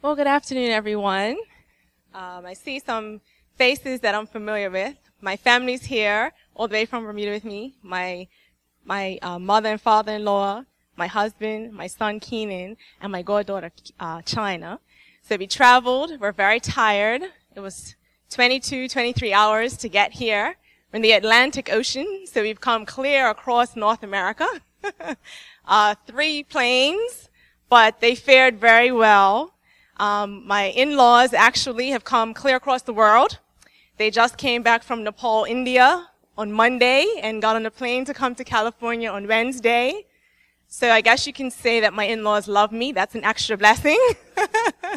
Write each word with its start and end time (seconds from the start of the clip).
Well, 0.00 0.14
good 0.14 0.28
afternoon, 0.28 0.70
everyone. 0.70 1.36
Um, 2.14 2.46
I 2.46 2.54
see 2.54 2.78
some 2.78 3.20
faces 3.56 3.98
that 4.02 4.14
I'm 4.14 4.28
familiar 4.28 4.70
with. 4.70 4.94
My 5.20 5.34
family's 5.34 5.86
here, 5.86 6.32
all 6.54 6.68
the 6.68 6.74
way 6.74 6.84
from 6.84 7.02
Bermuda 7.02 7.32
with 7.32 7.44
me. 7.44 7.74
My 7.82 8.28
my 8.84 9.18
uh, 9.22 9.40
mother 9.40 9.70
and 9.70 9.80
father-in-law, 9.80 10.62
my 10.96 11.08
husband, 11.08 11.72
my 11.72 11.88
son 11.88 12.20
Keenan, 12.20 12.76
and 13.00 13.10
my 13.10 13.22
goddaughter 13.22 13.72
uh, 13.98 14.22
China. 14.22 14.78
So 15.22 15.34
we 15.34 15.48
traveled. 15.48 16.20
We're 16.20 16.30
very 16.30 16.60
tired. 16.60 17.22
It 17.56 17.60
was 17.60 17.96
22, 18.30 18.86
23 18.86 19.32
hours 19.32 19.76
to 19.78 19.88
get 19.88 20.12
here. 20.12 20.54
We're 20.92 20.98
in 20.98 21.02
the 21.02 21.10
Atlantic 21.10 21.72
Ocean, 21.72 22.24
so 22.24 22.42
we've 22.42 22.60
come 22.60 22.86
clear 22.86 23.30
across 23.30 23.74
North 23.74 24.04
America. 24.04 24.46
uh, 25.66 25.96
three 26.06 26.44
planes, 26.44 27.28
but 27.68 27.98
they 27.98 28.14
fared 28.14 28.60
very 28.60 28.92
well. 28.92 29.54
Um, 29.98 30.46
my 30.46 30.64
in-laws 30.64 31.32
actually 31.32 31.90
have 31.90 32.04
come 32.04 32.34
clear 32.34 32.56
across 32.56 32.82
the 32.82 32.92
world. 32.92 33.38
They 33.96 34.10
just 34.10 34.36
came 34.36 34.62
back 34.62 34.82
from 34.84 35.02
Nepal, 35.02 35.44
India 35.44 36.08
on 36.36 36.52
Monday 36.52 37.04
and 37.20 37.42
got 37.42 37.56
on 37.56 37.66
a 37.66 37.70
plane 37.70 38.04
to 38.04 38.14
come 38.14 38.34
to 38.36 38.44
California 38.44 39.10
on 39.10 39.26
Wednesday. 39.26 40.06
So 40.68 40.90
I 40.90 41.00
guess 41.00 41.26
you 41.26 41.32
can 41.32 41.50
say 41.50 41.80
that 41.80 41.92
my 41.92 42.04
in-laws 42.04 42.46
love 42.46 42.70
me. 42.70 42.92
That's 42.92 43.14
an 43.16 43.24
extra 43.24 43.56
blessing. 43.56 43.98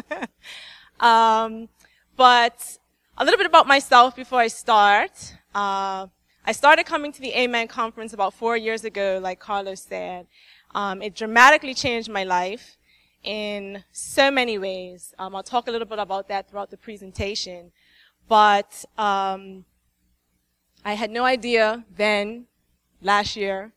um, 1.00 1.68
but 2.16 2.78
a 3.18 3.24
little 3.24 3.38
bit 3.38 3.46
about 3.46 3.66
myself 3.66 4.14
before 4.14 4.38
I 4.38 4.48
start. 4.48 5.34
Uh, 5.52 6.06
I 6.44 6.52
started 6.52 6.86
coming 6.86 7.10
to 7.12 7.20
the 7.20 7.32
Amen 7.34 7.66
conference 7.66 8.12
about 8.12 8.34
four 8.34 8.56
years 8.56 8.84
ago, 8.84 9.18
like 9.20 9.40
Carlos 9.40 9.80
said. 9.80 10.26
Um, 10.74 11.02
it 11.02 11.14
dramatically 11.14 11.74
changed 11.74 12.08
my 12.08 12.24
life 12.24 12.76
in 13.22 13.84
so 13.92 14.30
many 14.30 14.58
ways. 14.58 15.14
Um, 15.18 15.34
I'll 15.34 15.42
talk 15.42 15.68
a 15.68 15.70
little 15.70 15.86
bit 15.86 15.98
about 15.98 16.28
that 16.28 16.48
throughout 16.48 16.70
the 16.70 16.76
presentation. 16.76 17.72
But 18.28 18.84
um, 18.98 19.64
I 20.84 20.94
had 20.94 21.10
no 21.10 21.24
idea 21.24 21.84
then, 21.94 22.46
last 23.00 23.36
year, 23.36 23.72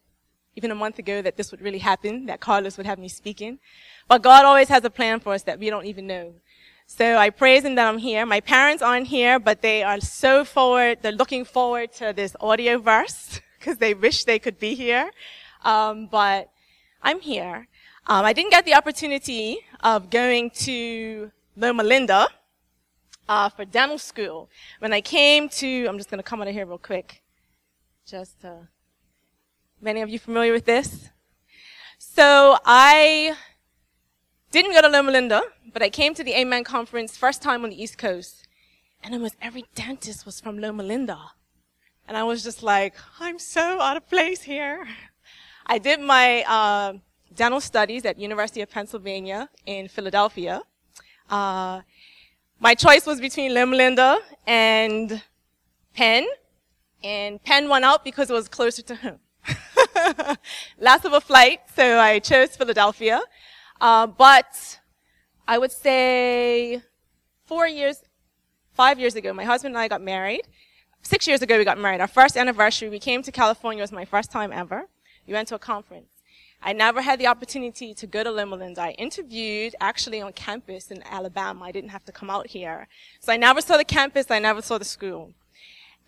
even 0.56 0.72
a 0.72 0.76
month 0.76 1.00
ago, 1.00 1.22
that 1.22 1.38
this 1.38 1.52
would 1.52 1.62
really 1.62 1.80
happen, 1.80 2.26
that 2.28 2.40
Carlos 2.40 2.78
would 2.78 2.86
have 2.86 3.00
me 3.00 3.10
speaking. 3.10 3.60
But 4.08 4.22
God 4.22 4.46
always 4.46 4.70
has 4.70 4.84
a 4.86 4.90
plan 4.90 5.20
for 5.20 5.34
us 5.34 5.44
that 5.44 5.60
we 5.60 5.70
don't 5.70 5.86
even 5.86 6.08
know. 6.08 6.34
So 6.88 7.18
I 7.18 7.32
praise 7.32 7.64
Him 7.64 7.76
that 7.76 7.88
I'm 7.88 7.98
here. 7.98 8.26
My 8.26 8.40
parents 8.40 8.84
aren't 8.84 9.08
here, 9.08 9.40
but 9.40 9.62
they 9.62 9.84
are 9.84 10.00
so 10.00 10.46
forward. 10.46 11.00
They're 11.02 11.12
looking 11.12 11.44
forward 11.44 11.92
to 11.94 12.14
this 12.16 12.36
AudioVerse 12.40 13.42
because 13.60 13.78
they 13.78 13.94
wish 13.94 14.24
they 14.24 14.40
could 14.40 14.60
be 14.60 14.76
here. 14.76 15.10
Um, 15.64 16.08
but 16.08 16.52
I'm 17.02 17.20
here. 17.22 17.68
Um, 18.08 18.24
I 18.24 18.34
didn't 18.34 18.52
get 18.52 18.66
the 18.66 18.76
opportunity 18.76 19.58
of 19.80 20.12
going 20.12 20.52
to 20.52 21.32
Loma 21.58 21.82
Linda 21.82 22.28
uh, 23.28 23.50
for 23.50 23.66
dental 23.66 23.98
school. 23.98 24.48
When 24.78 24.94
I 24.94 25.02
came 25.02 25.50
to, 25.50 25.88
I'm 25.88 25.98
just 25.98 26.12
going 26.12 26.20
to 26.20 26.24
come 26.24 26.40
out 26.40 26.48
of 26.48 26.54
here 26.54 26.68
real 26.68 26.78
quick. 26.78 27.24
Just, 28.06 28.46
uh, 28.46 28.68
many 29.82 30.02
of 30.02 30.10
you 30.10 30.20
familiar 30.20 30.54
with 30.54 30.66
this? 30.66 31.10
So 31.98 32.60
I 32.64 33.36
didn't 34.52 34.74
go 34.74 34.82
to 34.82 34.88
Loma 34.88 35.12
Linda, 35.12 35.42
but 35.74 35.82
I 35.82 35.90
came 35.90 36.14
to 36.14 36.24
the 36.24 36.40
Amen 36.40 36.64
conference 36.64 37.18
first 37.18 37.42
time 37.42 37.64
on 37.64 37.72
the 37.72 37.82
East 37.82 37.98
Coast, 37.98 38.48
and 39.04 39.16
almost 39.16 39.36
every 39.42 39.66
dentist 39.74 40.28
was 40.28 40.40
from 40.40 40.60
Loma 40.60 40.84
Linda. 40.84 41.18
And 42.08 42.16
I 42.16 42.22
was 42.22 42.44
just 42.44 42.62
like, 42.62 42.94
I'm 43.20 43.40
so 43.40 43.82
out 43.82 43.98
of 43.98 44.08
place 44.08 44.44
here. 44.44 44.86
I 45.66 45.80
did 45.80 46.00
my 46.00 46.44
uh, 46.44 46.94
dental 47.36 47.62
studies 47.62 48.06
at 48.06 48.18
University 48.18 48.62
of 48.62 48.70
Pennsylvania 48.70 49.50
in 49.66 49.88
Philadelphia. 49.88 50.62
Uh, 51.30 51.82
my 52.60 52.74
choice 52.74 53.06
was 53.06 53.20
between 53.20 53.54
Loma 53.54 53.76
Linda 53.76 54.18
and 54.48 55.22
Penn, 55.94 56.26
and 57.04 57.42
Penn 57.44 57.68
won 57.70 57.84
out 57.84 58.04
because 58.04 58.30
it 58.30 58.34
was 58.34 58.48
closer 58.48 58.82
to 58.84 58.96
home. 58.96 59.20
Last 60.80 61.06
of 61.06 61.14
a 61.14 61.22
flight, 61.22 61.60
so 61.76 62.00
I 62.00 62.20
chose 62.20 62.56
Philadelphia. 62.56 63.22
Uh, 63.80 64.08
but 64.08 64.80
I 65.48 65.58
would 65.58 65.72
say 65.72 66.82
four 67.46 67.68
years, 67.68 68.02
five 68.74 69.00
years 69.00 69.16
ago, 69.16 69.34
my 69.34 69.44
husband 69.44 69.76
and 69.76 69.82
I 69.82 69.88
got 69.88 70.02
married. 70.02 70.44
Six 71.02 71.28
years 71.28 71.42
ago, 71.42 71.58
we 71.58 71.66
got 71.66 71.78
married. 71.78 72.02
Our 72.02 72.08
first 72.08 72.36
anniversary, 72.36 72.90
we 72.90 73.00
came 73.00 73.22
to 73.24 73.32
California. 73.32 73.82
It 73.82 73.84
was 73.84 73.92
my 73.92 74.06
first 74.06 74.32
time 74.32 74.52
ever. 74.52 74.88
We 75.28 75.34
went 75.34 75.48
to 75.50 75.56
a 75.56 75.60
conference. 75.60 76.15
I 76.66 76.74
never 76.74 77.00
had 77.00 77.20
the 77.20 77.28
opportunity 77.28 77.94
to 77.94 78.08
go 78.08 78.24
to 78.24 78.32
Loma 78.32 78.58
I 78.80 78.92
interviewed 78.98 79.76
actually 79.80 80.20
on 80.20 80.34
campus 80.34 80.90
in 80.90 81.04
Alabama. 81.04 81.64
I 81.64 81.72
didn't 81.72 81.92
have 81.92 82.04
to 82.06 82.12
come 82.12 82.32
out 82.32 82.48
here. 82.48 82.88
So 83.20 83.32
I 83.32 83.38
never 83.38 83.62
saw 83.62 83.78
the 83.78 83.86
campus. 83.86 84.32
I 84.32 84.40
never 84.40 84.64
saw 84.64 84.80
the 84.80 84.86
school. 84.86 85.34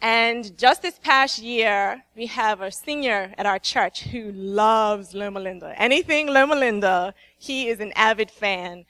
And 0.02 0.58
just 0.58 0.82
this 0.82 0.98
past 0.98 1.38
year, 1.38 2.04
we 2.16 2.26
have 2.26 2.62
a 2.62 2.72
senior 2.72 3.36
at 3.38 3.46
our 3.46 3.60
church 3.60 4.06
who 4.06 4.32
loves 4.32 5.14
Loma 5.14 5.40
Linda. 5.40 5.76
Anything 5.78 6.26
Loma 6.26 6.56
Linda, 6.56 7.14
he 7.38 7.68
is 7.68 7.80
an 7.80 7.94
avid 7.96 8.32
fan. 8.32 8.86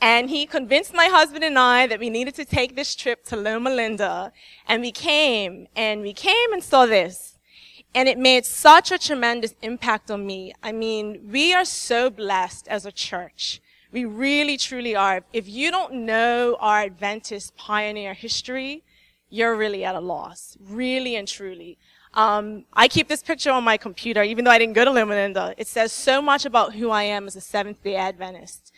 And 0.00 0.30
he 0.30 0.46
convinced 0.46 0.94
my 0.94 1.06
husband 1.06 1.44
and 1.44 1.58
I 1.58 1.86
that 1.86 2.00
we 2.00 2.08
needed 2.08 2.34
to 2.36 2.46
take 2.46 2.76
this 2.76 2.94
trip 2.94 3.24
to 3.26 3.36
Loma 3.36 3.68
Linda. 3.68 4.32
And 4.66 4.80
we 4.80 4.90
came, 4.90 5.68
and 5.76 6.00
we 6.00 6.14
came 6.14 6.50
and 6.54 6.64
saw 6.64 6.86
this. 6.86 7.29
And 7.94 8.08
it 8.08 8.18
made 8.18 8.46
such 8.46 8.92
a 8.92 8.98
tremendous 8.98 9.54
impact 9.62 10.10
on 10.10 10.26
me. 10.26 10.52
I 10.62 10.72
mean, 10.72 11.28
we 11.30 11.52
are 11.52 11.64
so 11.64 12.08
blessed 12.08 12.68
as 12.68 12.86
a 12.86 12.92
church. 12.92 13.60
We 13.92 14.04
really, 14.04 14.56
truly 14.56 14.94
are. 14.94 15.24
If 15.32 15.48
you 15.48 15.72
don't 15.72 16.06
know 16.06 16.56
our 16.60 16.82
Adventist 16.82 17.56
pioneer 17.56 18.14
history, 18.14 18.84
you're 19.28 19.56
really 19.56 19.84
at 19.84 19.96
a 19.96 20.00
loss. 20.00 20.56
Really 20.60 21.16
and 21.16 21.26
truly. 21.26 21.78
Um, 22.14 22.64
I 22.72 22.88
keep 22.88 23.08
this 23.08 23.22
picture 23.22 23.50
on 23.50 23.64
my 23.64 23.76
computer, 23.76 24.22
even 24.22 24.44
though 24.44 24.50
I 24.50 24.58
didn't 24.58 24.74
go 24.74 24.84
to 24.84 24.90
Loma 24.90 25.14
Linda. 25.14 25.54
It 25.56 25.66
says 25.66 25.92
so 25.92 26.20
much 26.20 26.44
about 26.44 26.74
who 26.74 26.90
I 26.90 27.04
am 27.04 27.26
as 27.26 27.36
a 27.36 27.40
Seventh 27.40 27.82
day 27.82 27.96
Adventist. 27.96 28.72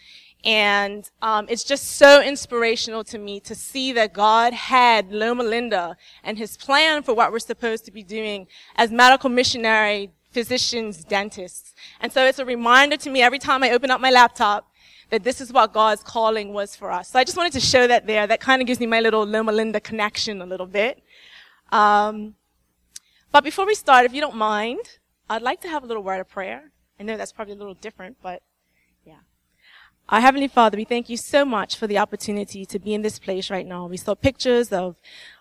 And 0.45 1.09
um, 1.21 1.47
it's 1.49 1.63
just 1.63 1.97
so 1.97 2.21
inspirational 2.21 3.05
to 3.05 3.19
me 3.19 3.39
to 3.41 3.55
see 3.55 3.93
that 3.93 4.13
God 4.13 4.53
had 4.53 5.13
Loma 5.13 5.45
Linda 5.45 5.97
and 6.25 6.37
his 6.37 6.57
plan 6.57 7.03
for 7.03 7.15
what 7.15 7.31
we're 7.31 7.39
supposed 7.39 7.85
to 7.85 7.93
be 7.93 8.03
doing 8.03 8.49
as 8.75 8.91
medical 8.91 9.31
missionary 9.31 10.11
physicians, 10.33 11.05
dentists. 11.05 11.75
And 12.01 12.11
so 12.11 12.25
it's 12.25 12.39
a 12.39 12.45
reminder 12.45 12.97
to 12.97 13.11
me 13.11 13.23
every 13.23 13.39
time 13.39 13.63
I 13.63 13.71
open 13.71 13.91
up 13.91 14.01
my 14.01 14.11
laptop 14.11 14.69
that 15.11 15.23
this 15.23 15.41
is 15.41 15.53
what 15.53 15.73
God's 15.73 16.03
calling 16.03 16.53
was 16.53 16.75
for 16.75 16.91
us. 16.91 17.11
So 17.11 17.19
I 17.19 17.25
just 17.25 17.37
wanted 17.37 17.53
to 17.53 17.61
show 17.61 17.87
that 17.87 18.07
there. 18.07 18.27
That 18.27 18.41
kind 18.41 18.63
of 18.63 18.67
gives 18.67 18.81
me 18.81 18.87
my 18.87 19.01
little 19.01 19.25
Loma 19.25 19.53
Linda 19.53 19.79
connection 19.79 20.41
a 20.41 20.47
little 20.47 20.67
bit. 20.67 21.03
Um, 21.71 22.35
but 23.31 23.45
before 23.45 23.67
we 23.67 23.75
start, 23.75 24.07
if 24.07 24.15
you 24.15 24.21
don't 24.21 24.37
mind, 24.37 24.81
I'd 25.29 25.43
like 25.43 25.61
to 25.63 25.69
have 25.69 25.85
a 25.85 25.87
little 25.87 26.03
word 26.03 26.21
of 26.21 26.29
prayer. 26.29 26.73
I 26.99 27.03
know 27.03 27.17
that's 27.17 27.33
probably 27.33 27.55
a 27.55 27.57
little 27.57 27.75
different, 27.75 28.17
but 28.23 28.43
our 30.09 30.21
Heavenly 30.21 30.49
Father, 30.49 30.77
we 30.77 30.85
thank 30.85 31.09
you 31.09 31.17
so 31.17 31.45
much 31.45 31.77
for 31.77 31.87
the 31.87 31.99
opportunity 31.99 32.67
to 32.67 32.79
be 32.79 32.93
in 32.93 33.03
this 33.03 33.19
place 33.19 33.51
right 33.51 33.67
now. 33.67 33.87
We 33.87 33.97
saw 33.97 34.15
pictures 34.15 34.73
of 34.73 34.97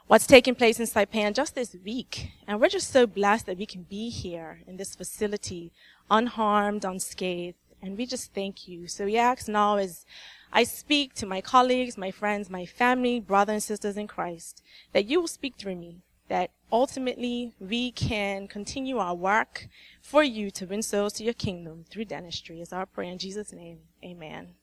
what's 0.08 0.28
taking 0.28 0.56
place 0.56 0.80
in 0.80 0.86
Saipan 0.86 1.34
just 1.34 1.56
this 1.56 1.76
week. 1.84 2.32
And 2.48 2.60
we're 2.60 2.70
just 2.70 2.92
so 2.92 3.06
blessed 3.08 3.48
that 3.48 3.58
we 3.58 3.66
can 3.66 3.84
be 3.84 4.10
here 4.10 4.62
in 4.68 4.78
this 4.78 4.96
facility, 4.96 5.72
unharmed, 6.10 6.86
unscathed. 6.86 7.58
And 7.82 7.98
we 7.98 8.06
just 8.06 8.34
thank 8.34 8.68
you. 8.68 8.88
So 8.88 9.06
we 9.06 9.18
ask 9.18 9.48
now 9.48 9.78
as 9.78 10.06
I 10.54 10.64
speak 10.64 11.16
to 11.16 11.26
my 11.26 11.42
colleagues, 11.42 11.98
my 11.98 12.12
friends, 12.12 12.50
my 12.50 12.66
family, 12.66 13.20
brothers 13.20 13.54
and 13.54 13.64
sisters 13.64 13.98
in 13.98 14.08
Christ, 14.08 14.62
that 14.94 15.06
you 15.06 15.20
will 15.20 15.28
speak 15.28 15.56
through 15.58 15.76
me, 15.76 16.02
that 16.28 16.52
ultimately 16.72 17.54
we 17.60 17.92
can 17.92 18.48
continue 18.48 18.98
our 18.98 19.16
work 19.16 19.68
for 20.02 20.24
you 20.24 20.50
to 20.52 20.66
win 20.66 20.82
souls 20.82 21.14
to 21.14 21.24
your 21.24 21.34
kingdom 21.34 21.86
through 21.90 22.06
dentistry 22.06 22.62
is 22.62 22.72
our 22.72 22.86
prayer 22.86 23.12
in 23.12 23.18
Jesus' 23.18 23.54
name. 23.54 23.80
Amen. 24.04 24.56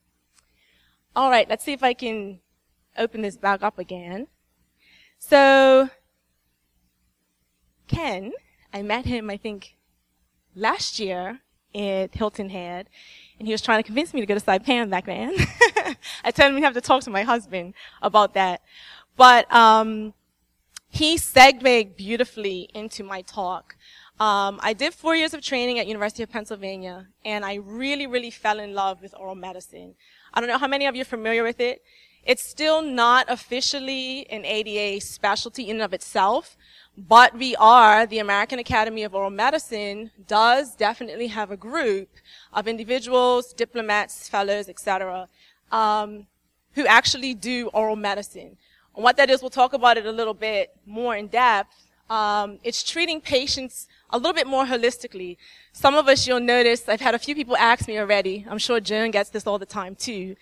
All 1.15 1.31
right, 1.31 1.49
let's 1.49 1.65
see 1.65 1.73
if 1.73 1.83
I 1.83 1.95
can 1.95 2.41
open 2.97 3.23
this 3.23 3.37
back 3.37 3.63
up 3.63 3.79
again. 3.79 4.29
So, 5.19 5.91
Ken, 7.89 8.33
I 8.73 8.83
met 8.83 9.07
him, 9.07 9.31
I 9.31 9.37
think, 9.37 9.77
last 10.55 10.99
year 10.99 11.41
at 11.75 12.15
Hilton 12.15 12.51
Head, 12.51 12.89
and 13.39 13.47
he 13.47 13.53
was 13.53 13.63
trying 13.63 13.81
to 13.81 13.87
convince 13.87 14.15
me 14.15 14.21
to 14.21 14.27
go 14.27 14.35
to 14.35 14.41
Saipan 14.41 14.91
back 14.91 15.07
then. 15.07 15.35
I 16.25 16.31
told 16.31 16.51
him 16.51 16.55
we 16.55 16.63
have 16.63 16.75
to 16.75 16.81
talk 16.81 17.03
to 17.05 17.11
my 17.11 17.23
husband 17.23 17.75
about 18.03 18.35
that. 18.35 18.63
But 19.17 19.53
um, 19.53 20.15
he 20.99 21.17
segued 21.17 21.97
beautifully 21.97 22.69
into 22.75 23.05
my 23.05 23.23
talk. 23.23 23.77
Um, 24.19 24.59
I 24.61 24.73
did 24.73 24.93
four 24.93 25.15
years 25.15 25.33
of 25.33 25.41
training 25.41 25.79
at 25.79 25.87
University 25.87 26.25
of 26.25 26.31
Pennsylvania, 26.31 27.07
and 27.25 27.45
I 27.45 27.55
really, 27.55 28.09
really 28.09 28.33
fell 28.33 28.59
in 28.59 28.75
love 28.75 29.01
with 29.01 29.15
oral 29.17 29.37
medicine. 29.37 29.95
I 30.35 30.41
don't 30.41 30.49
know 30.49 30.59
how 30.59 30.67
many 30.67 30.87
of 30.87 30.97
you 30.97 31.03
are 31.03 31.13
familiar 31.17 31.45
with 31.45 31.61
it. 31.61 31.83
It's 32.25 32.43
still 32.43 32.83
not 32.83 33.27
officially 33.29 34.29
an 34.29 34.45
ADA 34.45 35.01
specialty 35.01 35.71
in 35.71 35.77
and 35.77 35.83
of 35.83 35.95
itself, 35.95 36.57
but 36.97 37.33
we 37.39 37.55
are, 37.57 38.05
the 38.05 38.19
American 38.19 38.59
Academy 38.59 39.05
of 39.05 39.15
Oral 39.15 39.31
Medicine 39.31 40.11
does 40.27 40.75
definitely 40.75 41.29
have 41.29 41.53
a 41.53 41.57
group 41.57 42.09
of 42.53 42.67
individuals, 42.67 43.53
diplomates, 43.53 44.29
fellows, 44.29 44.69
etc., 44.69 45.29
um, 45.71 46.27
who 46.73 46.85
actually 46.87 47.35
do 47.35 47.69
oral 47.69 47.95
medicine. 47.95 48.57
And 48.99 49.05
what 49.05 49.17
that 49.19 49.31
is, 49.31 49.43
we'll 49.43 49.51
talk 49.51 49.75
about 49.75 49.97
it 49.97 50.07
a 50.07 50.11
little 50.11 50.35
bit 50.35 50.75
more 50.85 51.15
in 51.15 51.29
depth. 51.29 51.87
Um, 52.11 52.59
it's 52.65 52.83
treating 52.83 53.21
patients 53.21 53.87
a 54.11 54.19
little 54.19 54.33
bit 54.33 54.49
more 54.49 54.65
holistically. 54.65 55.37
Some 55.73 55.95
of 55.95 56.09
us, 56.09 56.27
you'll 56.27 56.41
notice, 56.41 56.89
I've 56.89 57.01
had 57.01 57.15
a 57.15 57.19
few 57.21 57.37
people 57.37 57.57
ask 57.57 57.87
me 57.87 57.97
already. 58.01 58.45
I'm 58.51 58.59
sure 58.59 58.81
Joan 58.81 59.13
gets 59.13 59.31
this 59.31 59.47
all 59.47 59.57
the 59.57 59.67
time 59.67 59.95
too. 59.95 60.35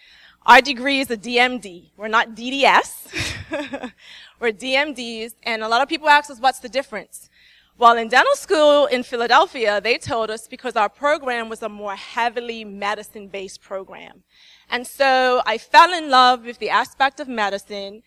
Our 0.47 0.63
degree 0.63 1.01
is 1.01 1.11
a 1.11 1.19
DMD. 1.19 1.91
We're 1.99 2.09
not 2.09 2.35
DDS. 2.35 3.13
We're 4.41 4.53
DMDs, 4.53 5.35
and 5.43 5.63
a 5.63 5.69
lot 5.69 5.83
of 5.83 5.89
people 5.91 6.09
ask 6.09 6.31
us, 6.31 6.41
what's 6.41 6.61
the 6.61 6.71
difference? 6.71 7.29
Well, 7.77 7.99
in 7.99 8.09
dental 8.09 8.37
school 8.37 8.87
in 8.87 9.03
Philadelphia, 9.03 9.83
they 9.83 9.99
told 9.99 10.31
us 10.31 10.49
because 10.49 10.77
our 10.77 10.89
program 10.89 11.51
was 11.51 11.63
a 11.63 11.69
more 11.69 11.95
heavily 11.95 12.65
medicine-based 12.65 13.61
program. 13.61 14.23
And 14.71 14.87
so 14.87 15.43
I 15.47 15.59
fell 15.59 15.93
in 15.93 16.11
love 16.11 16.45
with 16.45 16.59
the 16.59 16.71
aspect 16.71 17.21
of 17.21 17.29
medicine 17.29 18.03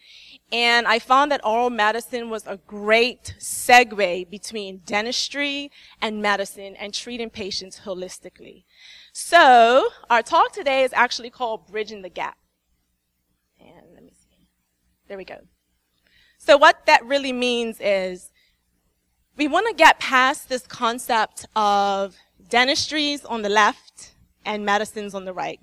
and 0.52 0.88
I 0.88 0.98
found 0.98 1.32
that 1.32 1.46
oral 1.46 1.70
medicine 1.70 2.30
was 2.30 2.46
a 2.48 2.58
great 2.58 3.36
segue 3.38 4.30
between 4.30 4.82
dentistry 4.86 5.72
and 6.02 6.22
medicine 6.22 6.76
and 6.76 6.94
treating 6.94 7.30
patients 7.30 7.82
holistically. 7.86 8.64
So 9.14 9.90
our 10.10 10.24
talk 10.24 10.52
today 10.52 10.84
is 10.84 10.92
actually 10.94 11.30
called 11.30 11.68
Bridging 11.68 12.02
the 12.02 12.10
Gap. 12.10 12.38
And 13.60 13.94
let 13.94 14.04
me 14.04 14.12
see. 14.12 14.48
There 15.08 15.18
we 15.18 15.26
go. 15.26 15.38
So 16.40 16.58
what 16.58 16.86
that 16.88 17.06
really 17.06 17.34
means 17.34 17.80
is 17.80 18.32
we 19.38 19.48
want 19.48 19.68
to 19.68 19.74
get 19.74 20.00
past 20.00 20.50
this 20.50 20.66
concept 20.66 21.46
of 21.56 22.16
dentistries 22.50 23.24
on 23.24 23.44
the 23.44 23.50
left 23.50 24.16
and 24.44 24.66
medicines 24.66 25.14
on 25.14 25.26
the 25.26 25.34
right. 25.34 25.60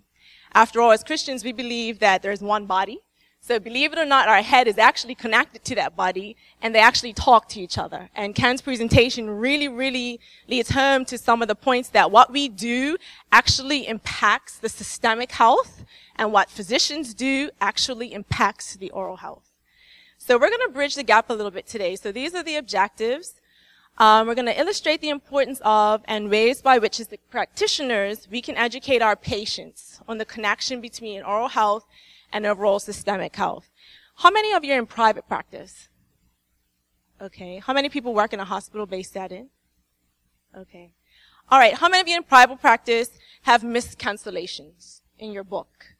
After 0.56 0.80
all, 0.80 0.90
as 0.90 1.04
Christians, 1.04 1.44
we 1.44 1.52
believe 1.52 2.00
that 2.00 2.22
there's 2.22 2.40
one 2.40 2.66
body 2.66 2.98
so 3.46 3.60
believe 3.60 3.92
it 3.92 3.98
or 4.00 4.04
not, 4.04 4.26
our 4.26 4.42
head 4.42 4.66
is 4.66 4.76
actually 4.76 5.14
connected 5.14 5.64
to 5.66 5.76
that 5.76 5.94
body 5.94 6.36
and 6.60 6.74
they 6.74 6.80
actually 6.80 7.12
talk 7.12 7.48
to 7.50 7.60
each 7.60 7.78
other. 7.78 8.10
And 8.12 8.34
Ken's 8.34 8.60
presentation 8.60 9.30
really, 9.30 9.68
really 9.68 10.18
leads 10.48 10.70
home 10.70 11.04
to 11.04 11.16
some 11.16 11.42
of 11.42 11.46
the 11.46 11.54
points 11.54 11.90
that 11.90 12.10
what 12.10 12.32
we 12.32 12.48
do 12.48 12.96
actually 13.30 13.86
impacts 13.86 14.58
the 14.58 14.68
systemic 14.68 15.30
health 15.30 15.84
and 16.16 16.32
what 16.32 16.50
physicians 16.50 17.14
do 17.14 17.50
actually 17.60 18.12
impacts 18.12 18.74
the 18.74 18.90
oral 18.90 19.18
health. 19.18 19.52
So 20.18 20.34
we're 20.34 20.50
going 20.50 20.66
to 20.66 20.72
bridge 20.74 20.96
the 20.96 21.04
gap 21.04 21.30
a 21.30 21.32
little 21.32 21.52
bit 21.52 21.68
today. 21.68 21.94
So 21.94 22.10
these 22.10 22.34
are 22.34 22.42
the 22.42 22.56
objectives. 22.56 23.40
Um, 23.98 24.26
we're 24.26 24.34
going 24.34 24.46
to 24.46 24.60
illustrate 24.60 25.00
the 25.00 25.08
importance 25.08 25.60
of 25.64 26.02
and 26.04 26.30
ways 26.30 26.60
by 26.60 26.78
which 26.78 27.00
as 27.00 27.08
the 27.08 27.18
practitioners 27.30 28.28
we 28.30 28.42
can 28.42 28.56
educate 28.56 29.00
our 29.00 29.16
patients 29.16 30.00
on 30.06 30.18
the 30.18 30.26
connection 30.26 30.82
between 30.82 31.22
oral 31.22 31.48
health 31.48 31.86
and 32.30 32.44
overall 32.44 32.78
systemic 32.78 33.34
health. 33.36 33.70
How 34.16 34.30
many 34.30 34.52
of 34.52 34.64
you 34.64 34.74
are 34.74 34.78
in 34.78 34.86
private 34.86 35.26
practice? 35.26 35.88
Okay. 37.20 37.58
How 37.58 37.72
many 37.72 37.88
people 37.88 38.12
work 38.12 38.34
in 38.34 38.40
a 38.40 38.44
hospital-based 38.44 39.12
setting? 39.12 39.48
Okay. 40.54 40.92
All 41.48 41.58
right. 41.58 41.74
How 41.74 41.88
many 41.88 42.02
of 42.02 42.08
you 42.08 42.16
in 42.16 42.22
private 42.22 42.60
practice 42.60 43.10
have 43.42 43.64
missed 43.64 43.98
cancellations 43.98 45.00
in 45.18 45.32
your 45.32 45.44
book? 45.44 45.96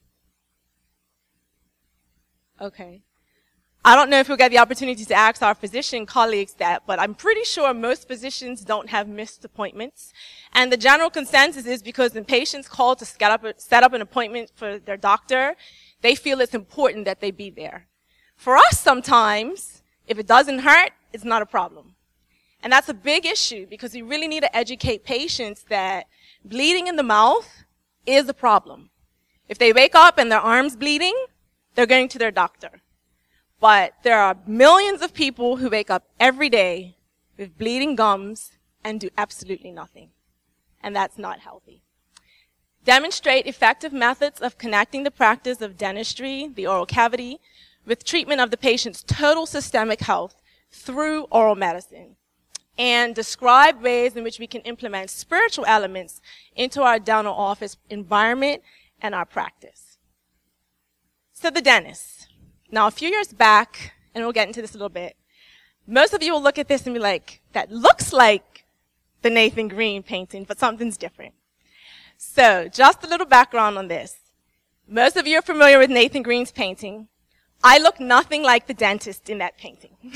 Okay. 2.61 3.06
I 3.89 3.95
don't 3.95 4.11
know 4.11 4.19
if 4.19 4.27
we'll 4.27 4.37
get 4.37 4.51
the 4.51 4.59
opportunity 4.59 5.05
to 5.05 5.15
ask 5.15 5.43
our 5.43 5.55
physician 5.55 6.07
colleagues 6.07 6.55
that, 6.55 6.83
but 6.89 6.99
I'm 6.99 7.15
pretty 7.15 7.45
sure 7.45 7.73
most 7.73 8.09
physicians 8.09 8.63
don't 8.63 8.89
have 8.91 9.07
missed 9.07 9.45
appointments. 9.45 10.13
And 10.53 10.73
the 10.73 10.77
general 10.77 11.09
consensus 11.09 11.67
is 11.67 11.85
because 11.85 12.13
when 12.13 12.25
patients 12.25 12.67
call 12.67 12.97
to 12.97 13.05
set 13.05 13.31
up, 13.31 13.45
set 13.59 13.85
up 13.85 13.93
an 13.93 14.03
appointment 14.03 14.51
for 14.57 14.81
their 14.81 14.97
doctor, 14.97 15.55
they 16.03 16.17
feel 16.17 16.41
it's 16.41 16.53
important 16.53 17.05
that 17.05 17.21
they 17.21 17.31
be 17.31 17.49
there. 17.49 17.87
For 18.35 18.57
us 18.57 18.81
sometimes, 18.81 19.85
if 20.09 20.19
it 20.19 20.27
doesn't 20.27 20.59
hurt, 20.59 20.91
it's 21.13 21.23
not 21.25 21.41
a 21.41 21.47
problem. 21.47 21.95
And 22.65 22.73
that's 22.73 22.89
a 22.89 22.95
big 22.95 23.25
issue 23.25 23.69
because 23.69 23.95
we 23.95 24.03
really 24.03 24.27
need 24.27 24.43
to 24.43 24.57
educate 24.57 25.05
patients 25.05 25.65
that 25.69 26.09
bleeding 26.45 26.89
in 26.89 26.97
the 26.97 27.05
mouth 27.05 27.63
is 28.05 28.29
a 28.29 28.35
problem. 28.35 28.91
If 29.49 29.59
they 29.59 29.73
wake 29.73 29.95
up 29.95 30.19
and 30.19 30.33
their 30.33 30.41
arm's 30.41 30.75
bleeding, 30.75 31.15
they're 31.77 31.87
going 31.87 32.09
to 32.09 32.19
their 32.19 32.33
doctor. 32.33 32.83
But 33.61 33.95
there 34.03 34.19
are 34.19 34.37
millions 34.47 35.03
of 35.03 35.15
people 35.15 35.57
who 35.57 35.71
wake 35.71 35.91
up 35.91 36.05
every 36.21 36.49
day 36.49 36.97
with 37.39 37.59
bleeding 37.59 37.97
gums 37.97 38.53
and 38.85 39.01
do 39.01 39.11
absolutely 39.17 39.71
nothing. 39.71 40.11
And 40.83 40.95
that's 40.95 41.19
not 41.19 41.41
healthy. 41.41 41.83
Demonstrate 42.85 43.47
effective 43.47 43.93
methods 43.93 44.41
of 44.41 44.59
connecting 44.59 45.03
the 45.03 45.11
practice 45.11 45.61
of 45.61 45.77
dentistry, 45.77 46.49
the 46.55 46.67
oral 46.67 46.87
cavity, 46.87 47.41
with 47.85 48.05
treatment 48.05 48.41
of 48.41 48.51
the 48.51 48.57
patient's 48.57 49.03
total 49.03 49.47
systemic 49.47 50.01
health 50.01 50.41
through 50.71 51.23
oral 51.31 51.57
medicine. 51.57 52.17
And 52.79 53.15
describe 53.15 53.83
ways 53.83 54.17
in 54.17 54.23
which 54.23 54.39
we 54.39 54.47
can 54.47 54.61
implement 54.63 55.11
spiritual 55.11 55.65
elements 55.67 56.21
into 56.55 56.83
our 56.83 56.99
dental 56.99 57.33
office 57.33 57.77
environment 57.89 58.63
and 59.01 59.15
our 59.15 59.25
practice. 59.25 59.99
So 61.33 61.51
the 61.51 61.63
dentist. 61.63 62.16
Now, 62.71 62.87
a 62.89 62.91
few 62.91 63.09
years 63.09 63.33
back, 63.33 63.95
and 64.15 64.25
we'll 64.25 64.33
get 64.33 64.49
into 64.49 64.61
this 64.61 64.73
a 64.73 64.75
little 64.75 64.89
bit, 64.89 65.17
most 65.87 66.13
of 66.13 66.23
you 66.23 66.33
will 66.33 66.43
look 66.43 66.59
at 66.59 66.67
this 66.67 66.85
and 66.85 66.95
be 66.95 67.01
like, 67.01 67.41
that 67.53 67.71
looks 67.71 68.13
like 68.13 68.65
the 69.23 69.31
Nathan 69.31 69.69
Greene 69.69 70.03
painting, 70.03 70.45
but 70.45 70.59
something's 70.59 70.97
different. 70.97 71.35
So, 72.19 72.69
just 72.69 73.05
a 73.05 73.09
little 73.09 73.27
background 73.27 73.79
on 73.79 73.89
this. 73.89 74.17
Most 74.89 75.17
of 75.17 75.27
you 75.27 75.39
are 75.39 75.43
familiar 75.43 75.79
with 75.79 75.91
Nathan 75.91 76.23
Greene's 76.23 76.51
painting. 76.51 77.09
I 77.63 77.79
look 77.79 78.01
nothing 78.01 78.43
like 78.43 78.67
the 78.67 78.75
dentist 78.75 79.31
in 79.31 79.39
that 79.39 79.59
painting. 79.59 79.97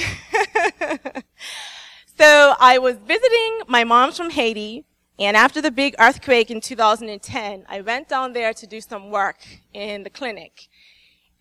so, 2.18 2.54
I 2.58 2.78
was 2.78 2.96
visiting 2.96 3.62
my 3.68 3.84
mom's 3.84 4.16
from 4.16 4.30
Haiti, 4.30 4.86
and 5.20 5.36
after 5.36 5.60
the 5.60 5.70
big 5.70 5.94
earthquake 6.00 6.50
in 6.50 6.60
2010, 6.60 7.66
I 7.68 7.80
went 7.80 8.08
down 8.08 8.32
there 8.32 8.54
to 8.54 8.66
do 8.66 8.80
some 8.80 9.10
work 9.10 9.38
in 9.72 10.02
the 10.02 10.10
clinic. 10.10 10.68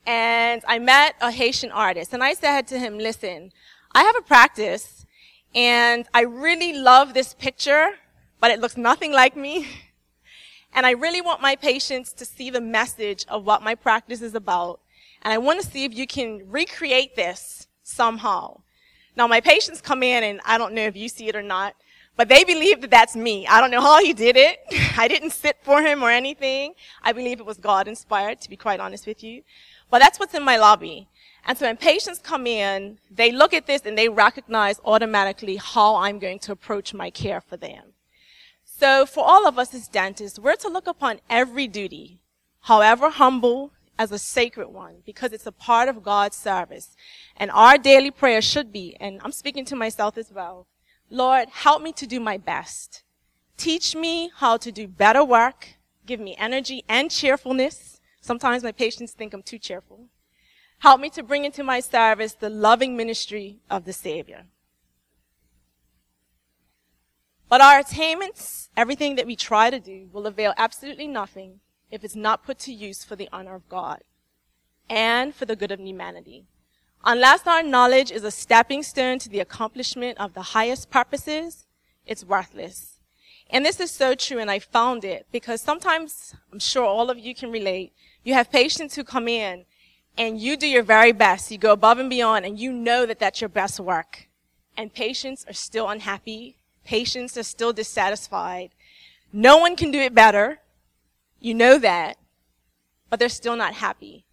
And 0.09 0.63
I 0.67 0.79
met 0.79 1.13
a 1.21 1.29
Haitian 1.29 1.69
artist, 1.69 2.13
and 2.13 2.23
I 2.23 2.33
said 2.33 2.65
to 2.69 2.79
him, 2.79 2.97
listen, 2.97 3.51
I 3.91 4.01
have 4.01 4.15
a 4.15 4.23
practice, 4.23 5.05
and 5.53 6.07
I 6.15 6.21
really 6.21 6.73
love 6.73 7.13
this 7.13 7.35
picture, 7.35 7.91
but 8.39 8.49
it 8.49 8.59
looks 8.59 8.75
nothing 8.75 9.11
like 9.11 9.35
me. 9.35 9.67
And 10.71 10.85
I 10.85 10.91
really 10.91 11.19
want 11.19 11.41
my 11.41 11.55
patients 11.55 12.13
to 12.13 12.25
see 12.25 12.51
the 12.51 12.61
message 12.61 13.25
of 13.27 13.43
what 13.43 13.63
my 13.63 13.73
practice 13.73 14.21
is 14.21 14.35
about. 14.35 14.79
And 15.23 15.33
I 15.33 15.39
want 15.39 15.59
to 15.59 15.65
see 15.65 15.83
if 15.83 15.95
you 15.95 16.05
can 16.05 16.43
recreate 16.47 17.15
this 17.15 17.67
somehow. 17.81 18.61
Now 19.15 19.25
my 19.25 19.41
patients 19.41 19.81
come 19.81 20.03
in 20.03 20.23
and 20.23 20.39
I 20.45 20.59
don't 20.59 20.75
know 20.75 20.85
if 20.85 20.95
you 20.95 21.09
see 21.09 21.27
it 21.27 21.35
or 21.35 21.41
not, 21.41 21.73
but 22.15 22.29
they 22.29 22.43
believe 22.43 22.81
that 22.81 22.91
that's 22.91 23.15
me. 23.15 23.47
I 23.47 23.59
don't 23.59 23.71
know 23.71 23.81
how 23.81 24.03
he 24.03 24.13
did 24.13 24.37
it. 24.37 24.59
I 24.97 25.07
didn't 25.07 25.31
sit 25.31 25.57
for 25.63 25.81
him 25.81 26.03
or 26.03 26.11
anything. 26.11 26.75
I 27.01 27.13
believe 27.13 27.39
it 27.39 27.47
was 27.47 27.57
God 27.57 27.87
inspired, 27.87 28.39
to 28.41 28.49
be 28.49 28.55
quite 28.55 28.79
honest 28.79 29.07
with 29.07 29.23
you. 29.23 29.41
But 29.89 29.99
that's 29.99 30.19
what's 30.19 30.33
in 30.33 30.43
my 30.43 30.57
lobby. 30.57 31.07
And 31.45 31.57
so 31.57 31.65
when 31.65 31.77
patients 31.77 32.19
come 32.19 32.45
in, 32.45 32.99
they 33.09 33.31
look 33.31 33.53
at 33.53 33.65
this 33.65 33.81
and 33.85 33.97
they 33.97 34.09
recognize 34.09 34.79
automatically 34.85 35.55
how 35.55 35.95
I'm 35.95 36.19
going 36.19 36.39
to 36.39 36.51
approach 36.51 36.93
my 36.93 37.09
care 37.09 37.41
for 37.41 37.57
them. 37.57 37.93
So 38.63 39.05
for 39.05 39.25
all 39.25 39.47
of 39.47 39.57
us 39.57 39.73
as 39.73 39.87
dentists, 39.87 40.39
we're 40.39 40.55
to 40.57 40.69
look 40.69 40.87
upon 40.87 41.19
every 41.29 41.67
duty, 41.67 42.19
however 42.61 43.09
humble, 43.09 43.71
as 43.97 44.13
a 44.13 44.17
sacred 44.17 44.69
one 44.69 45.01
because 45.05 45.33
it's 45.33 45.45
a 45.45 45.51
part 45.51 45.89
of 45.89 46.01
God's 46.01 46.37
service. 46.37 46.95
And 47.35 47.51
our 47.51 47.77
daily 47.77 48.11
prayer 48.11 48.41
should 48.41 48.71
be, 48.71 48.95
and 48.99 49.19
I'm 49.23 49.33
speaking 49.33 49.65
to 49.65 49.75
myself 49.75 50.17
as 50.17 50.31
well, 50.31 50.67
Lord, 51.09 51.49
help 51.49 51.81
me 51.81 51.91
to 51.93 52.07
do 52.07 52.19
my 52.19 52.37
best. 52.37 53.03
Teach 53.57 53.95
me 53.95 54.31
how 54.37 54.55
to 54.55 54.71
do 54.71 54.87
better 54.87 55.23
work. 55.23 55.75
Give 56.05 56.19
me 56.19 56.35
energy 56.37 56.85
and 56.87 57.11
cheerfulness. 57.11 57.98
Sometimes 58.21 58.63
my 58.63 58.71
patients 58.71 59.13
think 59.13 59.33
I'm 59.33 59.43
too 59.43 59.59
cheerful. 59.59 60.07
Help 60.79 61.01
me 61.01 61.09
to 61.11 61.23
bring 61.23 61.45
into 61.45 61.63
my 61.63 61.79
service 61.79 62.33
the 62.33 62.49
loving 62.49 62.95
ministry 62.95 63.59
of 63.69 63.85
the 63.85 63.93
Savior. 63.93 64.45
But 67.49 67.61
our 67.61 67.79
attainments, 67.79 68.69
everything 68.77 69.15
that 69.15 69.25
we 69.25 69.35
try 69.35 69.69
to 69.69 69.79
do, 69.79 70.07
will 70.13 70.27
avail 70.27 70.53
absolutely 70.55 71.07
nothing 71.07 71.59
if 71.89 72.03
it's 72.03 72.15
not 72.15 72.45
put 72.45 72.59
to 72.59 72.73
use 72.73 73.03
for 73.03 73.15
the 73.15 73.27
honor 73.31 73.55
of 73.55 73.67
God 73.67 74.03
and 74.89 75.33
for 75.33 75.45
the 75.45 75.55
good 75.55 75.71
of 75.71 75.79
humanity. 75.79 76.45
Unless 77.03 77.47
our 77.47 77.63
knowledge 77.63 78.11
is 78.11 78.23
a 78.23 78.31
stepping 78.31 78.83
stone 78.83 79.19
to 79.19 79.29
the 79.29 79.39
accomplishment 79.39 80.19
of 80.19 80.33
the 80.33 80.41
highest 80.41 80.89
purposes, 80.89 81.65
it's 82.05 82.25
worthless. 82.25 82.99
And 83.49 83.65
this 83.65 83.79
is 83.79 83.89
so 83.89 84.13
true, 84.13 84.37
and 84.37 84.51
I 84.51 84.59
found 84.59 85.03
it 85.03 85.25
because 85.31 85.61
sometimes, 85.61 86.35
I'm 86.53 86.59
sure 86.59 86.85
all 86.85 87.09
of 87.09 87.17
you 87.17 87.33
can 87.33 87.51
relate, 87.51 87.93
you 88.23 88.33
have 88.33 88.51
patients 88.51 88.95
who 88.95 89.03
come 89.03 89.27
in 89.27 89.65
and 90.17 90.39
you 90.39 90.57
do 90.57 90.67
your 90.67 90.83
very 90.83 91.11
best. 91.11 91.51
You 91.51 91.57
go 91.57 91.73
above 91.73 91.99
and 91.99 92.09
beyond 92.09 92.45
and 92.45 92.59
you 92.59 92.71
know 92.71 93.05
that 93.05 93.19
that's 93.19 93.41
your 93.41 93.49
best 93.49 93.79
work. 93.79 94.27
And 94.77 94.93
patients 94.93 95.45
are 95.47 95.53
still 95.53 95.89
unhappy 95.89 96.57
Patients 96.89 97.37
are 97.37 97.43
still 97.43 97.71
dissatisfied. 97.71 98.71
No 99.31 99.57
one 99.57 99.75
can 99.75 99.91
do 99.91 99.99
it 99.99 100.15
better. 100.15 100.59
You 101.39 101.53
know 101.53 101.77
that. 101.77 102.17
But 103.11 103.19
they're 103.19 103.29
still 103.29 103.55
not 103.55 103.75
happy. 103.75 104.25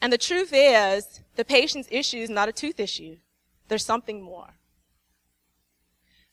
And 0.00 0.12
the 0.12 0.18
truth 0.18 0.50
is, 0.52 1.20
the 1.34 1.44
patient's 1.44 1.88
issue 1.90 2.18
is 2.18 2.30
not 2.30 2.48
a 2.48 2.52
tooth 2.52 2.78
issue. 2.78 3.16
There's 3.66 3.84
something 3.84 4.22
more. 4.22 4.54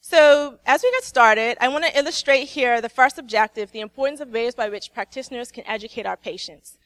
So, 0.01 0.59
as 0.67 0.83
we 0.83 0.91
get 0.91 1.03
started, 1.03 1.57
I 1.59 1.67
want 1.67 1.85
to 1.85 1.97
illustrate 1.97 2.45
here 2.45 2.79
the 2.79 2.87
first 2.87 3.17
objective, 3.17 3.71
the 3.71 3.79
importance 3.79 4.19
of 4.19 4.29
ways 4.29 4.53
by 4.53 4.69
which 4.69 4.93
practitioners 4.93 5.51
can 5.51 5.65
educate 5.65 6.05
our 6.05 6.17
patients. 6.17 6.77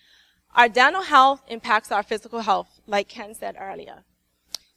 Our 0.55 0.69
dental 0.69 1.01
health 1.01 1.41
impacts 1.49 1.91
our 1.91 2.01
physical 2.01 2.39
health, 2.39 2.79
like 2.87 3.09
Ken 3.09 3.35
said 3.35 3.57
earlier. 3.59 4.03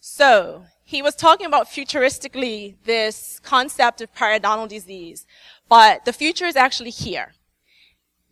So, 0.01 0.65
he 0.85 1.03
was 1.03 1.15
talking 1.15 1.47
about 1.47 1.69
futuristically 1.69 2.75
this 2.85 3.41
concept 3.45 4.01
of 4.01 4.13
periodontal 4.13 4.69
disease, 4.69 5.27
but 5.69 6.05
the 6.05 6.13
future 6.13 6.47
is 6.47 6.57
actually 6.57 6.91
here. 6.91 7.35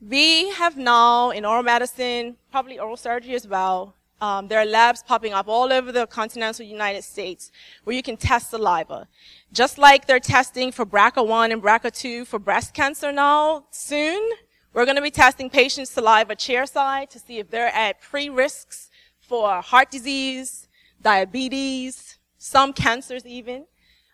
We 0.00 0.50
have 0.50 0.76
now 0.76 1.30
in 1.30 1.44
oral 1.44 1.62
medicine, 1.62 2.36
probably 2.50 2.78
oral 2.78 2.96
surgery 2.96 3.34
as 3.34 3.46
well, 3.46 3.94
um, 4.20 4.48
there 4.48 4.58
are 4.58 4.64
labs 4.64 5.02
popping 5.02 5.34
up 5.34 5.46
all 5.46 5.72
over 5.72 5.92
the 5.92 6.06
continental 6.06 6.64
United 6.64 7.04
States 7.04 7.52
where 7.84 7.94
you 7.94 8.02
can 8.02 8.16
test 8.16 8.50
saliva. 8.50 9.08
Just 9.52 9.76
like 9.76 10.06
they're 10.06 10.20
testing 10.20 10.72
for 10.72 10.86
BRCA1 10.86 11.52
and 11.52 11.62
BRCA2 11.62 12.26
for 12.26 12.38
breast 12.38 12.72
cancer 12.72 13.12
now, 13.12 13.66
soon, 13.70 14.30
we're 14.76 14.84
going 14.84 14.96
to 14.96 15.02
be 15.02 15.10
testing 15.10 15.48
patients' 15.48 15.90
saliva 15.90 16.36
chairside 16.36 17.08
to 17.08 17.18
see 17.18 17.38
if 17.38 17.50
they're 17.50 17.74
at 17.74 17.98
pre-risks 18.02 18.90
for 19.18 19.62
heart 19.62 19.90
disease, 19.90 20.68
diabetes, 21.00 22.18
some 22.36 22.74
cancers 22.74 23.24
even. 23.24 23.64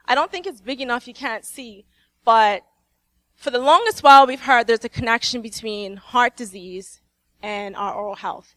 I 0.07 0.15
don't 0.15 0.31
think 0.31 0.47
it's 0.47 0.61
big 0.61 0.81
enough 0.81 1.09
you 1.09 1.15
can't 1.15 1.45
see, 1.45 1.85
but 2.25 2.63
for 3.35 3.51
the 3.51 3.59
longest 3.59 4.05
while 4.05 4.25
we've 4.25 4.43
heard 4.43 4.69
there's 4.69 4.85
a 4.85 4.89
connection 4.89 5.43
between 5.43 5.97
heart 5.97 6.37
disease 6.37 7.01
and 7.43 7.75
our 7.75 7.93
oral 7.93 8.15
health. 8.15 8.55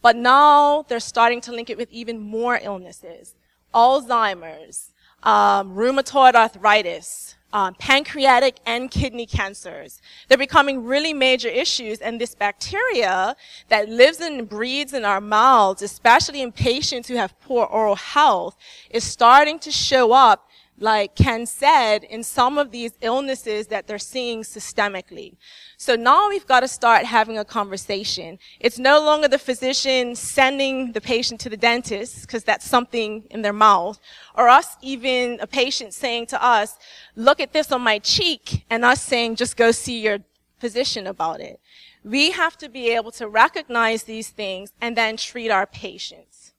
But 0.00 0.16
now 0.16 0.86
they're 0.88 1.00
starting 1.00 1.42
to 1.42 1.52
link 1.52 1.68
it 1.68 1.76
with 1.76 1.90
even 1.90 2.18
more 2.18 2.60
illnesses. 2.62 3.34
Alzheimer's, 3.74 4.94
um, 5.22 5.74
rheumatoid 5.74 6.34
arthritis, 6.34 7.34
um, 7.52 7.74
pancreatic 7.74 8.56
and 8.66 8.90
kidney 8.90 9.26
cancers. 9.26 10.00
They're 10.28 10.38
becoming 10.38 10.84
really 10.84 11.12
major 11.12 11.48
issues, 11.48 11.98
and 12.00 12.20
this 12.20 12.34
bacteria 12.34 13.36
that 13.68 13.88
lives 13.88 14.20
and 14.20 14.48
breeds 14.48 14.92
in 14.92 15.04
our 15.04 15.20
mouths, 15.20 15.82
especially 15.82 16.42
in 16.42 16.52
patients 16.52 17.08
who 17.08 17.16
have 17.16 17.38
poor 17.40 17.66
oral 17.66 17.96
health, 17.96 18.56
is 18.90 19.04
starting 19.04 19.58
to 19.60 19.70
show 19.70 20.12
up 20.12 20.48
like 20.82 21.14
Ken 21.14 21.46
said, 21.46 22.02
in 22.04 22.22
some 22.24 22.58
of 22.58 22.72
these 22.72 22.92
illnesses 23.00 23.68
that 23.68 23.86
they're 23.86 23.98
seeing 23.98 24.42
systemically. 24.42 25.36
So 25.76 25.94
now 25.94 26.28
we've 26.28 26.46
got 26.46 26.60
to 26.60 26.68
start 26.68 27.04
having 27.04 27.38
a 27.38 27.44
conversation. 27.44 28.38
It's 28.58 28.78
no 28.78 29.00
longer 29.00 29.28
the 29.28 29.38
physician 29.38 30.16
sending 30.16 30.92
the 30.92 31.00
patient 31.00 31.40
to 31.42 31.48
the 31.48 31.56
dentist 31.56 32.22
because 32.22 32.44
that's 32.44 32.68
something 32.68 33.24
in 33.30 33.42
their 33.42 33.52
mouth, 33.52 34.00
or 34.34 34.48
us 34.48 34.76
even 34.82 35.38
a 35.40 35.46
patient 35.46 35.94
saying 35.94 36.26
to 36.26 36.44
us, 36.44 36.76
look 37.14 37.40
at 37.40 37.52
this 37.52 37.70
on 37.70 37.80
my 37.80 37.98
cheek, 38.00 38.64
and 38.68 38.84
us 38.84 39.00
saying, 39.00 39.36
just 39.36 39.56
go 39.56 39.70
see 39.70 40.00
your 40.00 40.18
physician 40.58 41.06
about 41.06 41.40
it. 41.40 41.60
We 42.04 42.32
have 42.32 42.58
to 42.58 42.68
be 42.68 42.90
able 42.90 43.12
to 43.12 43.28
recognize 43.28 44.02
these 44.02 44.30
things 44.30 44.72
and 44.80 44.96
then 44.96 45.16
treat 45.16 45.50
our 45.50 45.66
patients. 45.66 46.52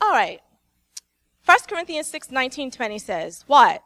All 0.00 0.12
right. 0.12 0.40
1 1.46 1.58
Corinthians 1.68 2.06
6, 2.06 2.30
19, 2.30 2.70
20 2.70 2.98
says, 2.98 3.44
What? 3.46 3.82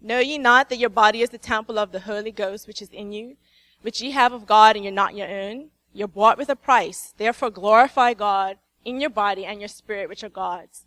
Know 0.00 0.20
ye 0.20 0.38
not 0.38 0.68
that 0.68 0.78
your 0.78 0.90
body 0.90 1.22
is 1.22 1.30
the 1.30 1.38
temple 1.38 1.76
of 1.76 1.90
the 1.90 2.00
Holy 2.00 2.30
Ghost 2.30 2.68
which 2.68 2.80
is 2.80 2.90
in 2.90 3.10
you, 3.10 3.36
which 3.82 4.00
ye 4.00 4.12
have 4.12 4.32
of 4.32 4.46
God 4.46 4.76
and 4.76 4.84
you're 4.84 4.92
not 4.92 5.16
your 5.16 5.28
own? 5.28 5.70
You're 5.92 6.06
bought 6.06 6.38
with 6.38 6.48
a 6.48 6.56
price. 6.56 7.12
Therefore 7.16 7.50
glorify 7.50 8.14
God 8.14 8.58
in 8.84 9.00
your 9.00 9.10
body 9.10 9.44
and 9.44 9.60
your 9.60 9.68
spirit 9.68 10.08
which 10.08 10.22
are 10.22 10.28
God's. 10.28 10.86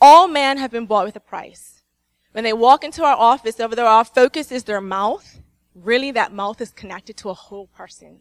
All 0.00 0.28
men 0.28 0.56
have 0.56 0.70
been 0.70 0.86
bought 0.86 1.04
with 1.04 1.16
a 1.16 1.20
price. 1.20 1.82
When 2.32 2.44
they 2.44 2.52
walk 2.54 2.82
into 2.82 3.04
our 3.04 3.16
office, 3.16 3.60
over 3.60 3.74
there, 3.74 3.86
our 3.86 4.04
focus 4.04 4.50
is 4.50 4.64
their 4.64 4.80
mouth. 4.80 5.40
Really, 5.74 6.10
that 6.12 6.32
mouth 6.32 6.60
is 6.60 6.70
connected 6.70 7.18
to 7.18 7.28
a 7.28 7.34
whole 7.34 7.66
person. 7.66 8.20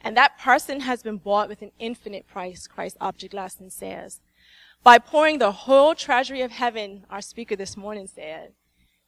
And 0.00 0.16
that 0.16 0.38
person 0.38 0.80
has 0.80 1.02
been 1.02 1.18
bought 1.18 1.48
with 1.48 1.60
an 1.60 1.72
infinite 1.78 2.26
price, 2.26 2.66
Christ 2.66 2.96
Object 3.00 3.34
Lesson 3.34 3.68
says 3.68 4.20
by 4.82 4.98
pouring 4.98 5.38
the 5.38 5.52
whole 5.52 5.94
treasury 5.94 6.40
of 6.40 6.52
heaven, 6.52 7.04
our 7.10 7.20
speaker 7.20 7.56
this 7.56 7.76
morning 7.76 8.06
said, 8.06 8.52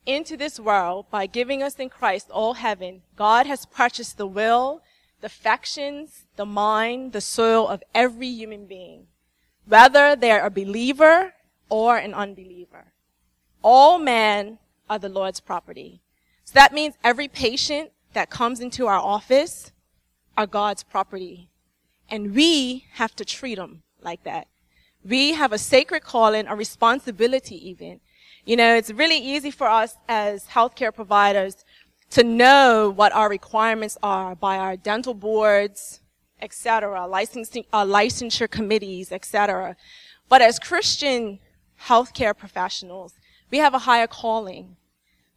into 0.05 0.37
this 0.37 0.59
world 0.59 1.07
by 1.11 1.27
giving 1.27 1.63
us 1.63 1.77
in 1.77 1.89
Christ 1.89 2.29
all 2.31 2.55
heaven, 2.55 3.03
God 3.17 3.47
has 3.47 3.67
purchased 3.67 4.19
the 4.19 4.27
will, 4.27 4.83
the 5.21 5.27
affections, 5.27 6.25
the 6.37 6.45
mind, 6.45 7.13
the 7.13 7.21
soul 7.21 7.69
of 7.69 7.83
every 7.95 8.29
human 8.29 8.67
being, 8.67 9.07
whether 9.67 10.17
they're 10.17 10.45
a 10.45 10.51
believer 10.51 11.35
or 11.69 11.97
an 11.97 12.13
unbeliever. 12.13 12.93
All 13.63 13.99
men 13.99 14.59
are 14.91 14.99
the 14.99 15.09
Lord's 15.09 15.41
property. 15.41 16.03
So 16.45 16.53
that 16.55 16.75
means 16.75 16.97
every 17.05 17.29
patient 17.29 17.93
that 18.13 18.29
comes 18.29 18.61
into 18.61 18.89
our 18.89 18.99
office 18.99 19.71
are 20.37 20.47
God's 20.47 20.83
property. 20.83 21.49
And 22.11 22.35
we 22.35 22.87
have 22.95 23.15
to 23.17 23.25
treat 23.25 23.55
them 23.55 23.85
like 24.03 24.25
that. 24.25 24.49
We 25.05 25.33
have 25.35 25.53
a 25.53 25.59
sacred 25.59 26.05
calling, 26.05 26.47
a 26.47 26.55
responsibility 26.55 27.57
even. 27.71 28.01
You 28.45 28.57
know, 28.57 28.75
it's 28.75 28.91
really 28.91 29.19
easy 29.19 29.51
for 29.51 29.67
us 29.67 29.97
as 30.09 30.47
healthcare 30.47 30.95
providers 30.95 31.65
to 32.11 32.23
know 32.23 32.93
what 32.95 33.13
our 33.13 33.29
requirements 33.29 33.97
are 34.03 34.35
by 34.35 34.59
our 34.59 34.77
dental 34.77 35.15
boards, 35.15 36.01
etc., 36.41 37.07
licensing, 37.07 37.65
uh, 37.73 37.85
licensure 37.85 38.51
committees, 38.51 39.13
etc. 39.13 39.77
But 40.29 40.43
as 40.43 40.59
Christian 40.59 41.39
healthcare 41.81 42.37
professionals, 42.37 43.15
we 43.51 43.59
have 43.59 43.75
a 43.75 43.81
higher 43.81 44.07
calling. 44.07 44.77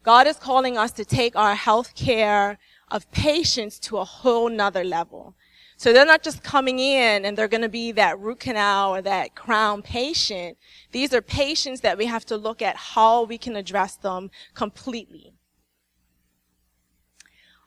God 0.03 0.27
is 0.27 0.38
calling 0.38 0.77
us 0.77 0.91
to 0.91 1.05
take 1.05 1.36
our 1.36 1.55
healthcare 1.55 2.57
of 2.89 3.10
patients 3.12 3.79
to 3.79 3.98
a 3.98 4.05
whole 4.05 4.50
nother 4.50 4.84
level. 4.84 5.36
So 5.77 5.91
they're 5.91 6.05
not 6.05 6.24
just 6.24 6.41
coming 6.41 6.79
in 6.79 7.25
and 7.25 7.38
they're 7.38 7.50
going 7.50 7.62
to 7.62 7.70
be 7.70 7.91
that 7.94 8.17
root 8.20 8.39
canal 8.39 8.96
or 8.96 9.01
that 9.01 9.36
crown 9.36 9.82
patient. 9.82 10.58
These 10.91 11.13
are 11.13 11.22
patients 11.22 11.82
that 11.82 11.98
we 11.98 12.05
have 12.05 12.25
to 12.27 12.38
look 12.38 12.62
at 12.62 12.75
how 12.75 13.24
we 13.24 13.38
can 13.38 13.55
address 13.55 13.96
them 13.96 14.32
completely. 14.53 15.34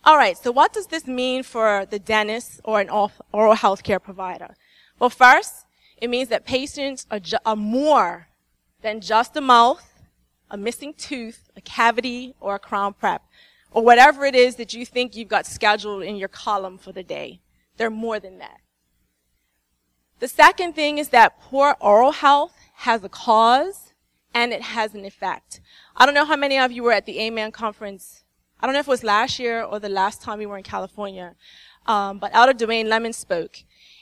All 0.04 0.16
right, 0.16 0.38
so 0.38 0.50
what 0.50 0.72
does 0.72 0.86
this 0.86 1.06
mean 1.06 1.42
for 1.42 1.86
the 1.90 1.98
dentist 1.98 2.60
or 2.64 2.80
an 2.80 2.88
oral 2.88 3.54
health 3.54 3.82
care 3.82 3.98
provider? 3.98 4.54
Well, 4.98 5.10
first, 5.10 5.66
it 6.00 6.08
means 6.08 6.28
that 6.30 6.46
patients 6.46 7.06
are, 7.10 7.20
ju- 7.20 7.36
are 7.44 7.56
more 7.56 8.28
than 8.80 9.00
just 9.00 9.36
a 9.36 9.40
mouth, 9.40 9.84
a 10.50 10.56
missing 10.56 10.94
tooth, 10.94 11.50
a 11.56 11.60
cavity, 11.60 12.34
or 12.40 12.54
a 12.54 12.58
crown 12.58 12.94
prep, 12.94 13.22
or 13.70 13.84
whatever 13.84 14.24
it 14.24 14.34
is 14.34 14.56
that 14.56 14.72
you 14.72 14.86
think 14.86 15.14
you've 15.14 15.28
got 15.28 15.44
scheduled 15.44 16.02
in 16.04 16.16
your 16.16 16.28
column 16.28 16.78
for 16.78 16.92
the 16.92 17.02
day. 17.02 17.40
They're 17.78 17.90
more 17.90 18.20
than 18.20 18.38
that. 18.38 18.60
The 20.18 20.28
second 20.28 20.74
thing 20.74 20.98
is 20.98 21.08
that 21.10 21.40
poor 21.40 21.76
oral 21.80 22.12
health 22.12 22.54
has 22.74 23.04
a 23.04 23.08
cause 23.08 23.94
and 24.34 24.52
it 24.52 24.62
has 24.62 24.94
an 24.94 25.04
effect. 25.04 25.60
I 25.96 26.04
don't 26.04 26.14
know 26.14 26.24
how 26.24 26.36
many 26.36 26.58
of 26.58 26.72
you 26.72 26.82
were 26.82 26.92
at 26.92 27.06
the 27.06 27.20
Amen 27.20 27.52
conference. 27.52 28.24
I 28.60 28.66
don't 28.66 28.74
know 28.74 28.80
if 28.80 28.88
it 28.88 28.90
was 28.90 29.04
last 29.04 29.38
year 29.38 29.62
or 29.62 29.78
the 29.78 29.88
last 29.88 30.20
time 30.20 30.38
we 30.38 30.46
were 30.46 30.58
in 30.58 30.64
California. 30.64 31.36
Um, 31.86 32.18
but 32.18 32.32
Elder 32.34 32.52
Dwayne 32.52 32.88
Lemon 32.88 33.12
spoke. 33.12 33.58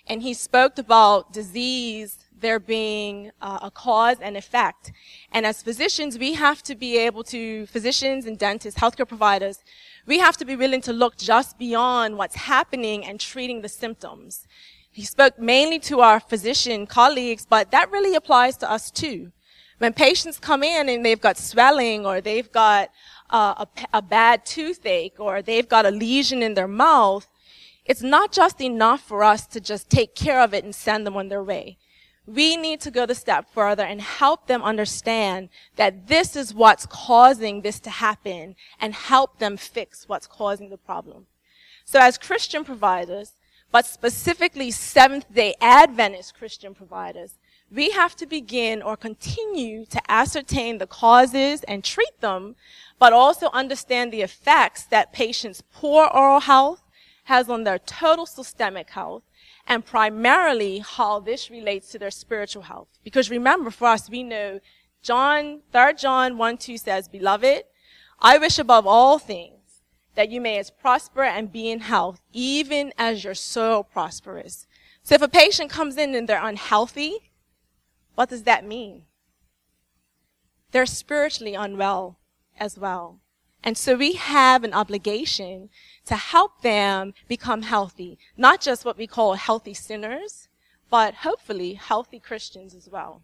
And 0.06 0.22
he 0.22 0.34
spoke 0.34 0.78
about 0.78 1.32
disease 1.32 2.25
there 2.40 2.58
being 2.58 3.30
uh, 3.40 3.58
a 3.62 3.70
cause 3.70 4.18
and 4.20 4.36
effect. 4.36 4.92
And 5.32 5.46
as 5.46 5.62
physicians, 5.62 6.18
we 6.18 6.34
have 6.34 6.62
to 6.64 6.74
be 6.74 6.98
able 6.98 7.24
to, 7.24 7.66
physicians 7.66 8.26
and 8.26 8.38
dentists, 8.38 8.80
healthcare 8.80 9.08
providers, 9.08 9.64
we 10.06 10.18
have 10.18 10.36
to 10.36 10.44
be 10.44 10.56
willing 10.56 10.82
to 10.82 10.92
look 10.92 11.16
just 11.16 11.58
beyond 11.58 12.16
what's 12.16 12.36
happening 12.36 13.04
and 13.04 13.18
treating 13.18 13.62
the 13.62 13.68
symptoms. 13.68 14.46
He 14.90 15.04
spoke 15.04 15.38
mainly 15.38 15.78
to 15.80 16.00
our 16.00 16.20
physician 16.20 16.86
colleagues, 16.86 17.46
but 17.48 17.70
that 17.70 17.90
really 17.90 18.14
applies 18.14 18.56
to 18.58 18.70
us 18.70 18.90
too. 18.90 19.32
When 19.78 19.92
patients 19.92 20.38
come 20.38 20.62
in 20.62 20.88
and 20.88 21.04
they've 21.04 21.20
got 21.20 21.36
swelling 21.36 22.06
or 22.06 22.20
they've 22.20 22.50
got 22.50 22.90
uh, 23.28 23.66
a, 23.66 23.98
a 23.98 24.02
bad 24.02 24.46
toothache 24.46 25.18
or 25.18 25.42
they've 25.42 25.68
got 25.68 25.84
a 25.84 25.90
lesion 25.90 26.42
in 26.42 26.54
their 26.54 26.68
mouth, 26.68 27.28
it's 27.84 28.02
not 28.02 28.32
just 28.32 28.60
enough 28.60 29.02
for 29.02 29.22
us 29.22 29.46
to 29.48 29.60
just 29.60 29.90
take 29.90 30.14
care 30.14 30.40
of 30.40 30.54
it 30.54 30.64
and 30.64 30.74
send 30.74 31.06
them 31.06 31.16
on 31.16 31.28
their 31.28 31.42
way 31.42 31.78
we 32.26 32.56
need 32.56 32.80
to 32.80 32.90
go 32.90 33.06
the 33.06 33.14
step 33.14 33.46
further 33.52 33.84
and 33.84 34.00
help 34.00 34.46
them 34.46 34.62
understand 34.62 35.48
that 35.76 36.08
this 36.08 36.34
is 36.34 36.52
what's 36.52 36.86
causing 36.86 37.62
this 37.62 37.78
to 37.80 37.90
happen 37.90 38.56
and 38.80 38.94
help 38.94 39.38
them 39.38 39.56
fix 39.56 40.08
what's 40.08 40.26
causing 40.26 40.70
the 40.70 40.78
problem. 40.78 41.26
So 41.84 42.00
as 42.00 42.18
Christian 42.18 42.64
providers, 42.64 43.32
but 43.70 43.86
specifically 43.86 44.70
Seventh 44.70 45.32
day 45.32 45.54
Adventist 45.60 46.34
Christian 46.34 46.74
providers, 46.74 47.34
we 47.70 47.90
have 47.90 48.14
to 48.16 48.26
begin 48.26 48.82
or 48.82 48.96
continue 48.96 49.84
to 49.86 50.00
ascertain 50.10 50.78
the 50.78 50.86
causes 50.86 51.62
and 51.64 51.82
treat 51.82 52.20
them, 52.20 52.56
but 52.98 53.12
also 53.12 53.50
understand 53.52 54.12
the 54.12 54.22
effects 54.22 54.84
that 54.84 55.12
patients' 55.12 55.62
poor 55.72 56.06
oral 56.06 56.40
health 56.40 56.82
has 57.24 57.48
on 57.48 57.64
their 57.64 57.78
total 57.78 58.24
systemic 58.24 58.90
health 58.90 59.22
and 59.66 59.84
primarily 59.84 60.78
how 60.78 61.20
this 61.20 61.50
relates 61.50 61.90
to 61.90 61.98
their 61.98 62.10
spiritual 62.10 62.62
health. 62.62 62.88
Because 63.02 63.30
remember, 63.30 63.70
for 63.70 63.88
us, 63.88 64.08
we 64.08 64.22
know 64.22 64.60
John, 65.02 65.62
3 65.72 65.94
John 65.94 66.38
1 66.38 66.58
2 66.58 66.78
says, 66.78 67.08
Beloved, 67.08 67.64
I 68.20 68.38
wish 68.38 68.58
above 68.58 68.86
all 68.86 69.18
things 69.18 69.82
that 70.14 70.30
you 70.30 70.40
may 70.40 70.58
as 70.58 70.70
prosper 70.70 71.22
and 71.22 71.52
be 71.52 71.70
in 71.70 71.80
health, 71.80 72.20
even 72.32 72.92
as 72.98 73.22
your 73.22 73.34
soul 73.34 73.84
prospers. 73.84 74.66
So 75.02 75.14
if 75.14 75.22
a 75.22 75.28
patient 75.28 75.70
comes 75.70 75.96
in 75.96 76.14
and 76.14 76.28
they're 76.28 76.44
unhealthy, 76.44 77.32
what 78.14 78.30
does 78.30 78.44
that 78.44 78.66
mean? 78.66 79.02
They're 80.72 80.86
spiritually 80.86 81.54
unwell 81.54 82.18
as 82.58 82.78
well. 82.78 83.20
And 83.62 83.76
so 83.76 83.96
we 83.96 84.12
have 84.12 84.64
an 84.64 84.72
obligation 84.72 85.70
to 86.06 86.16
help 86.16 86.62
them 86.62 87.14
become 87.28 87.62
healthy, 87.62 88.18
not 88.36 88.60
just 88.60 88.84
what 88.84 88.96
we 88.96 89.06
call 89.06 89.34
healthy 89.34 89.74
sinners, 89.74 90.48
but 90.88 91.14
hopefully 91.14 91.74
healthy 91.74 92.20
Christians 92.20 92.74
as 92.74 92.88
well. 92.88 93.22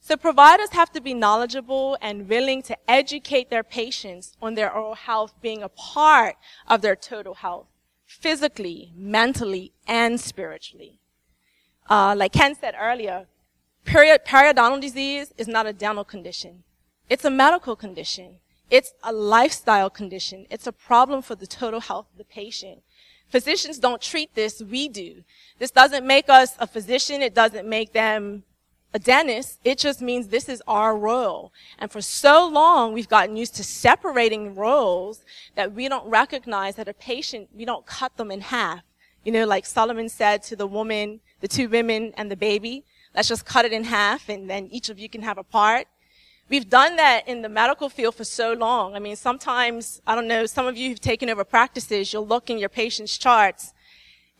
So 0.00 0.16
providers 0.16 0.70
have 0.70 0.90
to 0.92 1.00
be 1.00 1.12
knowledgeable 1.12 1.98
and 2.00 2.28
willing 2.28 2.62
to 2.62 2.76
educate 2.88 3.50
their 3.50 3.62
patients 3.62 4.34
on 4.40 4.54
their 4.54 4.72
oral 4.72 4.94
health 4.94 5.34
being 5.42 5.62
a 5.62 5.68
part 5.68 6.36
of 6.66 6.80
their 6.80 6.96
total 6.96 7.34
health, 7.34 7.66
physically, 8.06 8.92
mentally, 8.96 9.72
and 9.86 10.18
spiritually. 10.18 11.00
Uh, 11.88 12.14
like 12.16 12.32
Ken 12.32 12.54
said 12.54 12.74
earlier, 12.80 13.26
period, 13.84 14.22
periodontal 14.26 14.80
disease 14.80 15.34
is 15.36 15.48
not 15.48 15.66
a 15.66 15.72
dental 15.72 16.04
condition. 16.04 16.64
It's 17.10 17.24
a 17.26 17.30
medical 17.30 17.76
condition. 17.76 18.36
It's 18.70 18.94
a 19.02 19.12
lifestyle 19.12 19.90
condition. 19.90 20.46
It's 20.48 20.66
a 20.66 20.72
problem 20.72 21.22
for 21.22 21.34
the 21.34 21.46
total 21.46 21.80
health 21.80 22.06
of 22.12 22.18
the 22.18 22.24
patient. 22.24 22.82
Physicians 23.28 23.78
don't 23.78 24.00
treat 24.00 24.34
this, 24.34 24.62
we 24.62 24.88
do. 24.88 25.22
This 25.58 25.70
doesn't 25.70 26.06
make 26.06 26.28
us 26.28 26.54
a 26.58 26.66
physician. 26.66 27.22
It 27.22 27.34
doesn't 27.34 27.68
make 27.68 27.92
them 27.92 28.44
a 28.92 28.98
dentist. 28.98 29.60
It 29.64 29.78
just 29.78 30.00
means 30.00 30.28
this 30.28 30.48
is 30.48 30.62
our 30.66 30.96
role. 30.96 31.52
And 31.78 31.90
for 31.90 32.00
so 32.00 32.48
long, 32.48 32.92
we've 32.92 33.08
gotten 33.08 33.36
used 33.36 33.54
to 33.56 33.64
separating 33.64 34.54
roles 34.54 35.24
that 35.54 35.72
we 35.72 35.88
don't 35.88 36.08
recognize 36.08 36.76
that 36.76 36.88
a 36.88 36.94
patient, 36.94 37.48
we 37.54 37.64
don't 37.64 37.86
cut 37.86 38.16
them 38.16 38.30
in 38.30 38.40
half. 38.40 38.80
You 39.24 39.32
know, 39.32 39.46
like 39.46 39.66
Solomon 39.66 40.08
said 40.08 40.42
to 40.44 40.56
the 40.56 40.66
woman, 40.66 41.20
the 41.40 41.48
two 41.48 41.68
women 41.68 42.12
and 42.16 42.30
the 42.30 42.36
baby, 42.36 42.84
let's 43.14 43.28
just 43.28 43.44
cut 43.44 43.64
it 43.64 43.72
in 43.72 43.84
half 43.84 44.28
and 44.28 44.50
then 44.50 44.66
each 44.68 44.88
of 44.88 44.98
you 44.98 45.08
can 45.08 45.22
have 45.22 45.38
a 45.38 45.44
part. 45.44 45.86
We've 46.50 46.68
done 46.68 46.96
that 46.96 47.28
in 47.28 47.42
the 47.42 47.48
medical 47.48 47.88
field 47.88 48.16
for 48.16 48.24
so 48.24 48.52
long. 48.52 48.96
I 48.96 48.98
mean, 48.98 49.14
sometimes, 49.14 50.02
I 50.04 50.16
don't 50.16 50.26
know, 50.26 50.46
some 50.46 50.66
of 50.66 50.76
you 50.76 50.88
who've 50.88 51.00
taken 51.00 51.30
over 51.30 51.44
practices, 51.44 52.12
you'll 52.12 52.26
look 52.26 52.50
in 52.50 52.58
your 52.58 52.68
patient's 52.68 53.16
charts 53.16 53.72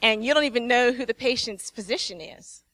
and 0.03 0.25
you 0.25 0.35
don't 0.35 0.43
even 0.43 0.67
know 0.67 0.93
who 0.93 1.07
the 1.07 1.15
patient's 1.15 1.71
physician 1.71 2.21
is. 2.21 2.65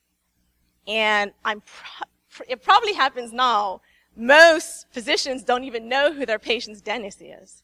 And 0.88 1.32
I'm, 1.44 1.60
pro- 1.60 2.46
it 2.48 2.62
probably 2.62 2.94
happens 2.94 3.30
now. 3.30 3.82
Most 4.16 4.86
physicians 4.90 5.42
don't 5.42 5.64
even 5.64 5.86
know 5.86 6.14
who 6.14 6.24
their 6.24 6.38
patient's 6.38 6.80
dentist 6.80 7.20
is. 7.20 7.62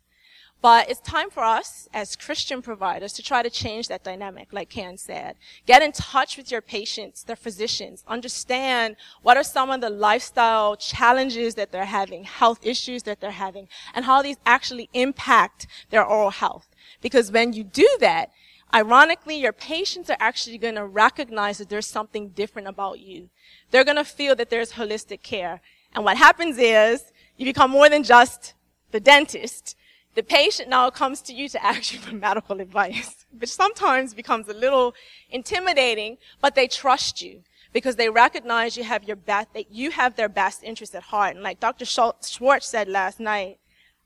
But 0.62 0.88
it's 0.88 1.00
time 1.00 1.28
for 1.28 1.42
us 1.42 1.88
as 1.92 2.14
Christian 2.14 2.62
providers 2.62 3.12
to 3.14 3.22
try 3.22 3.42
to 3.42 3.50
change 3.50 3.88
that 3.88 4.04
dynamic, 4.04 4.52
like 4.52 4.68
Ken 4.68 4.96
said. 4.96 5.34
Get 5.66 5.82
in 5.82 5.90
touch 5.90 6.36
with 6.36 6.52
your 6.52 6.60
patients, 6.60 7.24
their 7.24 7.34
physicians. 7.34 8.04
Understand 8.06 8.94
what 9.22 9.36
are 9.36 9.42
some 9.42 9.70
of 9.70 9.80
the 9.80 9.90
lifestyle 9.90 10.76
challenges 10.76 11.56
that 11.56 11.72
they're 11.72 11.84
having, 11.84 12.22
health 12.22 12.64
issues 12.64 13.02
that 13.02 13.20
they're 13.20 13.32
having, 13.32 13.66
and 13.92 14.04
how 14.04 14.22
these 14.22 14.36
actually 14.46 14.88
impact 14.94 15.66
their 15.90 16.04
oral 16.04 16.30
health. 16.30 16.68
Because 17.00 17.32
when 17.32 17.52
you 17.52 17.64
do 17.64 17.96
that, 17.98 18.30
ironically, 18.72 19.40
your 19.40 19.52
patients 19.52 20.10
are 20.10 20.16
actually 20.20 20.58
going 20.58 20.76
to 20.76 20.86
recognize 20.86 21.58
that 21.58 21.70
there's 21.70 21.88
something 21.88 22.28
different 22.28 22.68
about 22.68 23.00
you. 23.00 23.30
They're 23.72 23.82
going 23.82 23.96
to 23.96 24.04
feel 24.04 24.36
that 24.36 24.48
there's 24.48 24.74
holistic 24.74 25.24
care. 25.24 25.60
And 25.92 26.04
what 26.04 26.18
happens 26.18 26.56
is 26.56 27.12
you 27.36 27.46
become 27.46 27.72
more 27.72 27.88
than 27.88 28.04
just 28.04 28.54
the 28.92 29.00
dentist 29.00 29.74
the 30.14 30.22
patient 30.22 30.68
now 30.68 30.90
comes 30.90 31.20
to 31.22 31.32
you 31.32 31.48
to 31.48 31.64
ask 31.64 31.92
you 31.92 31.98
for 31.98 32.14
medical 32.14 32.60
advice, 32.60 33.26
which 33.38 33.50
sometimes 33.50 34.14
becomes 34.14 34.48
a 34.48 34.54
little 34.54 34.94
intimidating, 35.30 36.18
but 36.40 36.54
they 36.54 36.68
trust 36.68 37.22
you 37.22 37.42
because 37.72 37.96
they 37.96 38.08
recognize 38.10 38.76
you 38.76 38.84
have 38.84 39.04
your 39.04 39.16
best, 39.16 39.54
that 39.54 39.72
you 39.72 39.90
have 39.90 40.16
their 40.16 40.28
best 40.28 40.62
interest 40.62 40.94
at 40.94 41.04
heart. 41.04 41.34
And 41.34 41.42
like 41.42 41.58
Dr. 41.58 41.86
Schwartz 41.86 42.66
said 42.66 42.86
last 42.88 43.18
night, 43.18 43.58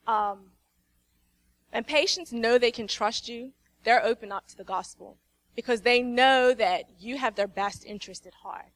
um, 0.07 0.51
patients 1.87 2.33
know 2.33 2.59
they 2.59 2.71
can 2.71 2.87
trust 2.87 3.29
you, 3.29 3.53
they're 3.85 4.05
open 4.05 4.33
up 4.33 4.47
to 4.49 4.57
the 4.57 4.65
gospel 4.65 5.17
because 5.55 5.81
they 5.81 6.03
know 6.03 6.55
that 6.55 6.85
you 6.99 7.17
have 7.17 7.35
their 7.35 7.49
best 7.49 7.85
interest 7.85 8.27
at 8.27 8.35
heart. 8.35 8.67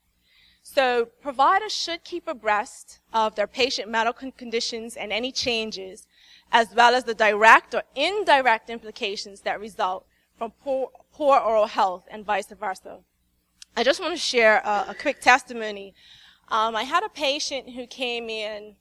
So 0.62 1.06
providers 1.22 1.72
should 1.72 2.04
keep 2.04 2.28
abreast 2.28 3.00
of 3.12 3.34
their 3.34 3.46
patient 3.46 3.88
medical 3.88 4.30
conditions 4.32 4.96
and 4.96 5.12
any 5.12 5.32
changes 5.32 6.06
as 6.52 6.74
well 6.74 6.94
as 6.94 7.04
the 7.04 7.14
direct 7.14 7.74
or 7.74 7.82
indirect 7.94 8.70
implications 8.70 9.40
that 9.42 9.60
result 9.60 10.06
from 10.36 10.52
poor, 10.62 10.90
poor 11.12 11.38
oral 11.38 11.66
health 11.66 12.04
and 12.10 12.24
vice 12.24 12.46
versa. 12.48 12.98
I 13.76 13.84
just 13.84 14.00
want 14.00 14.14
to 14.14 14.20
share 14.20 14.58
a, 14.64 14.86
a 14.88 14.96
quick 14.98 15.20
testimony. 15.20 15.94
Um, 16.48 16.74
I 16.74 16.82
had 16.82 17.04
a 17.04 17.08
patient 17.08 17.70
who 17.70 17.86
came 17.86 18.28
in 18.28 18.74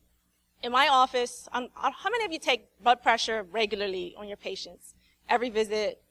in 0.63 0.71
my 0.71 0.88
office. 0.88 1.47
Um, 1.53 1.67
uh, 1.77 1.91
how 1.91 2.10
many 2.10 2.25
of 2.25 2.32
you 2.32 2.39
take 2.39 2.67
blood 2.82 3.03
pressure 3.03 3.45
regularly 3.51 4.15
on 4.17 4.27
your 4.27 4.38
patients? 4.38 4.95
Every 5.29 5.49
visit, 5.49 6.01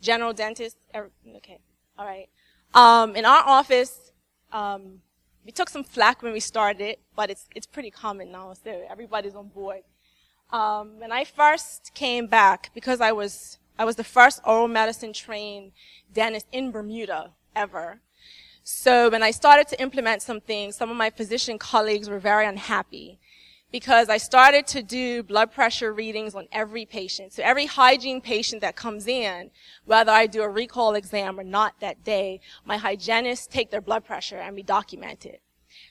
general 0.00 0.32
dentist. 0.32 0.78
Every, 0.94 1.10
okay, 1.36 1.58
all 1.98 2.06
right. 2.06 2.28
Um, 2.74 3.14
in 3.14 3.26
our 3.26 3.42
office, 3.46 4.12
um, 4.52 5.02
we 5.44 5.52
took 5.52 5.68
some 5.68 5.84
flack 5.84 6.22
when 6.22 6.32
we 6.32 6.40
started, 6.40 6.96
but 7.14 7.28
it's 7.30 7.46
it's 7.54 7.66
pretty 7.66 7.90
common 7.90 8.32
now, 8.32 8.54
so 8.54 8.86
everybody's 8.88 9.34
on 9.34 9.48
board. 9.48 9.82
Um, 10.52 10.98
when 10.98 11.12
I 11.12 11.24
first 11.24 11.92
came 11.94 12.26
back, 12.26 12.70
because 12.74 13.00
I 13.00 13.12
was 13.12 13.58
I 13.78 13.84
was 13.86 13.96
the 13.96 14.04
first 14.04 14.40
oral 14.44 14.68
medicine 14.68 15.14
trained 15.14 15.72
dentist 16.12 16.46
in 16.52 16.70
Bermuda 16.70 17.30
ever. 17.56 18.00
So 18.62 19.08
when 19.08 19.22
I 19.22 19.30
started 19.30 19.66
to 19.68 19.80
implement 19.80 20.20
some 20.22 20.40
things, 20.40 20.76
some 20.76 20.90
of 20.90 20.96
my 20.96 21.10
physician 21.10 21.58
colleagues 21.58 22.08
were 22.08 22.18
very 22.18 22.46
unhappy 22.46 23.18
because 23.72 24.10
I 24.10 24.18
started 24.18 24.66
to 24.68 24.82
do 24.82 25.22
blood 25.22 25.50
pressure 25.50 25.92
readings 25.92 26.34
on 26.34 26.46
every 26.52 26.84
patient. 26.84 27.32
So 27.32 27.42
every 27.42 27.64
hygiene 27.64 28.20
patient 28.20 28.60
that 28.60 28.76
comes 28.76 29.08
in, 29.08 29.50
whether 29.86 30.12
I 30.12 30.26
do 30.26 30.42
a 30.42 30.48
recall 30.48 30.94
exam 30.94 31.40
or 31.40 31.44
not 31.44 31.80
that 31.80 32.04
day, 32.04 32.40
my 32.66 32.76
hygienists 32.76 33.46
take 33.46 33.70
their 33.70 33.80
blood 33.80 34.04
pressure 34.04 34.36
and 34.36 34.54
we 34.54 34.62
document 34.62 35.24
it. 35.24 35.40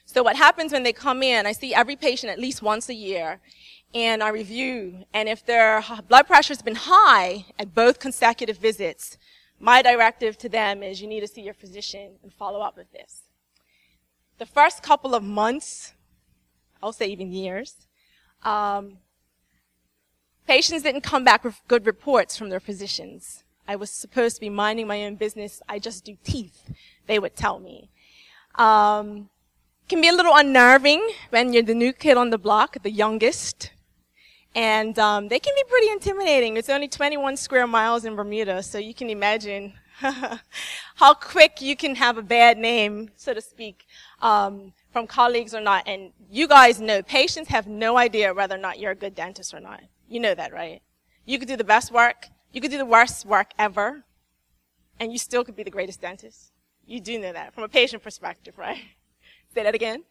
So 0.04 0.22
what 0.22 0.36
happens 0.36 0.72
when 0.72 0.84
they 0.84 0.92
come 0.92 1.22
in, 1.24 1.44
I 1.44 1.52
see 1.52 1.74
every 1.74 1.96
patient 1.96 2.30
at 2.32 2.38
least 2.38 2.62
once 2.62 2.88
a 2.88 2.94
year, 2.94 3.40
and 3.94 4.22
I 4.22 4.28
review. 4.28 5.04
And 5.12 5.28
if 5.28 5.44
their 5.44 5.84
blood 6.08 6.26
pressure 6.26 6.52
has 6.54 6.62
been 6.62 6.76
high 6.76 7.46
at 7.58 7.74
both 7.74 7.98
consecutive 7.98 8.58
visits, 8.58 9.18
my 9.58 9.82
directive 9.82 10.36
to 10.38 10.48
them 10.48 10.82
is 10.82 11.00
you 11.00 11.06
need 11.06 11.20
to 11.20 11.26
see 11.26 11.42
your 11.42 11.54
physician 11.54 12.12
and 12.22 12.32
follow 12.32 12.60
up 12.60 12.76
with 12.76 12.90
this. 12.92 13.22
The 14.38 14.46
first 14.46 14.82
couple 14.82 15.14
of 15.14 15.22
months, 15.22 15.92
I'll 16.82 16.92
say 16.92 17.06
even 17.06 17.32
years, 17.32 17.86
um, 18.42 18.98
patients 20.48 20.82
didn't 20.82 21.02
come 21.02 21.22
back 21.24 21.44
with 21.44 21.60
good 21.68 21.86
reports 21.86 22.36
from 22.36 22.48
their 22.48 22.60
physicians. 22.60 23.44
I 23.68 23.76
was 23.76 23.90
supposed 23.90 24.36
to 24.36 24.40
be 24.40 24.50
minding 24.50 24.88
my 24.88 25.04
own 25.04 25.14
business. 25.14 25.62
I 25.68 25.78
just 25.78 26.04
do 26.04 26.16
teeth, 26.24 26.70
they 27.06 27.18
would 27.18 27.36
tell 27.36 27.60
me. 27.60 27.88
Um, 28.56 29.28
can 29.88 30.00
be 30.00 30.08
a 30.08 30.12
little 30.12 30.34
unnerving 30.34 31.06
when 31.30 31.52
you're 31.52 31.62
the 31.62 31.74
new 31.74 31.92
kid 31.92 32.16
on 32.16 32.30
the 32.30 32.38
block, 32.38 32.82
the 32.82 32.90
youngest. 32.90 33.70
And 34.54 34.98
um, 34.98 35.28
they 35.28 35.38
can 35.38 35.54
be 35.54 35.64
pretty 35.68 35.90
intimidating. 35.90 36.56
It's 36.56 36.68
only 36.68 36.88
21 36.88 37.36
square 37.36 37.66
miles 37.66 38.04
in 38.04 38.14
Bermuda, 38.14 38.62
so 38.62 38.78
you 38.78 38.92
can 38.92 39.08
imagine 39.08 39.72
how 40.96 41.14
quick 41.14 41.62
you 41.62 41.76
can 41.76 41.94
have 41.94 42.18
a 42.18 42.22
bad 42.22 42.58
name, 42.58 43.10
so 43.16 43.32
to 43.32 43.40
speak, 43.40 43.86
um, 44.20 44.72
from 44.92 45.06
colleagues 45.06 45.54
or 45.54 45.60
not. 45.60 45.86
And 45.86 46.12
you 46.30 46.46
guys 46.46 46.80
know 46.80 47.02
patients 47.02 47.48
have 47.48 47.66
no 47.66 47.96
idea 47.96 48.34
whether 48.34 48.54
or 48.54 48.58
not 48.58 48.78
you're 48.78 48.90
a 48.90 48.96
good 48.96 49.14
dentist 49.14 49.54
or 49.54 49.60
not. 49.60 49.82
You 50.08 50.20
know 50.20 50.34
that, 50.34 50.52
right? 50.52 50.82
You 51.24 51.38
could 51.38 51.48
do 51.48 51.56
the 51.56 51.64
best 51.64 51.92
work, 51.92 52.28
you 52.52 52.60
could 52.60 52.70
do 52.70 52.78
the 52.78 52.84
worst 52.84 53.24
work 53.24 53.52
ever, 53.58 54.04
and 55.00 55.12
you 55.12 55.18
still 55.18 55.44
could 55.44 55.56
be 55.56 55.62
the 55.62 55.70
greatest 55.70 56.00
dentist. 56.00 56.52
You 56.86 57.00
do 57.00 57.18
know 57.18 57.32
that 57.32 57.54
from 57.54 57.64
a 57.64 57.68
patient 57.68 58.02
perspective, 58.02 58.58
right? 58.58 58.82
Say 59.54 59.62
that 59.62 59.74
again. 59.74 60.04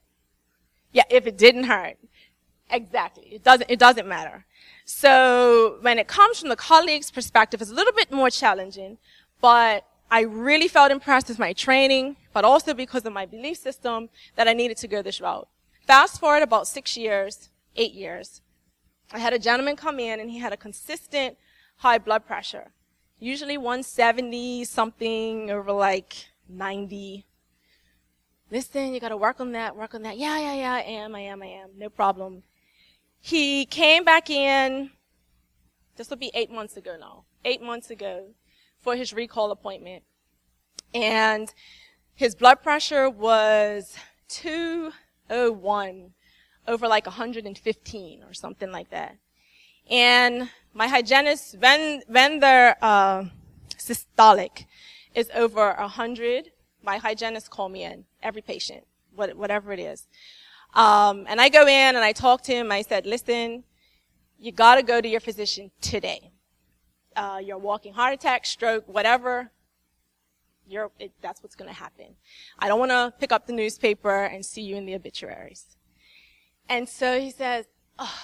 Yeah, 0.94 1.04
if 1.10 1.28
it 1.28 1.38
didn't 1.38 1.66
hurt. 1.66 1.98
Exactly. 2.72 3.28
It 3.32 3.44
doesn't, 3.44 3.70
it 3.70 3.80
doesn't 3.80 4.08
matter. 4.08 4.46
So 4.86 5.78
when 5.82 6.00
it 6.00 6.08
comes 6.08 6.40
from 6.40 6.50
the 6.50 6.56
colleague's 6.56 7.12
perspective, 7.12 7.62
it's 7.62 7.72
a 7.72 7.74
little 7.74 7.94
bit 7.94 8.12
more 8.12 8.30
challenging, 8.30 8.98
but 9.42 9.86
I 10.10 10.22
really 10.22 10.68
felt 10.68 10.92
impressed 10.92 11.30
with 11.30 11.40
my 11.40 11.54
training, 11.54 12.18
but 12.34 12.44
also 12.44 12.74
because 12.74 13.06
of 13.06 13.14
my 13.14 13.26
belief 13.26 13.58
system 13.58 14.10
that 14.36 14.48
I 14.48 14.54
needed 14.54 14.78
to 14.78 14.88
go 14.88 15.02
this 15.02 15.22
route. 15.22 15.48
Fast 15.86 16.20
forward 16.20 16.44
about 16.44 16.68
six 16.68 16.98
years, 16.98 17.50
eight 17.76 17.94
years. 17.94 18.42
I 19.14 19.20
had 19.20 19.34
a 19.34 19.40
gentleman 19.40 19.76
come 19.76 20.00
in 20.00 20.20
and 20.20 20.30
he 20.30 20.40
had 20.40 20.54
a 20.54 20.58
consistent 20.58 21.38
high 21.78 21.98
blood 21.98 22.26
pressure. 22.26 22.72
usually 23.20 23.58
170 23.58 24.66
something 24.66 25.52
over 25.52 25.72
like 25.72 26.14
90. 26.50 27.26
Listen, 28.50 28.94
you 28.94 29.00
gotta 29.00 29.16
work 29.16 29.40
on 29.40 29.52
that, 29.52 29.76
work 29.76 29.94
on 29.94 30.02
that. 30.02 30.18
Yeah, 30.18 30.40
yeah, 30.40 30.54
yeah, 30.54 30.74
I 30.74 30.82
am, 30.82 31.16
I 31.16 31.22
am, 31.22 31.42
I 31.44 31.46
am. 31.46 31.70
No 31.78 31.90
problem. 31.90 32.44
He 33.22 33.66
came 33.66 34.04
back 34.04 34.32
in, 34.32 34.90
this 35.96 36.10
will 36.10 36.18
be 36.18 36.32
eight 36.34 36.52
months 36.52 36.76
ago 36.76 36.98
now, 37.00 37.26
eight 37.46 37.62
months 37.62 37.92
ago 37.92 38.30
for 38.80 38.96
his 38.96 39.14
recall 39.14 39.52
appointment. 39.52 40.04
And 40.94 41.54
his 42.16 42.34
blood 42.34 42.64
pressure 42.64 43.10
was 43.10 43.96
201 44.30 46.14
over 46.68 46.88
like 46.88 47.06
115 47.06 48.24
or 48.24 48.34
something 48.34 48.72
like 48.72 48.90
that. 48.90 49.18
And 49.90 50.50
my 50.74 50.88
hygienist, 50.88 51.58
when, 51.60 52.02
when 52.08 52.40
their 52.40 52.76
uh, 52.82 53.26
systolic 53.78 54.66
is 55.14 55.30
over 55.36 55.74
100, 55.74 56.52
my 56.84 56.98
hygienist 56.98 57.52
call 57.52 57.70
me 57.70 57.84
in, 57.84 58.06
every 58.24 58.42
patient, 58.42 58.86
whatever 59.14 59.72
it 59.72 59.80
is. 59.80 60.08
Um, 60.74 61.26
and 61.28 61.42
I 61.42 61.50
go 61.50 61.64
in 61.64 61.96
and 61.96 62.00
I 62.00 62.14
talk 62.14 62.44
to 62.44 62.54
him. 62.54 62.72
I 62.72 62.82
said, 62.82 63.06
listen, 63.06 63.64
you 64.40 64.52
got 64.52 64.76
to 64.76 64.84
go 64.84 65.02
to 65.02 65.08
your 65.08 65.20
physician 65.20 65.72
today. 65.82 66.32
Uh, 67.16 67.40
you're 67.44 67.58
walking 67.58 67.94
heart 67.94 68.14
attack, 68.14 68.46
stroke, 68.46 68.86
whatever. 68.88 69.52
You're, 70.68 70.92
it, 71.00 71.12
that's 71.22 71.44
what's 71.44 71.56
going 71.56 71.70
to 71.70 71.76
happen. 71.76 72.16
I 72.58 72.70
don't 72.70 72.80
want 72.80 72.92
to 72.92 73.14
pick 73.20 73.32
up 73.34 73.48
the 73.48 73.54
newspaper 73.54 74.24
and 74.24 74.46
see 74.46 74.62
you 74.62 74.78
in 74.78 74.86
the 74.86 74.96
obituaries. 74.96 75.76
And 76.70 76.88
so 76.88 77.20
he 77.20 77.32
says, 77.32 77.66
oh, 78.00 78.20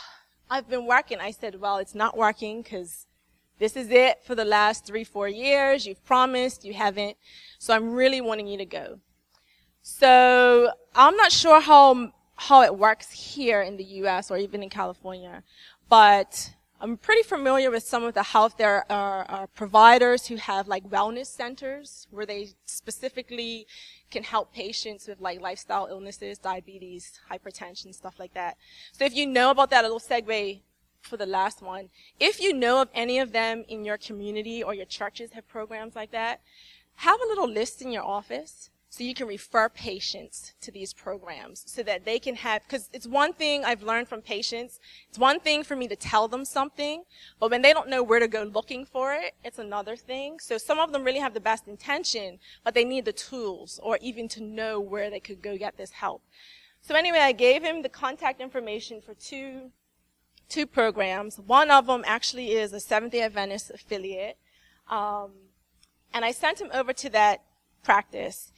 I've 0.49 0.69
been 0.69 0.85
working. 0.85 1.19
I 1.19 1.31
said, 1.31 1.59
well, 1.59 1.77
it's 1.77 1.93
not 1.93 2.15
working 2.15 2.61
because 2.61 3.05
this 3.59 3.75
is 3.75 3.89
it 3.91 4.23
for 4.23 4.35
the 4.35 4.45
last 4.45 4.85
three, 4.85 5.03
four 5.03 5.27
years. 5.27 5.85
You've 5.85 6.05
promised, 6.05 6.63
you 6.63 6.73
haven't. 6.73 7.17
So 7.59 7.73
I'm 7.73 7.91
really 7.91 8.21
wanting 8.21 8.47
you 8.47 8.57
to 8.59 8.65
go. 8.65 8.99
So 9.81 10.71
I'm 10.95 11.17
not 11.17 11.31
sure 11.31 11.59
how, 11.59 12.13
how 12.37 12.61
it 12.61 12.77
works 12.77 13.11
here 13.11 13.61
in 13.61 13.77
the 13.77 13.83
U.S. 14.01 14.31
or 14.31 14.37
even 14.37 14.63
in 14.63 14.69
California, 14.69 15.43
but 15.89 16.53
I'm 16.79 16.95
pretty 16.95 17.23
familiar 17.23 17.71
with 17.71 17.83
some 17.83 18.03
of 18.03 18.13
the 18.13 18.21
health. 18.21 18.55
There 18.57 18.85
are, 18.91 18.91
are, 18.91 19.21
uh, 19.21 19.43
uh, 19.43 19.45
providers 19.47 20.27
who 20.27 20.35
have 20.35 20.67
like 20.67 20.87
wellness 20.87 21.25
centers 21.25 22.07
where 22.11 22.25
they 22.25 22.49
specifically 22.65 23.65
can 24.11 24.23
help 24.23 24.53
patients 24.53 25.07
with 25.07 25.19
like 25.19 25.41
lifestyle 25.41 25.87
illnesses, 25.89 26.37
diabetes, 26.37 27.19
hypertension, 27.31 27.95
stuff 27.95 28.19
like 28.19 28.35
that. 28.35 28.57
So 28.91 29.05
if 29.05 29.15
you 29.15 29.25
know 29.25 29.49
about 29.49 29.71
that, 29.71 29.83
a 29.83 29.87
little 29.87 29.99
segue 29.99 30.61
for 31.01 31.17
the 31.17 31.25
last 31.25 31.63
one. 31.63 31.89
If 32.19 32.39
you 32.39 32.53
know 32.53 32.81
of 32.81 32.89
any 32.93 33.17
of 33.17 33.31
them 33.31 33.65
in 33.67 33.83
your 33.83 33.97
community 33.97 34.61
or 34.61 34.75
your 34.75 34.85
churches 34.85 35.31
have 35.31 35.47
programs 35.47 35.95
like 35.95 36.11
that, 36.11 36.41
have 36.97 37.19
a 37.19 37.27
little 37.27 37.49
list 37.49 37.81
in 37.81 37.91
your 37.91 38.03
office 38.03 38.69
so 38.89 39.03
you 39.03 39.13
can 39.13 39.27
refer 39.27 39.67
patients 39.69 40.53
to 40.61 40.71
these 40.71 40.93
programs 40.93 41.63
so 41.67 41.83
that 41.83 42.05
they 42.05 42.19
can 42.19 42.35
have, 42.35 42.63
because 42.63 42.89
it's 42.93 43.05
one 43.05 43.33
thing 43.33 43.65
I've 43.65 43.83
learned 43.83 44.07
from 44.07 44.21
patients, 44.21 44.79
it's 45.09 45.19
one 45.19 45.39
thing 45.39 45.63
for 45.63 45.75
me 45.75 45.87
to 45.89 45.95
tell 45.95 46.27
them 46.27 46.45
something, 46.45 47.03
but 47.39 47.51
when 47.51 47.61
they 47.61 47.73
don't 47.73 47.89
know 47.89 48.01
where 48.01 48.19
to 48.19 48.27
go 48.27 48.43
looking 48.43 48.85
for 48.85 49.13
it, 49.13 49.33
it's 49.43 49.59
another 49.59 49.95
thing. 49.95 50.39
So 50.39 50.57
some 50.57 50.79
of 50.79 50.91
them 50.93 51.03
really 51.03 51.19
have 51.19 51.33
the 51.33 51.41
best 51.41 51.67
intention, 51.67 52.39
but 52.63 52.73
they 52.73 52.85
need 52.85 53.05
the 53.05 53.13
tools 53.13 53.79
or 53.83 53.97
even 54.01 54.27
to 54.29 54.41
know 54.41 54.79
where 54.79 55.09
they 55.09 55.19
could 55.19 55.41
go 55.41 55.57
get 55.57 55.77
this 55.77 55.91
help. 55.91 56.21
So 56.81 56.95
anyway, 56.95 57.19
I 57.19 57.33
gave 57.33 57.63
him 57.63 57.81
the 57.81 57.89
contact 57.89 58.39
information 58.39 59.01
for 59.01 59.13
two, 59.13 59.71
two 60.47 60.65
programs. 60.65 61.37
One 61.37 61.69
of 61.69 61.87
them 61.87 62.03
actually 62.05 62.51
is 62.51 62.71
a 62.71 62.79
Seventh-day 62.79 63.21
Adventist 63.21 63.69
affiliate. 63.71 64.37
Um, 64.89 65.31
and 66.13 66.23
I 66.23 66.31
sent 66.31 66.61
him 66.61 66.69
over 66.73 66.93
to 66.93 67.09
that 67.09 67.43
practice. 67.83 68.53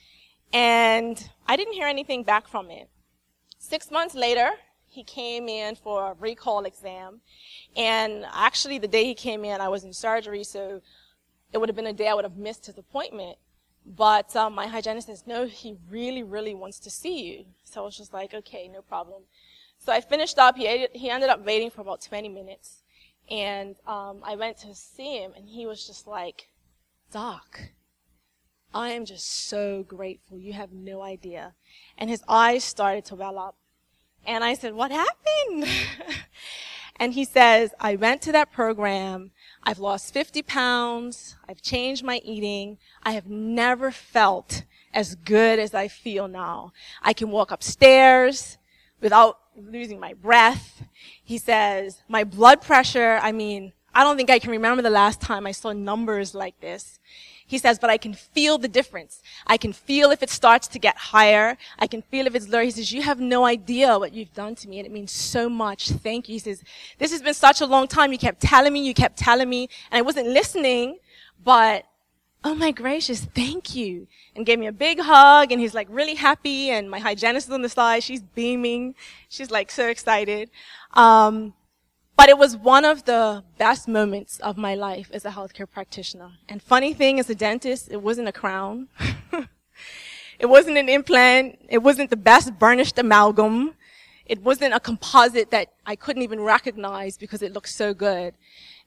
And 0.54 1.30
I 1.48 1.56
didn't 1.56 1.74
hear 1.74 1.88
anything 1.88 2.24
back 2.24 2.48
from 2.48 2.72
it. 2.72 2.90
Six 3.60 3.92
months 3.92 4.16
later, 4.16 4.52
he 4.88 5.04
came 5.04 5.48
in 5.48 5.76
for 5.76 6.12
a 6.12 6.14
recall 6.14 6.66
exam. 6.66 7.22
And 7.76 8.26
actually, 8.34 8.80
the 8.80 8.88
day 8.88 9.06
he 9.06 9.14
came 9.14 9.46
in, 9.46 9.62
I 9.62 9.70
was 9.70 9.84
in 9.84 9.94
surgery, 9.94 10.44
so 10.44 10.82
it 11.54 11.58
would 11.58 11.70
have 11.70 11.76
been 11.76 11.88
a 11.88 11.94
day 11.94 12.08
I 12.08 12.14
would 12.14 12.26
have 12.26 12.38
missed 12.38 12.66
his 12.66 12.78
appointment. 12.78 13.38
But 13.86 14.36
um, 14.36 14.54
my 14.54 14.68
hygienist 14.68 15.08
says, 15.08 15.24
no, 15.26 15.46
he 15.46 15.78
really, 15.90 16.24
really 16.24 16.54
wants 16.54 16.80
to 16.80 16.90
see 16.90 17.26
you. 17.26 17.46
So 17.64 17.82
I 17.82 17.86
was 17.86 17.98
just 17.98 18.14
like, 18.14 18.34
okay, 18.34 18.68
no 18.68 18.82
problem. 18.82 19.24
So 19.78 19.92
I 19.92 20.02
finished 20.02 20.38
up. 20.38 20.58
He, 20.58 20.88
he 20.94 21.10
ended 21.10 21.30
up 21.30 21.46
waiting 21.46 21.70
for 21.70 21.82
about 21.82 22.02
20 22.02 22.30
minutes. 22.30 22.84
And 23.30 23.76
um, 23.88 24.22
I 24.24 24.36
went 24.36 24.58
to 24.60 24.74
see 24.74 25.18
him, 25.18 25.34
and 25.36 25.48
he 25.48 25.66
was 25.66 25.86
just 25.86 26.08
like, 26.08 26.50
Doc, 27.12 27.60
I 28.74 28.90
am 28.90 29.06
just 29.06 29.48
so 29.48 29.84
grateful. 29.84 30.38
You 30.38 30.54
have 30.54 30.72
no 30.72 31.02
idea. 31.02 31.54
And 31.98 32.10
his 32.10 32.24
eyes 32.28 32.64
started 32.64 33.06
to 33.06 33.16
well 33.16 33.40
up. 33.40 33.56
And 34.26 34.44
I 34.44 34.54
said, 34.54 34.74
what 34.74 34.92
happened? 34.92 35.68
and 36.98 37.14
he 37.14 37.26
says, 37.26 37.72
I 37.80 37.96
went 37.96 38.22
to 38.24 38.32
that 38.34 38.52
program. 38.52 39.32
I've 39.64 39.80
lost 39.80 40.14
50 40.14 40.44
pounds. 40.44 41.36
I've 41.48 41.62
changed 41.62 42.04
my 42.04 42.22
eating. 42.24 42.78
I 43.02 43.12
have 43.12 43.28
never 43.28 43.92
felt 43.92 44.64
as 44.94 45.16
good 45.16 45.60
as 45.60 45.74
I 45.74 45.88
feel 45.88 46.28
now. 46.28 46.74
I 47.02 47.14
can 47.14 47.32
walk 47.32 47.52
upstairs 47.52 48.58
without 49.02 49.40
losing 49.56 50.00
my 50.00 50.14
breath. 50.14 50.84
He 51.24 51.38
says, 51.38 52.04
my 52.08 52.24
blood 52.24 52.62
pressure, 52.62 53.20
I 53.22 53.32
mean, 53.32 53.74
I 53.94 54.04
don't 54.04 54.18
think 54.18 54.30
I 54.30 54.40
can 54.40 54.52
remember 54.52 54.82
the 54.82 54.90
last 54.90 55.22
time 55.22 55.48
I 55.48 55.52
saw 55.52 55.74
numbers 55.74 56.36
like 56.36 56.60
this. 56.60 57.00
He 57.50 57.58
says, 57.58 57.80
but 57.80 57.90
I 57.90 57.98
can 57.98 58.14
feel 58.14 58.60
the 58.60 58.68
difference. 58.68 59.24
I 59.48 59.58
can 59.58 59.74
feel 59.74 60.12
if 60.12 60.22
it 60.22 60.30
starts 60.30 60.68
to 60.68 60.78
get 60.78 60.96
higher. 60.96 61.58
I 61.80 61.88
can 61.88 62.04
feel 62.04 62.28
if 62.28 62.36
it's 62.36 62.48
lower. 62.48 62.62
He 62.62 62.70
says, 62.70 62.92
you 62.92 63.02
have 63.02 63.20
no 63.20 63.44
idea 63.44 63.98
what 63.98 64.14
you've 64.14 64.36
done 64.36 64.54
to 64.54 64.70
me 64.70 64.78
and 64.78 64.86
it 64.86 64.92
means 64.92 65.12
so 65.12 65.50
much. 65.50 65.90
Thank 65.90 66.30
you. 66.30 66.34
He 66.34 66.40
says, 66.40 66.62
this 67.00 67.12
has 67.12 67.24
been 67.24 67.34
such 67.34 67.60
a 67.60 67.66
long 67.66 67.88
time. 67.88 68.12
You 68.12 68.20
kept 68.20 68.40
telling 68.40 68.72
me, 68.72 68.86
you 68.86 68.94
kept 68.94 69.18
telling 69.18 69.50
me 69.50 69.68
and 69.90 69.98
I 69.98 70.04
wasn't 70.04 70.28
listening, 70.28 71.00
but 71.44 71.86
oh 72.44 72.54
my 72.54 72.70
gracious, 72.70 73.22
thank 73.26 73.74
you. 73.74 74.06
And 74.36 74.46
gave 74.46 74.60
me 74.60 74.68
a 74.68 74.72
big 74.72 75.00
hug 75.00 75.52
and 75.52 75.60
he's 75.60 75.74
like 75.74 75.88
really 75.90 76.16
happy 76.16 76.70
and 76.70 76.88
my 76.88 77.00
hygienist 77.00 77.48
is 77.48 77.54
on 77.54 77.64
the 77.64 77.70
side. 77.70 78.04
She's 78.04 78.22
beaming. 78.22 78.94
She's 79.28 79.50
like 79.50 79.72
so 79.72 79.88
excited. 79.88 80.52
Um, 80.94 81.56
but 82.20 82.28
it 82.28 82.38
was 82.38 82.58
one 82.58 82.84
of 82.84 83.06
the 83.06 83.46
best 83.58 83.88
moments 83.88 84.42
of 84.42 84.58
my 84.58 84.76
life 84.76 85.10
as 85.14 85.24
a 85.24 85.30
healthcare 85.30 85.72
practitioner. 85.72 86.32
And 86.50 86.62
funny 86.62 86.94
thing, 86.94 87.18
as 87.18 87.30
a 87.30 87.34
dentist, 87.34 87.88
it 87.90 88.02
wasn't 88.02 88.28
a 88.28 88.34
crown. 88.34 88.90
it 90.38 90.48
wasn't 90.48 90.78
an 90.78 90.90
implant. 90.90 91.58
It 91.70 91.78
wasn't 91.78 92.10
the 92.10 92.18
best 92.18 92.60
burnished 92.60 92.98
amalgam. 93.00 93.74
It 94.26 94.44
wasn't 94.44 94.74
a 94.74 94.82
composite 94.82 95.50
that 95.52 95.70
I 95.86 95.96
couldn't 95.96 96.24
even 96.24 96.42
recognize 96.42 97.18
because 97.18 97.42
it 97.42 97.54
looked 97.54 97.70
so 97.70 97.94
good. 97.94 98.34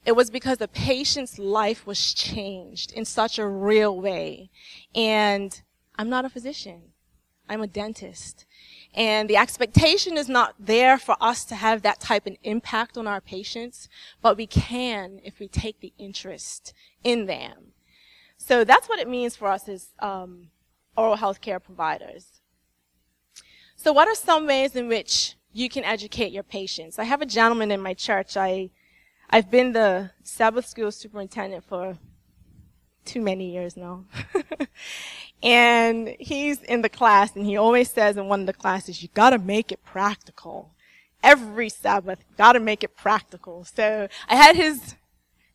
It 0.05 0.11
was 0.11 0.29
because 0.29 0.59
the 0.59 0.67
patient's 0.67 1.39
life 1.39 1.87
was 1.87 2.13
changed 2.13 2.91
in 2.91 3.03
such 3.03 3.39
a 3.39 3.47
real 3.47 3.99
way. 3.99 4.51
And 4.93 5.59
I'm 5.97 6.07
not 6.07 6.23
a 6.23 6.29
physician. 6.29 6.93
I'm 7.49 7.63
a 7.63 7.67
dentist. 7.67 8.45
And 8.93 9.27
the 9.29 9.37
expectation 9.37 10.17
is 10.17 10.29
not 10.29 10.53
there 10.59 10.99
for 10.99 11.15
us 11.19 11.43
to 11.45 11.55
have 11.55 11.81
that 11.81 11.99
type 11.99 12.27
of 12.27 12.37
impact 12.43 12.97
on 12.97 13.07
our 13.07 13.21
patients, 13.21 13.89
but 14.21 14.37
we 14.37 14.45
can 14.45 15.19
if 15.23 15.39
we 15.39 15.47
take 15.47 15.79
the 15.79 15.93
interest 15.97 16.73
in 17.03 17.25
them. 17.25 17.73
So 18.37 18.63
that's 18.63 18.87
what 18.87 18.99
it 18.99 19.07
means 19.07 19.35
for 19.35 19.47
us 19.47 19.67
as 19.67 19.89
um, 19.99 20.49
oral 20.95 21.15
health 21.15 21.41
care 21.41 21.59
providers. 21.59 22.41
So 23.75 23.91
what 23.91 24.07
are 24.07 24.15
some 24.15 24.45
ways 24.45 24.75
in 24.75 24.87
which 24.87 25.35
you 25.51 25.69
can 25.69 25.83
educate 25.83 26.31
your 26.31 26.43
patients? 26.43 26.99
I 26.99 27.05
have 27.05 27.21
a 27.21 27.25
gentleman 27.25 27.71
in 27.71 27.81
my 27.81 27.93
church. 27.93 28.37
I, 28.37 28.69
I've 29.29 29.49
been 29.49 29.73
the 29.73 30.11
Sabbath 30.21 30.67
school 30.67 30.91
superintendent 30.91 31.63
for 31.63 31.97
too 33.05 33.21
many 33.21 33.51
years 33.51 33.77
now. 33.77 34.05
And 35.43 36.15
he's 36.19 36.63
in 36.63 36.81
the 36.81 36.89
class 36.89 37.35
and 37.35 37.45
he 37.45 37.57
always 37.57 37.91
says 37.91 38.15
in 38.15 38.29
one 38.29 38.39
of 38.39 38.45
the 38.47 38.53
classes, 38.53 39.03
you 39.03 39.09
gotta 39.13 39.37
make 39.37 39.73
it 39.73 39.83
practical. 39.83 40.71
Every 41.21 41.67
Sabbath, 41.67 42.23
gotta 42.37 42.61
make 42.61 42.81
it 42.81 42.95
practical. 42.95 43.65
So 43.65 44.07
I 44.29 44.35
had 44.37 44.55
his 44.55 44.95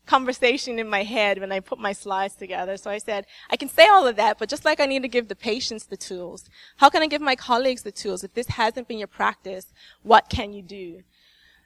conversation 0.05 0.79
in 0.79 0.89
my 0.89 1.05
head 1.05 1.39
when 1.39 1.53
I 1.53 1.61
put 1.61 1.79
my 1.79 1.93
slides 1.93 2.35
together. 2.35 2.77
So 2.77 2.91
I 2.91 2.99
said, 2.99 3.25
I 3.51 3.57
can 3.57 3.71
say 3.71 3.89
all 3.89 4.07
of 4.07 4.17
that, 4.17 4.39
but 4.39 4.51
just 4.51 4.67
like 4.67 4.79
I 4.79 4.87
need 4.87 5.03
to 5.03 5.09
give 5.09 5.29
the 5.29 5.37
patients 5.37 5.87
the 5.87 5.97
tools, 5.97 6.51
how 6.77 6.91
can 6.91 7.03
I 7.03 7.07
give 7.07 7.23
my 7.23 7.37
colleagues 7.37 7.83
the 7.83 7.93
tools? 7.93 8.23
If 8.23 8.35
this 8.35 8.49
hasn't 8.49 8.89
been 8.89 8.99
your 8.99 9.09
practice, 9.09 9.73
what 10.03 10.29
can 10.29 10.53
you 10.53 10.63
do? 10.63 11.03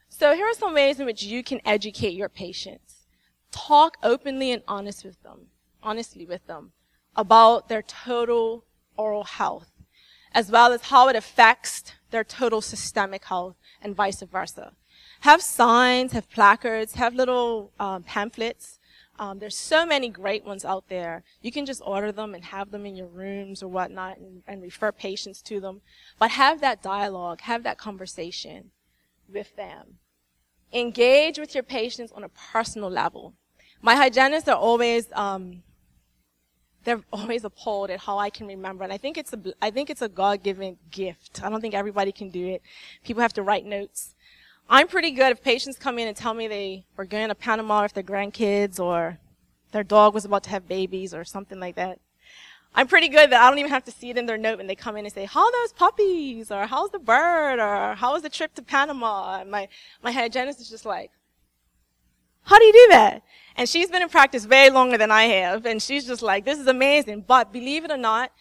So 0.08 0.34
here 0.34 0.46
are 0.46 0.54
some 0.54 0.74
ways 0.74 1.00
in 1.00 1.06
which 1.06 1.24
you 1.24 1.42
can 1.42 1.60
educate 1.64 2.14
your 2.14 2.28
patients. 2.28 3.06
Talk 3.50 3.96
openly 4.02 4.52
and 4.52 4.62
honest 4.68 5.04
with 5.04 5.20
them, 5.22 5.48
honestly 5.82 6.26
with 6.26 6.46
them 6.46 6.72
about 7.14 7.68
their 7.68 7.82
total 7.82 8.64
oral 8.96 9.24
health, 9.24 9.70
as 10.32 10.50
well 10.50 10.72
as 10.72 10.82
how 10.82 11.08
it 11.08 11.16
affects 11.16 11.92
their 12.10 12.24
total 12.24 12.60
systemic 12.60 13.24
health 13.24 13.56
and 13.80 13.94
vice 13.96 14.22
versa. 14.22 14.72
Have 15.20 15.42
signs, 15.42 16.12
have 16.12 16.28
placards, 16.30 16.94
have 16.94 17.14
little 17.14 17.72
um, 17.78 18.02
pamphlets 18.02 18.78
Um, 19.18 19.38
there's 19.38 19.56
so 19.56 19.84
many 19.86 20.08
great 20.08 20.44
ones 20.44 20.64
out 20.64 20.88
there. 20.88 21.22
You 21.42 21.52
can 21.52 21.66
just 21.66 21.82
order 21.84 22.12
them 22.12 22.34
and 22.34 22.44
have 22.44 22.70
them 22.70 22.86
in 22.86 22.96
your 22.96 23.06
rooms 23.06 23.62
or 23.62 23.68
whatnot 23.68 24.18
and, 24.18 24.42
and 24.46 24.62
refer 24.62 24.90
patients 24.90 25.42
to 25.42 25.60
them. 25.60 25.82
But 26.18 26.32
have 26.32 26.60
that 26.60 26.82
dialogue, 26.82 27.42
have 27.42 27.62
that 27.62 27.78
conversation 27.78 28.70
with 29.28 29.54
them. 29.56 29.98
Engage 30.72 31.38
with 31.38 31.54
your 31.54 31.62
patients 31.62 32.12
on 32.12 32.24
a 32.24 32.28
personal 32.28 32.90
level. 32.90 33.34
My 33.82 33.94
hygienists 33.94 34.48
are 34.48 34.56
always, 34.56 35.06
um, 35.12 35.62
they're 36.84 37.02
always 37.12 37.44
appalled 37.44 37.90
at 37.90 38.00
how 38.00 38.18
I 38.18 38.30
can 38.30 38.46
remember. 38.46 38.84
And 38.84 38.92
I 38.92 38.98
think 38.98 39.18
it's 39.18 39.32
a, 39.32 39.40
I 39.60 39.70
think 39.70 39.90
it's 39.90 40.02
a 40.02 40.08
God-given 40.08 40.78
gift. 40.90 41.42
I 41.42 41.50
don't 41.50 41.60
think 41.60 41.74
everybody 41.74 42.12
can 42.12 42.30
do 42.30 42.46
it. 42.46 42.62
People 43.04 43.22
have 43.22 43.32
to 43.34 43.42
write 43.42 43.64
notes. 43.64 44.14
I'm 44.68 44.88
pretty 44.88 45.10
good 45.10 45.32
if 45.32 45.42
patients 45.42 45.78
come 45.78 45.98
in 45.98 46.08
and 46.08 46.16
tell 46.16 46.34
me 46.34 46.48
they 46.48 46.84
were 46.96 47.04
going 47.04 47.28
to 47.28 47.34
Panama 47.34 47.82
with 47.82 47.94
their 47.94 48.02
grandkids 48.02 48.78
or 48.80 49.18
their 49.72 49.82
dog 49.82 50.14
was 50.14 50.24
about 50.24 50.44
to 50.44 50.50
have 50.50 50.68
babies 50.68 51.12
or 51.12 51.24
something 51.24 51.58
like 51.58 51.74
that. 51.74 51.98
I'm 52.74 52.86
pretty 52.86 53.08
good 53.08 53.30
that 53.30 53.42
I 53.42 53.50
don't 53.50 53.58
even 53.58 53.70
have 53.70 53.84
to 53.84 53.90
see 53.90 54.08
it 54.10 54.16
in 54.16 54.24
their 54.24 54.38
note 54.38 54.56
when 54.56 54.66
they 54.66 54.74
come 54.74 54.96
in 54.96 55.04
and 55.04 55.12
say, 55.12 55.26
how 55.26 55.44
are 55.44 55.52
those 55.52 55.74
puppies? 55.74 56.50
Or 56.50 56.66
how's 56.66 56.90
the 56.90 56.98
bird? 56.98 57.58
Or 57.58 57.94
how 57.94 58.14
was 58.14 58.22
the 58.22 58.30
trip 58.30 58.54
to 58.54 58.62
Panama? 58.62 59.40
And 59.40 59.50
my, 59.50 59.68
my 60.02 60.10
hygienist 60.10 60.60
is 60.60 60.70
just 60.70 60.86
like, 60.86 61.10
how 62.44 62.58
do 62.58 62.64
you 62.64 62.72
do 62.72 62.86
that? 62.90 63.22
And 63.56 63.68
she's 63.68 63.90
been 63.90 64.02
in 64.02 64.08
practice 64.08 64.46
way 64.46 64.70
longer 64.70 64.96
than 64.98 65.10
I 65.10 65.24
have. 65.24 65.66
And 65.66 65.82
she's 65.82 66.06
just 66.06 66.22
like, 66.22 66.44
this 66.44 66.58
is 66.58 66.66
amazing. 66.66 67.24
But 67.26 67.52
believe 67.52 67.84
it 67.84 67.90
or 67.90 67.96
not, 67.96 68.32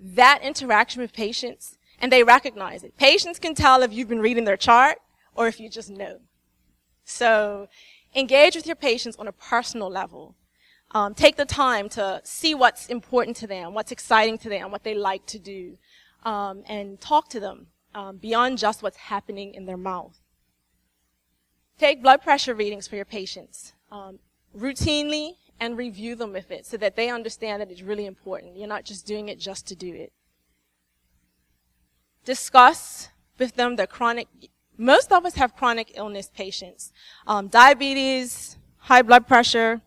that 0.00 0.40
interaction 0.42 1.02
with 1.02 1.12
patients, 1.12 1.78
and 2.00 2.12
they 2.12 2.22
recognize 2.22 2.84
it. 2.84 2.96
Patients 2.96 3.38
can 3.38 3.54
tell 3.54 3.82
if 3.82 3.92
you've 3.92 4.08
been 4.08 4.20
reading 4.20 4.44
their 4.44 4.56
chart 4.56 4.98
or 5.34 5.48
if 5.48 5.58
you 5.58 5.68
just 5.68 5.90
know. 5.90 6.20
So 7.04 7.68
engage 8.14 8.54
with 8.54 8.66
your 8.66 8.76
patients 8.76 9.16
on 9.16 9.26
a 9.26 9.32
personal 9.32 9.90
level. 9.90 10.34
Um, 10.92 11.14
take 11.14 11.36
the 11.36 11.44
time 11.44 11.88
to 11.90 12.20
see 12.24 12.54
what's 12.54 12.86
important 12.86 13.36
to 13.38 13.46
them, 13.46 13.74
what's 13.74 13.92
exciting 13.92 14.38
to 14.38 14.48
them, 14.48 14.70
what 14.70 14.84
they 14.84 14.94
like 14.94 15.26
to 15.26 15.38
do, 15.38 15.76
um, 16.24 16.62
and 16.66 17.00
talk 17.00 17.28
to 17.30 17.40
them 17.40 17.66
um, 17.94 18.16
beyond 18.16 18.58
just 18.58 18.82
what's 18.82 18.96
happening 18.96 19.54
in 19.54 19.66
their 19.66 19.76
mouth. 19.76 20.18
Take 21.78 22.02
blood 22.02 22.22
pressure 22.22 22.54
readings 22.54 22.88
for 22.88 22.96
your 22.96 23.04
patients 23.04 23.72
um, 23.92 24.18
routinely 24.56 25.36
and 25.60 25.76
review 25.76 26.14
them 26.14 26.32
with 26.32 26.50
it 26.50 26.66
so 26.66 26.76
that 26.76 26.96
they 26.96 27.08
understand 27.08 27.60
that 27.60 27.70
it's 27.70 27.82
really 27.82 28.06
important. 28.06 28.56
You're 28.56 28.68
not 28.68 28.84
just 28.84 29.06
doing 29.06 29.28
it 29.28 29.38
just 29.38 29.66
to 29.68 29.76
do 29.76 29.94
it. 29.94 30.12
Discuss 32.24 33.08
with 33.38 33.54
them 33.54 33.76
their 33.76 33.86
chronic 33.86 34.28
most 34.80 35.10
of 35.10 35.26
us 35.26 35.34
have 35.34 35.56
chronic 35.56 35.92
illness 35.96 36.30
patients. 36.32 36.92
Um, 37.26 37.48
diabetes, 37.48 38.56
high 38.76 39.02
blood 39.02 39.26
pressure, 39.26 39.80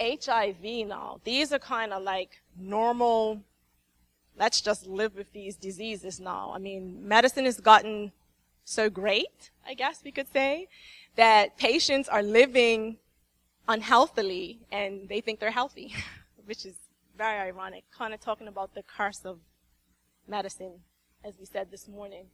HIV 0.00 0.86
now. 0.86 1.20
These 1.24 1.52
are 1.52 1.58
kind 1.58 1.92
of 1.92 2.04
like 2.04 2.40
normal, 2.56 3.42
let's 4.38 4.60
just 4.60 4.86
live 4.86 5.16
with 5.16 5.32
these 5.32 5.56
diseases 5.56 6.20
now. 6.20 6.52
I 6.54 6.58
mean, 6.58 7.06
medicine 7.06 7.46
has 7.46 7.60
gotten 7.60 8.12
so 8.64 8.88
great, 8.88 9.50
I 9.66 9.74
guess 9.74 10.02
we 10.04 10.12
could 10.12 10.32
say, 10.32 10.68
that 11.18 11.58
patients 11.58 12.08
are 12.08 12.22
living 12.22 12.96
unhealthily 13.68 14.60
and 14.72 15.06
they 15.10 15.20
think 15.20 15.38
they're 15.38 15.50
healthy, 15.50 15.94
which 16.46 16.64
is 16.64 16.76
very 17.16 17.38
ironic. 17.38 17.84
Kind 17.96 18.14
of 18.14 18.20
talking 18.20 18.48
about 18.48 18.74
the 18.74 18.82
curse 18.82 19.20
of 19.26 19.38
medicine, 20.26 20.76
as 21.22 21.34
we 21.38 21.44
said 21.44 21.70
this 21.70 21.86
morning. 21.86 22.24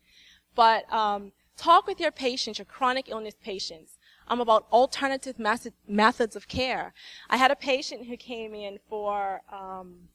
But 0.54 0.90
um, 0.92 1.32
Talk 1.56 1.86
with 1.86 2.00
your 2.00 2.10
patients, 2.10 2.58
your 2.58 2.64
chronic 2.64 3.08
illness 3.08 3.34
patients, 3.42 3.98
I'm 4.26 4.38
um, 4.38 4.40
about 4.40 4.66
alternative 4.72 5.38
methods 5.38 6.34
of 6.34 6.48
care. 6.48 6.94
I 7.28 7.36
had 7.36 7.50
a 7.50 7.56
patient 7.56 8.06
who 8.06 8.16
came 8.16 8.54
in 8.54 8.78
for, 8.88 9.42
um, 9.52 10.08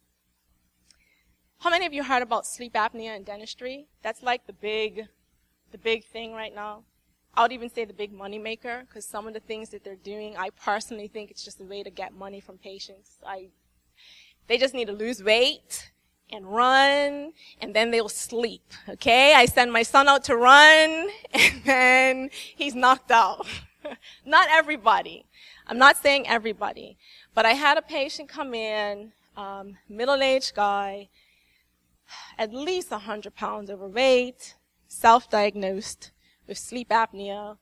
how 1.59 1.69
many 1.69 1.85
of 1.85 1.93
you 1.93 2.03
heard 2.03 2.23
about 2.23 2.45
sleep 2.45 2.73
apnea 2.73 3.15
and 3.15 3.25
dentistry? 3.25 3.87
That's 4.01 4.23
like 4.23 4.47
the 4.47 4.53
big, 4.53 5.07
the 5.71 5.77
big 5.77 6.03
thing 6.05 6.33
right 6.33 6.53
now. 6.53 6.83
I 7.35 7.43
would 7.43 7.51
even 7.51 7.69
say 7.69 7.85
the 7.85 7.93
big 7.93 8.11
money 8.11 8.39
maker 8.39 8.83
because 8.87 9.05
some 9.05 9.27
of 9.27 9.33
the 9.33 9.39
things 9.39 9.69
that 9.69 9.83
they're 9.83 9.95
doing, 9.95 10.35
I 10.37 10.49
personally 10.49 11.07
think 11.07 11.31
it's 11.31 11.43
just 11.43 11.61
a 11.61 11.63
way 11.63 11.83
to 11.83 11.89
get 11.89 12.13
money 12.13 12.39
from 12.39 12.57
patients. 12.57 13.17
I, 13.25 13.49
they 14.47 14.57
just 14.57 14.73
need 14.73 14.87
to 14.87 14.93
lose 14.93 15.23
weight 15.23 15.91
and 16.31 16.45
run, 16.45 17.33
and 17.59 17.73
then 17.73 17.91
they'll 17.91 18.09
sleep. 18.09 18.73
Okay? 18.87 19.33
I 19.33 19.45
send 19.45 19.71
my 19.71 19.83
son 19.83 20.07
out 20.07 20.23
to 20.25 20.35
run, 20.35 21.09
and 21.33 21.63
then 21.65 22.29
he's 22.55 22.75
knocked 22.75 23.11
out. 23.11 23.47
not 24.25 24.47
everybody. 24.51 25.25
I'm 25.67 25.77
not 25.77 25.97
saying 25.97 26.27
everybody. 26.27 26.97
But 27.33 27.45
I 27.45 27.53
had 27.53 27.77
a 27.77 27.81
patient 27.81 28.29
come 28.29 28.53
in, 28.53 29.13
um, 29.37 29.77
middle-aged 29.87 30.55
guy, 30.55 31.09
at 32.37 32.53
least 32.53 32.91
100 32.91 33.35
pounds 33.35 33.69
overweight, 33.69 34.55
self-diagnosed 34.87 36.11
with 36.49 36.57
sleep 36.57 36.89
apnea. 36.89 37.57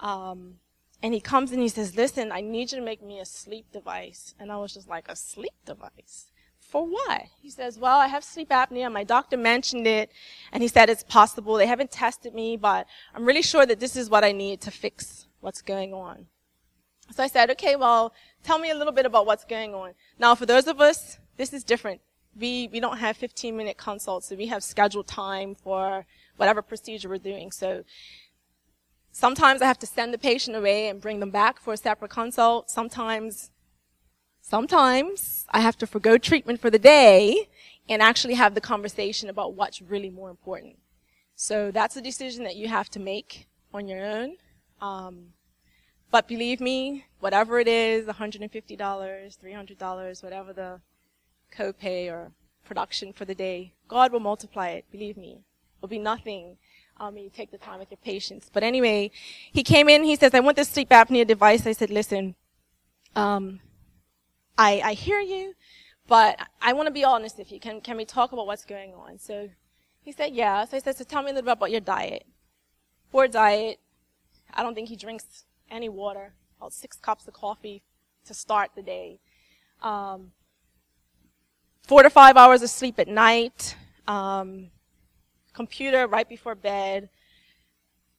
Um, 0.00 0.56
and 1.02 1.14
he 1.14 1.20
comes 1.20 1.52
and 1.52 1.62
he 1.62 1.68
says, 1.68 1.96
listen, 1.96 2.32
I 2.32 2.42
need 2.42 2.72
you 2.72 2.78
to 2.78 2.84
make 2.84 3.02
me 3.02 3.20
a 3.20 3.24
sleep 3.24 3.66
device. 3.72 4.34
And 4.38 4.52
I 4.52 4.58
was 4.58 4.74
just 4.74 4.88
like, 4.88 5.08
a 5.08 5.16
sleep 5.16 5.54
device? 5.64 6.26
for 6.74 6.84
what? 6.84 7.22
He 7.40 7.50
says, 7.50 7.78
well, 7.78 7.98
I 7.98 8.08
have 8.08 8.24
sleep 8.24 8.48
apnea. 8.48 8.90
My 8.90 9.04
doctor 9.04 9.36
mentioned 9.36 9.86
it 9.86 10.10
and 10.50 10.60
he 10.60 10.68
said 10.68 10.90
it's 10.90 11.04
possible. 11.04 11.54
They 11.54 11.68
haven't 11.68 11.92
tested 11.92 12.34
me, 12.34 12.56
but 12.56 12.88
I'm 13.14 13.24
really 13.24 13.42
sure 13.42 13.64
that 13.64 13.78
this 13.78 13.94
is 13.94 14.10
what 14.10 14.24
I 14.24 14.32
need 14.32 14.60
to 14.62 14.72
fix 14.72 15.28
what's 15.38 15.62
going 15.62 15.94
on. 15.94 16.26
So 17.12 17.22
I 17.22 17.28
said, 17.28 17.48
okay, 17.50 17.76
well, 17.76 18.12
tell 18.42 18.58
me 18.58 18.70
a 18.70 18.74
little 18.74 18.92
bit 18.92 19.06
about 19.06 19.24
what's 19.24 19.44
going 19.44 19.72
on. 19.72 19.92
Now, 20.18 20.34
for 20.34 20.46
those 20.46 20.66
of 20.66 20.80
us, 20.80 21.18
this 21.36 21.52
is 21.52 21.62
different. 21.62 22.00
We, 22.36 22.68
we 22.72 22.80
don't 22.80 22.98
have 22.98 23.16
15 23.16 23.56
minute 23.56 23.76
consults, 23.76 24.26
so 24.28 24.34
we 24.34 24.46
have 24.46 24.64
scheduled 24.64 25.06
time 25.06 25.54
for 25.54 26.06
whatever 26.38 26.60
procedure 26.60 27.08
we're 27.08 27.18
doing. 27.18 27.52
So 27.52 27.84
sometimes 29.14 29.62
I 29.62 29.66
have 29.66 29.78
to 29.78 29.86
send 29.86 30.12
the 30.12 30.18
patient 30.18 30.56
away 30.56 30.88
and 30.88 31.00
bring 31.00 31.20
them 31.20 31.30
back 31.30 31.60
for 31.60 31.72
a 31.72 31.76
separate 31.76 32.10
consult. 32.10 32.70
Sometimes 32.70 33.50
Sometimes 34.46 35.46
I 35.48 35.60
have 35.60 35.78
to 35.78 35.86
forego 35.86 36.18
treatment 36.18 36.60
for 36.60 36.68
the 36.68 36.78
day 36.78 37.48
and 37.88 38.02
actually 38.02 38.34
have 38.34 38.54
the 38.54 38.60
conversation 38.60 39.30
about 39.30 39.54
what's 39.54 39.80
really 39.80 40.10
more 40.10 40.28
important. 40.28 40.76
So 41.34 41.70
that's 41.70 41.96
a 41.96 42.02
decision 42.02 42.44
that 42.44 42.54
you 42.54 42.68
have 42.68 42.90
to 42.90 43.00
make 43.00 43.48
on 43.72 43.88
your 43.88 44.04
own. 44.04 44.36
Um, 44.82 45.28
but 46.10 46.28
believe 46.28 46.60
me, 46.60 47.06
whatever 47.20 47.58
it 47.58 47.66
is, 47.66 48.06
$150, 48.06 48.76
$300, 48.76 50.22
whatever 50.22 50.52
the 50.52 50.80
copay 51.56 52.12
or 52.12 52.32
production 52.66 53.14
for 53.14 53.24
the 53.24 53.34
day, 53.34 53.72
God 53.88 54.12
will 54.12 54.20
multiply 54.20 54.68
it. 54.68 54.84
Believe 54.92 55.16
me. 55.16 55.40
It'll 55.78 55.88
be 55.88 55.98
nothing 55.98 56.58
um, 56.98 57.16
you 57.16 57.30
take 57.30 57.50
the 57.50 57.58
time 57.58 57.78
with 57.78 57.90
your 57.90 57.98
patients. 57.98 58.50
But 58.52 58.62
anyway, 58.62 59.10
he 59.52 59.62
came 59.62 59.88
in, 59.88 60.04
he 60.04 60.16
says, 60.16 60.34
I 60.34 60.40
want 60.40 60.56
this 60.56 60.68
sleep 60.68 60.90
apnea 60.90 61.26
device. 61.26 61.66
I 61.66 61.72
said, 61.72 61.90
listen, 61.90 62.34
um, 63.16 63.60
I, 64.56 64.80
I 64.84 64.92
hear 64.94 65.20
you, 65.20 65.54
but 66.06 66.38
I 66.60 66.72
want 66.72 66.86
to 66.86 66.92
be 66.92 67.04
honest 67.04 67.38
with 67.38 67.50
you. 67.50 67.60
Can, 67.60 67.80
can 67.80 67.96
we 67.96 68.04
talk 68.04 68.32
about 68.32 68.46
what's 68.46 68.64
going 68.64 68.94
on? 68.94 69.18
So 69.18 69.50
he 70.00 70.12
said, 70.12 70.34
yeah. 70.34 70.64
So 70.64 70.76
I 70.76 70.80
said, 70.80 70.96
so 70.96 71.04
tell 71.04 71.22
me 71.22 71.30
a 71.30 71.34
little 71.34 71.46
bit 71.46 71.52
about 71.52 71.70
your 71.70 71.80
diet. 71.80 72.26
Poor 73.10 73.26
diet. 73.28 73.78
I 74.52 74.62
don't 74.62 74.74
think 74.74 74.88
he 74.88 74.96
drinks 74.96 75.44
any 75.70 75.88
water. 75.88 76.34
About 76.58 76.72
six 76.72 76.96
cups 76.96 77.26
of 77.26 77.34
coffee 77.34 77.82
to 78.26 78.34
start 78.34 78.70
the 78.76 78.82
day. 78.82 79.18
Um, 79.82 80.32
four 81.82 82.02
to 82.02 82.10
five 82.10 82.36
hours 82.36 82.62
of 82.62 82.70
sleep 82.70 82.98
at 82.98 83.08
night. 83.08 83.76
Um, 84.06 84.70
computer 85.54 86.06
right 86.06 86.28
before 86.28 86.54
bed. 86.54 87.08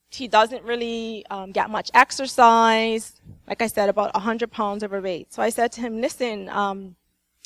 He 0.09 0.27
doesn't 0.27 0.63
really 0.63 1.25
um, 1.29 1.51
get 1.51 1.69
much 1.69 1.91
exercise 1.93 3.21
like 3.47 3.61
I 3.61 3.67
said, 3.67 3.89
about 3.89 4.13
100 4.13 4.51
pounds 4.51 4.83
overweight. 4.83 5.33
So 5.33 5.41
I 5.41 5.49
said 5.49 5.71
to 5.73 5.81
him, 5.81 6.01
listen, 6.01 6.49
um, 6.49 6.95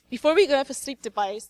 before 0.10 0.34
we 0.34 0.48
go 0.48 0.64
for 0.64 0.74
sleep 0.74 1.02
device, 1.02 1.50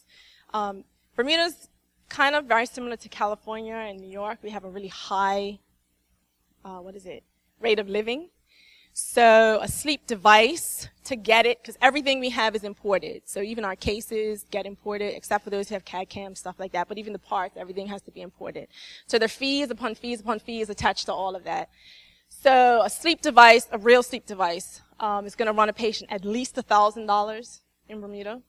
um, 0.53 0.83
Bermuda's 1.15 1.69
kind 2.09 2.35
of 2.35 2.45
very 2.45 2.65
similar 2.65 2.95
to 2.97 3.09
California 3.09 3.75
and 3.75 3.99
New 3.99 4.09
York. 4.09 4.39
We 4.41 4.49
have 4.49 4.63
a 4.63 4.69
really 4.69 4.87
high, 4.87 5.59
uh, 6.65 6.77
what 6.77 6.95
is 6.95 7.05
it, 7.05 7.23
rate 7.59 7.79
of 7.79 7.87
living. 7.87 8.29
So 9.01 9.59
a 9.61 9.67
sleep 9.67 10.07
device 10.07 10.89
to 11.05 11.15
get 11.15 11.45
it, 11.45 11.61
because 11.61 11.77
everything 11.81 12.19
we 12.19 12.29
have 12.31 12.53
is 12.53 12.65
imported. 12.65 13.21
So 13.25 13.41
even 13.41 13.63
our 13.63 13.77
cases 13.77 14.45
get 14.51 14.65
imported, 14.65 15.15
except 15.15 15.45
for 15.45 15.49
those 15.49 15.69
who 15.69 15.75
have 15.75 15.85
CAD 15.85 16.09
CAM, 16.09 16.35
stuff 16.35 16.59
like 16.59 16.73
that. 16.73 16.89
But 16.89 16.97
even 16.97 17.13
the 17.13 17.19
parts, 17.19 17.55
everything 17.55 17.87
has 17.87 18.01
to 18.03 18.11
be 18.11 18.21
imported. 18.21 18.67
So 19.07 19.17
there 19.17 19.25
are 19.25 19.29
fees 19.29 19.71
upon 19.71 19.95
fees 19.95 20.19
upon 20.19 20.39
fees 20.39 20.69
attached 20.69 21.05
to 21.05 21.13
all 21.13 21.33
of 21.33 21.45
that. 21.45 21.69
So 22.27 22.81
a 22.83 22.89
sleep 22.89 23.21
device, 23.21 23.69
a 23.71 23.77
real 23.77 24.03
sleep 24.03 24.25
device, 24.25 24.81
um, 24.99 25.25
is 25.25 25.33
going 25.33 25.47
to 25.47 25.53
run 25.53 25.69
a 25.69 25.73
patient 25.73 26.11
at 26.11 26.25
least 26.25 26.55
$1,000 26.55 27.59
in 27.87 28.01
Bermuda. 28.01 28.41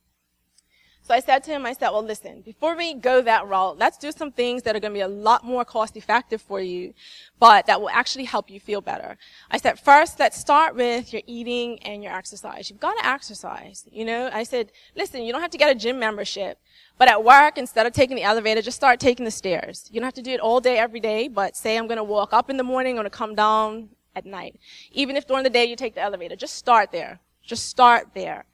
So 1.10 1.16
I 1.16 1.18
said 1.18 1.42
to 1.42 1.50
him, 1.50 1.66
I 1.66 1.72
said, 1.72 1.90
well, 1.90 2.04
listen, 2.04 2.40
before 2.42 2.76
we 2.76 2.94
go 2.94 3.20
that 3.20 3.48
route, 3.48 3.76
let's 3.78 3.98
do 3.98 4.12
some 4.12 4.30
things 4.30 4.62
that 4.62 4.76
are 4.76 4.78
going 4.78 4.92
to 4.92 4.96
be 4.96 5.00
a 5.00 5.08
lot 5.08 5.42
more 5.42 5.64
cost 5.64 5.96
effective 5.96 6.40
for 6.40 6.60
you, 6.60 6.94
but 7.40 7.66
that 7.66 7.80
will 7.80 7.90
actually 7.90 8.26
help 8.26 8.48
you 8.48 8.60
feel 8.60 8.80
better. 8.80 9.18
I 9.50 9.56
said, 9.56 9.80
first, 9.80 10.20
let's 10.20 10.38
start 10.38 10.76
with 10.76 11.12
your 11.12 11.22
eating 11.26 11.80
and 11.82 12.04
your 12.04 12.14
exercise. 12.14 12.70
You've 12.70 12.78
got 12.78 12.96
to 12.96 13.04
exercise. 13.04 13.88
You 13.90 14.04
know, 14.04 14.30
I 14.32 14.44
said, 14.44 14.70
listen, 14.94 15.24
you 15.24 15.32
don't 15.32 15.40
have 15.40 15.50
to 15.50 15.58
get 15.58 15.68
a 15.68 15.74
gym 15.74 15.98
membership, 15.98 16.60
but 16.96 17.08
at 17.08 17.24
work, 17.24 17.58
instead 17.58 17.86
of 17.86 17.92
taking 17.92 18.14
the 18.14 18.22
elevator, 18.22 18.62
just 18.62 18.76
start 18.76 19.00
taking 19.00 19.24
the 19.24 19.32
stairs. 19.32 19.88
You 19.90 19.98
don't 19.98 20.06
have 20.06 20.14
to 20.14 20.22
do 20.22 20.30
it 20.30 20.38
all 20.38 20.60
day, 20.60 20.78
every 20.78 21.00
day, 21.00 21.26
but 21.26 21.56
say 21.56 21.76
I'm 21.76 21.88
going 21.88 21.96
to 21.96 22.04
walk 22.04 22.32
up 22.32 22.50
in 22.50 22.56
the 22.56 22.62
morning, 22.62 22.92
I'm 22.92 23.02
going 23.02 23.10
to 23.10 23.18
come 23.18 23.34
down 23.34 23.88
at 24.14 24.26
night. 24.26 24.60
Even 24.92 25.16
if 25.16 25.26
during 25.26 25.42
the 25.42 25.50
day 25.50 25.64
you 25.64 25.74
take 25.74 25.96
the 25.96 26.02
elevator, 26.02 26.36
just 26.36 26.54
start 26.54 26.92
there. 26.92 27.18
Just 27.42 27.68
start 27.68 28.10
there. 28.14 28.44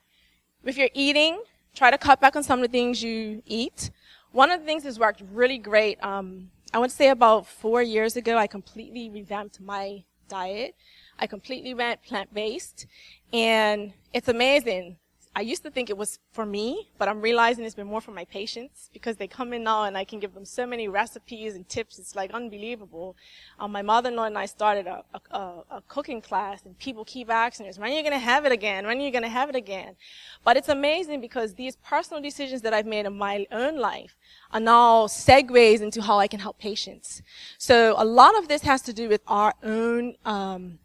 If 0.64 0.78
you're 0.78 0.88
eating, 0.94 1.42
try 1.76 1.90
to 1.90 1.98
cut 1.98 2.20
back 2.20 2.34
on 2.34 2.42
some 2.42 2.58
of 2.58 2.62
the 2.64 2.72
things 2.72 3.02
you 3.02 3.42
eat. 3.46 3.90
One 4.32 4.50
of 4.50 4.60
the 4.60 4.66
things 4.66 4.82
that's 4.82 4.98
worked 4.98 5.22
really 5.32 5.58
great, 5.58 6.02
um, 6.02 6.50
I 6.72 6.78
would 6.78 6.90
say 6.90 7.10
about 7.10 7.46
four 7.46 7.82
years 7.82 8.16
ago, 8.16 8.36
I 8.36 8.46
completely 8.46 9.08
revamped 9.10 9.60
my 9.60 10.02
diet. 10.28 10.74
I 11.18 11.26
completely 11.26 11.72
went 11.74 12.02
plant-based, 12.02 12.86
and 13.32 13.92
it's 14.12 14.28
amazing. 14.28 14.96
I 15.36 15.42
used 15.42 15.62
to 15.64 15.70
think 15.70 15.90
it 15.90 15.98
was 15.98 16.18
for 16.32 16.46
me, 16.46 16.88
but 16.96 17.10
I'm 17.10 17.20
realizing 17.20 17.66
it's 17.66 17.74
been 17.74 17.86
more 17.86 18.00
for 18.00 18.10
my 18.10 18.24
patients 18.24 18.88
because 18.94 19.18
they 19.18 19.28
come 19.28 19.52
in 19.52 19.64
now 19.64 19.84
and 19.84 19.94
I 19.94 20.02
can 20.02 20.18
give 20.18 20.32
them 20.32 20.46
so 20.46 20.64
many 20.64 20.88
recipes 20.88 21.56
and 21.56 21.68
tips. 21.68 21.98
It's 21.98 22.16
like 22.16 22.30
unbelievable. 22.32 23.18
Um, 23.58 23.70
my 23.70 23.82
mother-in-law 23.82 24.24
and 24.24 24.38
I 24.38 24.46
started 24.46 24.86
a, 24.86 25.04
a, 25.30 25.38
a, 25.70 25.82
cooking 25.88 26.22
class 26.22 26.64
and 26.64 26.78
people 26.78 27.04
keep 27.04 27.28
asking 27.28 27.68
us, 27.68 27.78
when 27.78 27.92
are 27.92 27.94
you 27.94 28.00
going 28.00 28.14
to 28.14 28.18
have 28.18 28.46
it 28.46 28.52
again? 28.52 28.86
When 28.86 28.96
are 28.96 29.02
you 29.02 29.10
going 29.10 29.24
to 29.24 29.28
have 29.28 29.50
it 29.50 29.56
again? 29.56 29.96
But 30.42 30.56
it's 30.56 30.70
amazing 30.70 31.20
because 31.20 31.52
these 31.52 31.76
personal 31.76 32.22
decisions 32.22 32.62
that 32.62 32.72
I've 32.72 32.86
made 32.86 33.04
in 33.04 33.18
my 33.18 33.46
own 33.52 33.76
life 33.76 34.16
are 34.52 34.60
now 34.60 35.06
segues 35.06 35.82
into 35.82 36.00
how 36.00 36.18
I 36.18 36.28
can 36.28 36.40
help 36.40 36.58
patients. 36.58 37.20
So 37.58 37.94
a 37.98 38.06
lot 38.06 38.38
of 38.38 38.48
this 38.48 38.62
has 38.62 38.80
to 38.82 38.94
do 38.94 39.10
with 39.10 39.20
our 39.26 39.52
own, 39.62 40.14
um, 40.24 40.78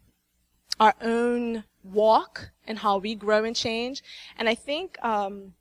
our 0.78 0.92
own 1.00 1.64
walk 1.82 2.51
and 2.66 2.78
how 2.78 2.98
we 2.98 3.14
grow 3.14 3.44
and 3.44 3.56
change. 3.56 4.02
And 4.38 4.48
I 4.48 4.54
think 4.54 5.02
um, 5.04 5.54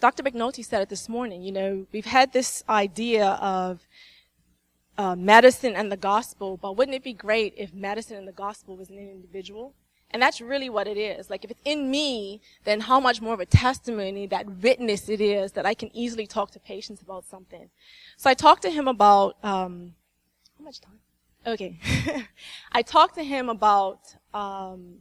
Dr. 0.00 0.22
McNulty 0.22 0.64
said 0.64 0.82
it 0.82 0.88
this 0.88 1.08
morning. 1.08 1.42
You 1.42 1.52
know, 1.52 1.86
we've 1.92 2.06
had 2.06 2.32
this 2.32 2.62
idea 2.68 3.26
of 3.40 3.86
uh, 4.96 5.14
medicine 5.14 5.74
and 5.74 5.90
the 5.90 5.96
gospel, 5.96 6.56
but 6.56 6.76
wouldn't 6.76 6.94
it 6.94 7.04
be 7.04 7.12
great 7.12 7.54
if 7.56 7.72
medicine 7.72 8.16
and 8.16 8.26
the 8.26 8.32
gospel 8.32 8.76
was 8.76 8.90
in 8.90 8.98
an 8.98 9.08
individual? 9.08 9.74
And 10.10 10.22
that's 10.22 10.40
really 10.40 10.70
what 10.70 10.86
it 10.86 10.96
is. 10.96 11.28
Like 11.28 11.44
if 11.44 11.50
it's 11.50 11.60
in 11.64 11.90
me, 11.90 12.40
then 12.64 12.80
how 12.80 12.98
much 12.98 13.20
more 13.20 13.34
of 13.34 13.40
a 13.40 13.46
testimony, 13.46 14.26
that 14.26 14.48
witness 14.62 15.08
it 15.08 15.20
is 15.20 15.52
that 15.52 15.66
I 15.66 15.74
can 15.74 15.94
easily 15.94 16.26
talk 16.26 16.50
to 16.52 16.58
patients 16.58 17.02
about 17.02 17.26
something. 17.26 17.68
So 18.16 18.30
I 18.30 18.34
talked 18.34 18.62
to 18.62 18.70
him 18.70 18.88
about 18.88 19.36
um, 19.44 19.94
how 20.58 20.64
much 20.64 20.80
time? 20.80 20.98
Okay. 21.46 21.78
I 22.72 22.82
talked 22.82 23.16
to 23.16 23.22
him 23.22 23.48
about 23.48 24.14
um, 24.32 24.98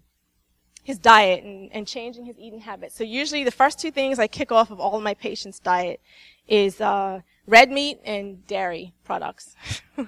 his 0.88 0.98
diet 0.98 1.44
and, 1.44 1.70
and 1.74 1.86
changing 1.86 2.24
his 2.24 2.40
eating 2.40 2.62
habits. 2.62 2.96
So 2.96 3.04
usually 3.04 3.44
the 3.44 3.52
first 3.52 3.78
two 3.78 3.92
things 3.92 4.20
I 4.20 4.28
kick 4.28 4.54
off 4.54 4.72
of 4.72 4.80
all 4.80 4.96
of 4.96 5.04
my 5.04 5.16
patients' 5.16 5.60
diet 5.60 6.00
is 6.48 6.80
uh, 6.80 7.20
red 7.46 7.70
meat 7.70 8.00
and 8.06 8.48
dairy 8.48 8.94
products. 9.04 9.58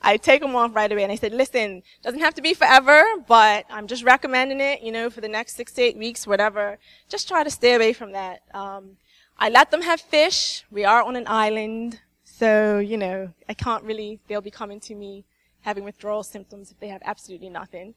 I 0.00 0.16
take 0.16 0.40
them 0.40 0.56
off 0.56 0.74
right 0.74 0.90
away 0.90 1.02
and 1.02 1.12
I 1.12 1.16
said, 1.16 1.34
listen, 1.34 1.82
doesn't 2.02 2.20
have 2.20 2.32
to 2.36 2.40
be 2.40 2.54
forever, 2.54 3.04
but 3.26 3.66
I'm 3.68 3.86
just 3.86 4.02
recommending 4.02 4.62
it, 4.62 4.80
you 4.80 4.92
know, 4.92 5.10
for 5.10 5.20
the 5.20 5.28
next 5.28 5.56
six 5.56 5.74
to 5.74 5.82
eight 5.82 5.98
weeks, 5.98 6.26
whatever. 6.26 6.78
Just 7.10 7.28
try 7.28 7.44
to 7.44 7.50
stay 7.50 7.74
away 7.74 7.92
from 7.92 8.12
that. 8.12 8.40
Um, 8.54 8.96
I 9.38 9.50
let 9.50 9.70
them 9.70 9.82
have 9.82 10.00
fish. 10.00 10.64
We 10.70 10.86
are 10.86 11.02
on 11.02 11.16
an 11.16 11.26
island. 11.26 12.00
So, 12.24 12.78
you 12.78 12.96
know, 12.96 13.34
I 13.46 13.52
can't 13.52 13.84
really, 13.84 14.20
they'll 14.26 14.40
be 14.40 14.50
coming 14.50 14.80
to 14.80 14.94
me 14.94 15.26
having 15.60 15.84
withdrawal 15.84 16.22
symptoms 16.22 16.70
if 16.70 16.80
they 16.80 16.88
have 16.88 17.02
absolutely 17.04 17.50
nothing. 17.50 17.94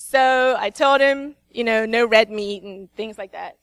So 0.00 0.56
I 0.56 0.70
told 0.70 1.00
him, 1.00 1.34
you 1.50 1.64
know, 1.64 1.84
no 1.84 2.06
red 2.06 2.30
meat 2.30 2.62
and 2.62 2.88
things 2.94 3.18
like 3.18 3.32
that. 3.32 3.56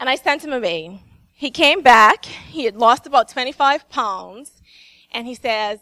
And 0.00 0.08
I 0.08 0.14
sent 0.14 0.42
him 0.42 0.54
away. 0.54 1.02
He 1.34 1.50
came 1.50 1.82
back. 1.82 2.24
He 2.24 2.64
had 2.64 2.76
lost 2.76 3.06
about 3.06 3.28
25 3.28 3.86
pounds. 3.90 4.62
And 5.12 5.26
he 5.26 5.34
says, 5.34 5.78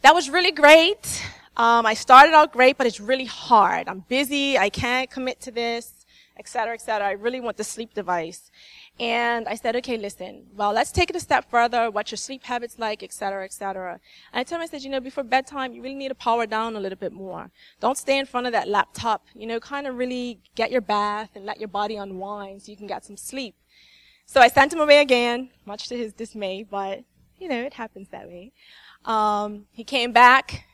that 0.00 0.14
was 0.14 0.30
really 0.30 0.50
great. 0.50 1.22
Um, 1.58 1.84
I 1.84 1.92
started 1.92 2.32
out 2.32 2.54
great, 2.54 2.78
but 2.78 2.86
it's 2.86 3.00
really 3.00 3.26
hard. 3.26 3.86
I'm 3.86 4.00
busy. 4.08 4.56
I 4.56 4.70
can't 4.70 5.10
commit 5.10 5.42
to 5.42 5.50
this, 5.50 6.06
et 6.38 6.48
cetera, 6.48 6.72
et 6.72 6.80
cetera. 6.80 7.06
I 7.06 7.12
really 7.12 7.40
want 7.40 7.58
the 7.58 7.64
sleep 7.64 7.92
device. 7.92 8.50
And 9.00 9.46
I 9.46 9.54
said, 9.54 9.76
okay, 9.76 9.96
listen, 9.96 10.46
well, 10.56 10.72
let's 10.72 10.90
take 10.90 11.08
it 11.08 11.14
a 11.14 11.20
step 11.20 11.48
further. 11.48 11.88
What 11.88 12.10
your 12.10 12.16
sleep 12.16 12.42
habits 12.42 12.80
like, 12.80 13.04
et 13.04 13.12
cetera, 13.12 13.44
et 13.44 13.52
cetera. 13.52 14.00
And 14.32 14.40
I 14.40 14.42
told 14.42 14.60
him, 14.60 14.64
I 14.64 14.66
said, 14.66 14.82
you 14.82 14.90
know, 14.90 14.98
before 14.98 15.22
bedtime, 15.22 15.72
you 15.72 15.82
really 15.82 15.94
need 15.94 16.08
to 16.08 16.16
power 16.16 16.46
down 16.46 16.74
a 16.74 16.80
little 16.80 16.98
bit 16.98 17.12
more. 17.12 17.50
Don't 17.78 17.96
stay 17.96 18.18
in 18.18 18.26
front 18.26 18.48
of 18.48 18.52
that 18.54 18.66
laptop. 18.66 19.26
You 19.34 19.46
know, 19.46 19.60
kind 19.60 19.86
of 19.86 19.96
really 19.96 20.40
get 20.56 20.72
your 20.72 20.80
bath 20.80 21.30
and 21.36 21.46
let 21.46 21.60
your 21.60 21.68
body 21.68 21.94
unwind 21.94 22.62
so 22.62 22.72
you 22.72 22.76
can 22.76 22.88
get 22.88 23.04
some 23.04 23.16
sleep. 23.16 23.54
So 24.26 24.40
I 24.40 24.48
sent 24.48 24.72
him 24.72 24.80
away 24.80 25.00
again, 25.00 25.50
much 25.64 25.88
to 25.88 25.96
his 25.96 26.12
dismay, 26.12 26.64
but, 26.68 27.04
you 27.38 27.48
know, 27.48 27.62
it 27.62 27.74
happens 27.74 28.08
that 28.08 28.26
way. 28.26 28.52
Um, 29.04 29.66
he 29.70 29.84
came 29.84 30.10
back. 30.10 30.64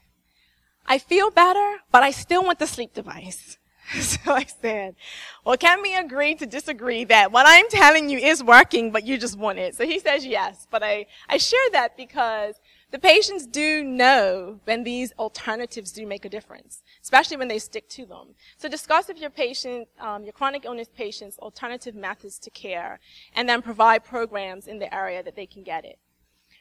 I 0.86 0.98
feel 0.98 1.30
better, 1.30 1.76
but 1.92 2.02
I 2.02 2.10
still 2.10 2.42
want 2.42 2.58
the 2.58 2.66
sleep 2.66 2.94
device. 2.94 3.58
So 4.00 4.32
I 4.32 4.44
said, 4.44 4.96
well, 5.44 5.56
can 5.56 5.82
we 5.82 5.94
agree 5.94 6.34
to 6.36 6.46
disagree 6.46 7.04
that 7.04 7.32
what 7.32 7.46
I'm 7.46 7.68
telling 7.68 8.08
you 8.08 8.18
is 8.18 8.42
working, 8.42 8.90
but 8.90 9.04
you 9.04 9.18
just 9.18 9.38
want 9.38 9.58
it? 9.58 9.74
So 9.74 9.84
he 9.84 9.98
says 9.98 10.24
yes, 10.24 10.66
but 10.70 10.82
I, 10.82 11.06
I 11.28 11.36
share 11.36 11.70
that 11.72 11.96
because 11.96 12.54
the 12.90 12.98
patients 12.98 13.46
do 13.46 13.82
know 13.82 14.60
when 14.64 14.84
these 14.84 15.12
alternatives 15.18 15.90
do 15.92 16.06
make 16.06 16.24
a 16.24 16.28
difference, 16.28 16.82
especially 17.02 17.36
when 17.36 17.48
they 17.48 17.58
stick 17.58 17.88
to 17.90 18.06
them. 18.06 18.34
So 18.56 18.68
discuss 18.68 19.08
with 19.08 19.20
your 19.20 19.30
patient, 19.30 19.88
um, 19.98 20.22
your 20.22 20.32
chronic 20.32 20.64
illness 20.64 20.88
patients, 20.96 21.38
alternative 21.38 21.94
methods 21.94 22.38
to 22.38 22.50
care, 22.50 23.00
and 23.34 23.48
then 23.48 23.62
provide 23.62 24.04
programs 24.04 24.66
in 24.66 24.78
the 24.78 24.94
area 24.94 25.22
that 25.22 25.34
they 25.34 25.46
can 25.46 25.62
get 25.62 25.84
it. 25.84 25.98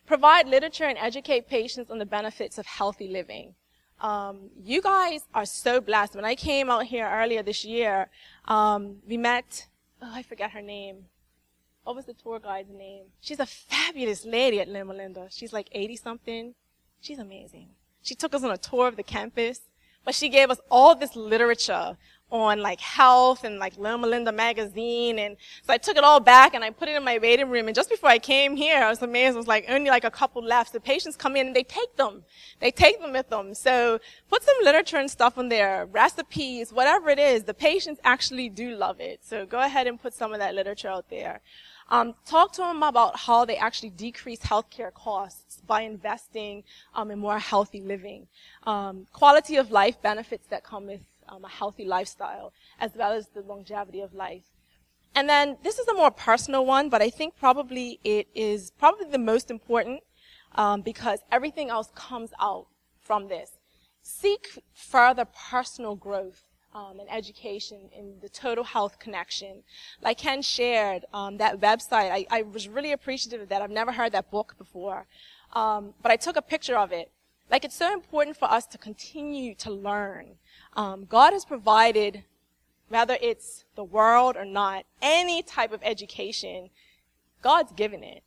Provide 0.05 0.47
literature 0.47 0.85
and 0.85 0.97
educate 0.97 1.47
patients 1.47 1.89
on 1.89 1.99
the 1.99 2.05
benefits 2.05 2.57
of 2.57 2.65
healthy 2.65 3.07
living. 3.07 3.55
Um, 4.03 4.49
you 4.61 4.81
guys 4.81 5.21
are 5.33 5.45
so 5.45 5.79
blessed. 5.79 6.15
When 6.15 6.25
I 6.25 6.35
came 6.35 6.69
out 6.69 6.83
here 6.83 7.09
earlier 7.09 7.41
this 7.41 7.63
year, 7.63 8.09
um, 8.45 8.97
we 9.07 9.15
met, 9.15 9.67
oh, 10.01 10.11
I 10.13 10.23
forget 10.23 10.51
her 10.51 10.61
name. 10.61 11.05
What 11.85 11.95
was 11.95 12.05
the 12.05 12.13
tour 12.13 12.39
guide's 12.39 12.69
name? 12.69 13.05
She's 13.21 13.39
a 13.39 13.45
fabulous 13.45 14.25
lady 14.25 14.59
at 14.59 14.67
Loma 14.67 14.93
Linda. 14.93 15.27
She's 15.31 15.53
like 15.53 15.69
80 15.71 15.95
something. 15.95 16.53
She's 16.99 17.17
amazing. 17.17 17.69
She 18.01 18.13
took 18.13 18.35
us 18.35 18.43
on 18.43 18.51
a 18.51 18.57
tour 18.57 18.89
of 18.89 18.97
the 18.97 19.03
campus, 19.03 19.61
but 20.03 20.13
she 20.13 20.27
gave 20.27 20.51
us 20.51 20.59
all 20.69 20.95
this 20.95 21.15
literature 21.15 21.97
on 22.33 22.59
like 22.61 22.81
health 22.81 23.43
and 23.43 23.59
like 23.59 23.77
Loma 23.77 24.07
Linda 24.07 24.31
magazine. 24.31 25.19
And 25.19 25.37
so 25.61 25.71
I 25.71 25.77
took 25.77 25.95
it 25.95 26.03
all 26.03 26.19
back 26.19 26.55
and 26.55 26.63
I 26.63 26.71
put 26.71 26.89
it 26.89 26.95
in 26.95 27.03
my 27.03 27.19
waiting 27.19 27.47
room. 27.47 27.67
And 27.67 27.75
just 27.75 27.91
before 27.91 28.09
I 28.09 28.17
came 28.17 28.55
here, 28.55 28.83
I 28.83 28.89
was 28.89 29.03
amazed. 29.03 29.35
It 29.35 29.37
was 29.37 29.47
like 29.47 29.65
only 29.69 29.91
like 29.91 30.03
a 30.03 30.11
couple 30.11 30.43
left. 30.43 30.73
The 30.73 30.79
patients 30.79 31.15
come 31.15 31.35
in 31.35 31.47
and 31.47 31.55
they 31.55 31.63
take 31.63 31.95
them. 31.95 32.23
They 32.59 32.71
take 32.71 32.99
them 32.99 33.13
with 33.13 33.29
them. 33.29 33.53
So 33.53 33.99
put 34.29 34.41
some 34.41 34.55
literature 34.63 34.97
and 34.97 35.09
stuff 35.09 35.37
on 35.37 35.49
there, 35.49 35.85
recipes, 35.85 36.73
whatever 36.73 37.11
it 37.11 37.19
is. 37.19 37.43
The 37.43 37.53
patients 37.53 38.01
actually 38.03 38.49
do 38.49 38.75
love 38.75 38.99
it. 38.99 39.19
So 39.23 39.45
go 39.45 39.59
ahead 39.59 39.85
and 39.85 40.01
put 40.01 40.15
some 40.15 40.33
of 40.33 40.39
that 40.39 40.55
literature 40.55 40.89
out 40.89 41.09
there. 41.11 41.39
Um, 41.89 42.15
talk 42.25 42.53
to 42.53 42.61
them 42.61 42.81
about 42.81 43.19
how 43.19 43.45
they 43.45 43.57
actually 43.57 43.91
decrease 43.91 44.39
healthcare 44.39 44.91
costs 44.91 45.61
by 45.67 45.81
investing 45.81 46.63
um, 46.95 47.11
in 47.11 47.19
more 47.19 47.37
healthy 47.37 47.81
living. 47.81 48.25
Um, 48.63 49.05
quality 49.13 49.57
of 49.57 49.69
life 49.69 50.01
benefits 50.01 50.47
that 50.47 50.63
come 50.63 50.87
with 50.87 51.01
um, 51.33 51.45
a 51.45 51.49
healthy 51.49 51.85
lifestyle, 51.85 52.53
as 52.79 52.91
well 52.95 53.11
as 53.11 53.27
the 53.29 53.41
longevity 53.41 54.01
of 54.01 54.13
life. 54.13 54.43
And 55.15 55.29
then 55.29 55.57
this 55.63 55.79
is 55.79 55.87
a 55.87 55.93
more 55.93 56.11
personal 56.11 56.65
one, 56.65 56.89
but 56.89 57.01
I 57.01 57.09
think 57.09 57.35
probably 57.37 57.99
it 58.03 58.27
is 58.33 58.71
probably 58.71 59.09
the 59.09 59.19
most 59.19 59.51
important 59.51 60.01
um, 60.55 60.81
because 60.81 61.19
everything 61.31 61.69
else 61.69 61.89
comes 61.95 62.31
out 62.39 62.67
from 62.99 63.27
this. 63.27 63.51
Seek 64.01 64.59
further 64.73 65.25
personal 65.25 65.95
growth 65.95 66.41
um, 66.73 66.99
and 66.99 67.11
education 67.11 67.89
in 67.95 68.15
the 68.21 68.29
total 68.29 68.63
health 68.63 68.97
connection. 68.97 69.63
Like 70.01 70.17
Ken 70.17 70.41
shared, 70.41 71.05
um, 71.13 71.37
that 71.37 71.59
website, 71.59 72.11
I, 72.11 72.25
I, 72.31 72.41
was 72.41 72.67
really 72.67 72.91
appreciative 72.91 73.41
of 73.41 73.49
that. 73.49 73.61
I've 73.61 73.69
never 73.69 73.91
heard 73.91 74.11
that 74.13 74.31
book 74.31 74.55
before. 74.57 75.05
Um, 75.53 75.93
but 76.01 76.11
I 76.11 76.15
took 76.15 76.35
a 76.35 76.41
picture 76.41 76.75
of 76.75 76.91
it. 76.91 77.11
Like 77.51 77.63
it's 77.63 77.75
so 77.75 77.93
important 77.93 78.35
for 78.35 78.49
us 78.51 78.65
to 78.67 78.79
continue 78.79 79.53
to 79.55 79.69
learn 79.69 80.37
um, 80.75 81.05
God 81.05 81.33
has 81.33 81.45
provided, 81.45 82.23
whether 82.89 83.17
it's 83.21 83.65
the 83.75 83.83
world 83.83 84.35
or 84.35 84.45
not, 84.45 84.85
any 85.01 85.41
type 85.41 85.71
of 85.71 85.81
education, 85.83 86.69
God's 87.41 87.71
given 87.73 88.03
it. 88.03 88.23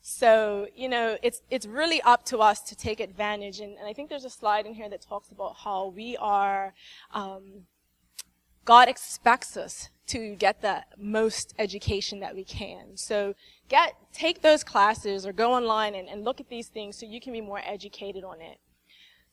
So, 0.00 0.66
you 0.74 0.88
know, 0.88 1.16
it's, 1.22 1.42
it's 1.48 1.64
really 1.64 2.02
up 2.02 2.24
to 2.26 2.38
us 2.38 2.60
to 2.62 2.76
take 2.76 2.98
advantage. 2.98 3.60
And, 3.60 3.78
and 3.78 3.86
I 3.86 3.92
think 3.92 4.10
there's 4.10 4.24
a 4.24 4.30
slide 4.30 4.66
in 4.66 4.74
here 4.74 4.88
that 4.88 5.00
talks 5.00 5.30
about 5.30 5.56
how 5.58 5.92
we 5.94 6.16
are, 6.16 6.74
um, 7.12 7.66
God 8.64 8.88
expects 8.88 9.56
us 9.56 9.90
to 10.08 10.34
get 10.34 10.60
the 10.60 10.84
most 10.98 11.54
education 11.58 12.20
that 12.20 12.34
we 12.34 12.44
can. 12.44 12.96
So 12.96 13.34
get, 13.68 13.94
take 14.12 14.42
those 14.42 14.64
classes 14.64 15.24
or 15.24 15.32
go 15.32 15.52
online 15.52 15.94
and, 15.94 16.08
and 16.08 16.24
look 16.24 16.40
at 16.40 16.48
these 16.48 16.68
things 16.68 16.98
so 16.98 17.06
you 17.06 17.20
can 17.20 17.32
be 17.32 17.40
more 17.40 17.60
educated 17.64 18.24
on 18.24 18.40
it. 18.40 18.58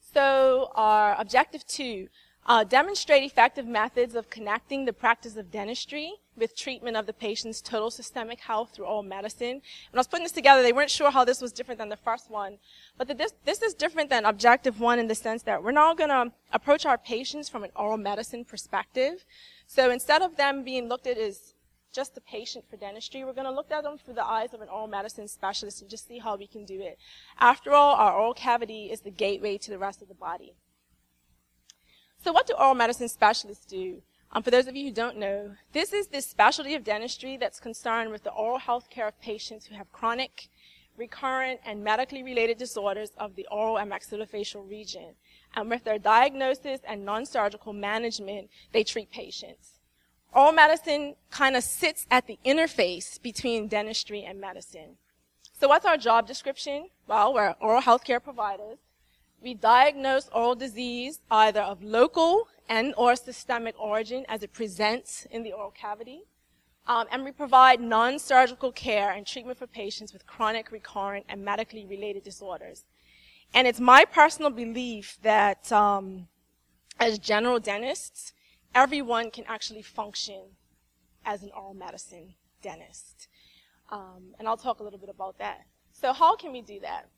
So 0.00 0.70
our 0.74 1.20
objective 1.20 1.66
two, 1.66 2.08
uh, 2.50 2.64
demonstrate 2.64 3.22
effective 3.22 3.64
methods 3.64 4.16
of 4.16 4.28
connecting 4.28 4.84
the 4.84 4.92
practice 4.92 5.36
of 5.36 5.52
dentistry 5.52 6.14
with 6.36 6.56
treatment 6.56 6.96
of 6.96 7.06
the 7.06 7.12
patient's 7.12 7.60
total 7.60 7.92
systemic 7.92 8.40
health 8.40 8.70
through 8.72 8.86
oral 8.86 9.04
medicine. 9.04 9.62
When 9.90 9.94
I 9.94 9.98
was 9.98 10.08
putting 10.08 10.24
this 10.24 10.32
together, 10.32 10.60
they 10.60 10.72
weren't 10.72 10.90
sure 10.90 11.12
how 11.12 11.24
this 11.24 11.40
was 11.40 11.52
different 11.52 11.78
than 11.78 11.90
the 11.90 11.96
first 11.96 12.28
one. 12.28 12.58
But 12.98 13.06
the, 13.06 13.14
this, 13.14 13.34
this 13.44 13.62
is 13.62 13.72
different 13.72 14.10
than 14.10 14.24
objective 14.24 14.80
one 14.80 14.98
in 14.98 15.06
the 15.06 15.14
sense 15.14 15.44
that 15.44 15.62
we're 15.62 15.70
now 15.70 15.94
going 15.94 16.10
to 16.10 16.32
approach 16.52 16.84
our 16.84 16.98
patients 16.98 17.48
from 17.48 17.62
an 17.62 17.70
oral 17.76 17.96
medicine 17.96 18.44
perspective. 18.44 19.24
So 19.68 19.92
instead 19.92 20.20
of 20.20 20.36
them 20.36 20.64
being 20.64 20.88
looked 20.88 21.06
at 21.06 21.18
as 21.18 21.54
just 21.92 22.16
the 22.16 22.20
patient 22.20 22.64
for 22.68 22.76
dentistry, 22.76 23.22
we're 23.22 23.32
going 23.32 23.46
to 23.46 23.54
look 23.54 23.70
at 23.70 23.84
them 23.84 23.96
through 23.96 24.14
the 24.14 24.26
eyes 24.26 24.54
of 24.54 24.60
an 24.60 24.68
oral 24.68 24.88
medicine 24.88 25.28
specialist 25.28 25.82
and 25.82 25.88
just 25.88 26.08
see 26.08 26.18
how 26.18 26.34
we 26.34 26.48
can 26.48 26.64
do 26.64 26.80
it. 26.80 26.98
After 27.38 27.70
all, 27.70 27.94
our 27.94 28.12
oral 28.12 28.34
cavity 28.34 28.90
is 28.90 29.02
the 29.02 29.12
gateway 29.12 29.56
to 29.58 29.70
the 29.70 29.78
rest 29.78 30.02
of 30.02 30.08
the 30.08 30.14
body. 30.14 30.56
So 32.22 32.32
what 32.32 32.46
do 32.46 32.54
oral 32.54 32.74
medicine 32.74 33.08
specialists 33.08 33.66
do? 33.66 34.02
Um, 34.32 34.42
for 34.42 34.50
those 34.50 34.66
of 34.66 34.76
you 34.76 34.86
who 34.86 34.92
don't 34.92 35.16
know, 35.16 35.56
this 35.72 35.92
is 35.92 36.08
the 36.08 36.20
specialty 36.20 36.74
of 36.74 36.84
dentistry 36.84 37.36
that's 37.36 37.58
concerned 37.58 38.10
with 38.10 38.22
the 38.22 38.30
oral 38.32 38.58
health 38.58 38.90
care 38.90 39.08
of 39.08 39.20
patients 39.20 39.66
who 39.66 39.74
have 39.74 39.90
chronic, 39.90 40.48
recurrent, 40.96 41.60
and 41.64 41.82
medically 41.82 42.22
related 42.22 42.58
disorders 42.58 43.10
of 43.18 43.34
the 43.34 43.46
oral 43.50 43.78
and 43.78 43.90
maxillofacial 43.90 44.68
region 44.68 45.14
and 45.54 45.68
with 45.68 45.84
their 45.84 45.98
diagnosis 45.98 46.80
and 46.86 47.04
non-surgical 47.04 47.72
management, 47.72 48.50
they 48.72 48.84
treat 48.84 49.10
patients. 49.10 49.80
Oral 50.32 50.52
medicine 50.52 51.16
kind 51.30 51.56
of 51.56 51.64
sits 51.64 52.06
at 52.10 52.26
the 52.26 52.38
interface 52.46 53.20
between 53.20 53.66
dentistry 53.66 54.22
and 54.22 54.40
medicine. 54.40 54.96
So 55.58 55.68
what's 55.68 55.84
our 55.84 55.96
job 55.96 56.26
description? 56.26 56.88
Well, 57.06 57.34
we're 57.34 57.54
oral 57.60 57.82
healthcare 57.82 58.22
providers. 58.22 58.78
We 59.42 59.54
diagnose 59.54 60.28
oral 60.34 60.54
disease 60.54 61.20
either 61.30 61.60
of 61.60 61.82
local 61.82 62.48
and 62.68 62.94
or 62.96 63.16
systemic 63.16 63.74
origin 63.78 64.24
as 64.28 64.42
it 64.42 64.52
presents 64.52 65.26
in 65.30 65.42
the 65.42 65.52
oral 65.52 65.70
cavity. 65.70 66.22
Um, 66.86 67.06
and 67.10 67.24
we 67.24 67.32
provide 67.32 67.80
non-surgical 67.80 68.72
care 68.72 69.10
and 69.12 69.26
treatment 69.26 69.58
for 69.58 69.66
patients 69.66 70.12
with 70.12 70.26
chronic, 70.26 70.72
recurrent, 70.72 71.26
and 71.28 71.44
medically 71.44 71.86
related 71.86 72.24
disorders. 72.24 72.84
And 73.54 73.66
it's 73.66 73.80
my 73.80 74.04
personal 74.04 74.50
belief 74.50 75.18
that 75.22 75.70
um, 75.72 76.28
as 76.98 77.18
general 77.18 77.58
dentists, 77.60 78.32
everyone 78.74 79.30
can 79.30 79.44
actually 79.48 79.82
function 79.82 80.42
as 81.24 81.42
an 81.42 81.50
oral 81.56 81.74
medicine 81.74 82.34
dentist. 82.62 83.28
Um, 83.90 84.34
and 84.38 84.46
I'll 84.46 84.56
talk 84.56 84.80
a 84.80 84.82
little 84.82 84.98
bit 84.98 85.08
about 85.08 85.38
that. 85.38 85.66
So 85.92 86.12
how 86.12 86.36
can 86.36 86.52
we 86.52 86.60
do 86.60 86.80
that? 86.80 87.08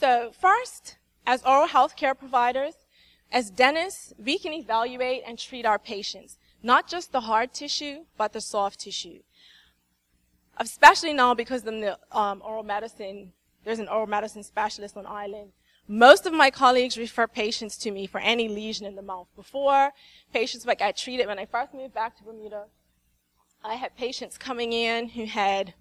So 0.00 0.32
first, 0.38 0.96
as 1.26 1.42
oral 1.44 1.68
health 1.68 1.96
care 1.96 2.14
providers, 2.14 2.74
as 3.32 3.50
dentists, 3.50 4.12
we 4.18 4.38
can 4.38 4.52
evaluate 4.52 5.22
and 5.26 5.38
treat 5.38 5.66
our 5.66 5.78
patients, 5.78 6.38
not 6.62 6.88
just 6.88 7.12
the 7.12 7.22
hard 7.22 7.52
tissue, 7.52 8.04
but 8.16 8.32
the 8.32 8.40
soft 8.40 8.80
tissue 8.80 9.20
especially 10.58 11.12
now 11.12 11.34
because 11.34 11.62
the 11.62 11.98
um, 12.12 12.42
oral 12.44 12.62
medicine, 12.62 13.32
there's 13.64 13.78
an 13.78 13.88
oral 13.88 14.06
medicine 14.06 14.42
specialist 14.42 14.96
on 14.96 15.06
island. 15.06 15.52
Most 15.86 16.26
of 16.26 16.32
my 16.32 16.50
colleagues 16.50 16.96
refer 16.96 17.26
patients 17.26 17.76
to 17.78 17.90
me 17.90 18.06
for 18.06 18.20
any 18.20 18.48
lesion 18.48 18.86
in 18.86 18.94
the 18.94 19.02
mouth. 19.02 19.26
Before, 19.36 19.92
patients 20.32 20.66
like 20.66 20.80
I 20.80 20.92
treated 20.92 21.26
when 21.26 21.38
I 21.38 21.44
first 21.44 21.74
moved 21.74 21.92
back 21.92 22.16
to 22.16 22.24
Bermuda, 22.24 22.64
I 23.62 23.74
had 23.74 23.96
patients 23.96 24.38
coming 24.38 24.72
in 24.72 25.08
who 25.10 25.26
had 25.26 25.74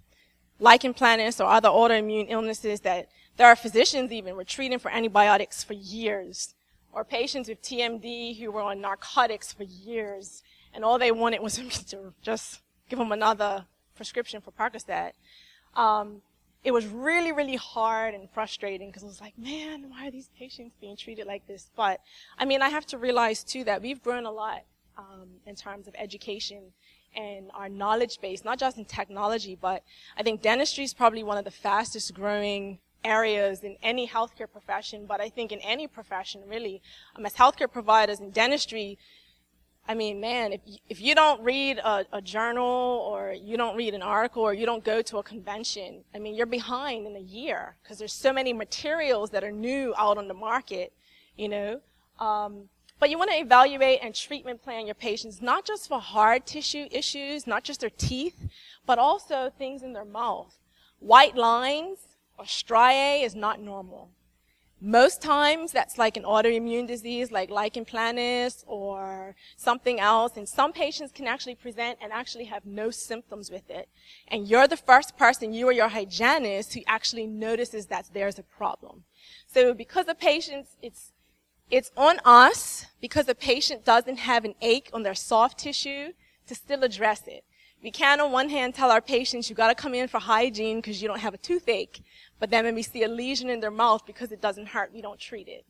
lichen 0.60 0.94
planus 0.94 1.40
or 1.40 1.50
other 1.50 1.70
autoimmune 1.70 2.28
illnesses 2.30 2.82
that 2.82 3.08
there 3.38 3.48
are 3.48 3.56
physicians 3.56 4.12
even 4.12 4.36
were 4.36 4.44
treating 4.44 4.80
for 4.80 4.92
antibiotics 4.92 5.64
for 5.64 5.74
years. 5.74 6.54
Or 6.92 7.04
patients 7.04 7.50
with 7.50 7.62
TMD 7.64 8.40
who 8.40 8.52
were 8.52 8.62
on 8.62 8.80
narcotics 8.80 9.52
for 9.52 9.64
years. 9.64 10.44
And 10.74 10.86
all 10.86 11.00
they 11.00 11.12
wanted 11.12 11.42
was 11.42 11.56
to 11.90 12.14
just 12.22 12.62
give 12.90 13.00
them 13.00 13.12
another 13.12 13.66
prescription 13.96 14.42
for 14.42 14.52
Percocet, 14.52 15.14
um, 15.76 16.22
it 16.64 16.72
was 16.72 16.88
really, 16.88 17.32
really 17.32 17.56
hard 17.56 18.14
and 18.14 18.30
frustrating 18.30 18.90
because 18.90 19.04
I 19.04 19.08
was 19.08 19.20
like, 19.20 19.38
man, 19.38 19.90
why 19.90 20.08
are 20.08 20.12
these 20.12 20.30
patients 20.38 20.76
being 20.80 20.96
treated 20.96 21.28
like 21.28 21.46
this? 21.46 21.70
But 21.76 22.00
I 22.38 22.46
mean, 22.46 22.62
I 22.62 22.70
have 22.70 22.86
to 22.88 22.98
realize 22.98 23.44
too 23.44 23.64
that 23.66 23.82
we've 23.82 24.02
grown 24.02 24.26
a 24.26 24.32
lot 24.32 24.64
um, 24.98 25.28
in 25.46 25.56
terms 25.56 25.88
of 25.88 25.96
education 25.98 26.62
and 27.16 27.52
our 27.54 27.70
knowledge 27.70 28.22
base, 28.22 28.46
not 28.46 28.60
just 28.60 28.78
in 28.78 28.86
technology, 28.86 29.58
but 29.60 29.84
I 30.18 30.24
think 30.24 30.42
dentistry 30.42 30.84
is 30.84 30.94
probably 30.94 31.24
one 31.24 31.38
of 31.38 31.46
the 31.46 31.52
fastest 31.52 32.14
growing 32.14 32.80
areas 33.04 33.64
in 33.64 33.78
any 33.84 34.08
healthcare 34.08 34.52
profession, 34.52 35.06
but 35.06 35.22
I 35.22 35.30
think 35.30 35.52
in 35.52 35.60
any 35.60 35.88
profession 35.88 36.42
really. 36.48 36.82
Um, 37.16 37.26
as 37.26 37.34
healthcare 37.34 37.72
providers 37.72 38.20
in 38.20 38.32
dentistry, 38.32 38.98
I 39.88 39.96
mean, 39.96 40.22
man, 40.22 40.54
if 40.54 40.62
you, 40.66 40.78
if 40.88 41.02
you 41.02 41.14
don't 41.14 41.42
read 41.44 41.78
a, 41.80 42.06
a, 42.14 42.22
journal 42.22 42.64
or 42.64 43.34
you 43.34 43.58
don't 43.58 43.76
read 43.76 43.94
an 43.94 44.02
article 44.02 44.42
or 44.42 44.54
you 44.54 44.66
don't 44.66 44.84
go 44.84 45.02
to 45.02 45.18
a 45.18 45.24
convention, 45.24 46.06
I 46.16 46.20
mean, 46.20 46.36
you're 46.36 46.46
behind 46.46 47.06
in 47.06 47.18
a 47.18 47.20
year 47.20 47.76
because 47.84 47.98
there's 47.98 48.14
so 48.14 48.32
many 48.32 48.54
materials 48.54 49.32
that 49.32 49.44
are 49.44 49.52
new 49.52 49.94
out 49.98 50.18
on 50.18 50.30
the 50.30 50.34
market, 50.34 50.94
you 51.36 51.50
know. 51.50 51.82
Um, 52.18 52.70
but 52.98 53.10
you 53.10 53.18
want 53.18 53.32
to 53.32 53.38
evaluate 53.38 54.00
and 54.02 54.16
treatment 54.16 54.64
plan 54.64 54.86
your 54.86 54.96
patients 54.96 55.42
not 55.42 55.66
just 55.66 55.90
for 55.90 56.00
hard 56.00 56.46
tissue 56.46 56.88
issues, 56.90 57.46
not 57.46 57.66
just 57.66 57.82
their 57.82 57.90
teeth, 57.90 58.48
but 58.86 58.98
also 58.98 59.52
things 59.58 59.84
in 59.84 59.92
their 59.92 60.06
mouth. 60.06 60.56
White 61.00 61.36
lines 61.36 62.13
or 62.44 62.48
striae 62.48 63.24
is 63.24 63.36
not 63.36 63.62
normal. 63.62 64.10
Most 64.82 65.22
times 65.22 65.72
that's 65.72 65.98
like 65.98 66.18
an 66.18 66.24
autoimmune 66.24 66.86
disease 66.86 67.32
like 67.32 67.50
lichen 67.50 67.86
planus 67.86 68.66
or 68.68 69.34
something 69.56 69.98
else. 69.98 70.36
And 70.36 70.48
some 70.48 70.74
patients 70.74 71.14
can 71.14 71.26
actually 71.26 71.56
present 71.56 72.00
and 72.02 72.12
actually 72.12 72.44
have 72.46 72.66
no 72.66 72.92
symptoms 72.92 73.50
with 73.50 73.70
it. 73.70 73.88
And 74.28 74.46
you're 74.46 74.68
the 74.68 74.76
first 74.76 75.18
person, 75.18 75.54
you 75.54 75.68
or 75.68 75.72
your 75.72 75.88
hygienist, 75.88 76.74
who 76.74 76.82
actually 76.86 77.28
notices 77.28 77.86
that 77.86 78.10
there's 78.14 78.38
a 78.38 78.44
problem. 78.44 79.06
So 79.48 79.74
because 79.74 80.06
the 80.06 80.16
patients, 80.16 80.76
it's, 80.82 81.14
it's 81.72 81.92
on 81.96 82.20
us 82.26 82.86
because 83.00 83.26
the 83.26 83.36
patient 83.36 83.86
doesn't 83.86 84.18
have 84.18 84.44
an 84.44 84.56
ache 84.62 84.90
on 84.92 85.04
their 85.04 85.16
soft 85.16 85.60
tissue 85.60 86.12
to 86.48 86.56
still 86.56 86.84
address 86.84 87.22
it. 87.26 87.46
We 87.84 87.92
can't 87.92 88.22
on 88.22 88.32
one 88.32 88.48
hand 88.48 88.76
tell 88.76 88.92
our 88.92 89.02
patients 89.02 89.50
you 89.50 89.58
gotta 89.58 89.76
come 89.76 89.94
in 89.94 90.08
for 90.08 90.20
hygiene 90.20 90.78
because 90.78 91.02
you 91.02 91.08
don't 91.10 91.20
have 91.20 91.34
a 91.34 91.38
toothache. 91.38 92.02
But 92.44 92.50
then 92.50 92.66
when 92.66 92.76
we 92.76 92.84
see 92.84 93.04
a 93.04 93.08
lesion 93.08 93.50
in 93.50 93.62
their 93.62 93.72
mouth 93.72 94.06
because 94.06 94.34
it 94.34 94.42
doesn't 94.42 94.66
hurt, 94.66 94.92
we 94.94 95.02
don't 95.02 95.18
treat 95.18 95.48
it. 95.48 95.64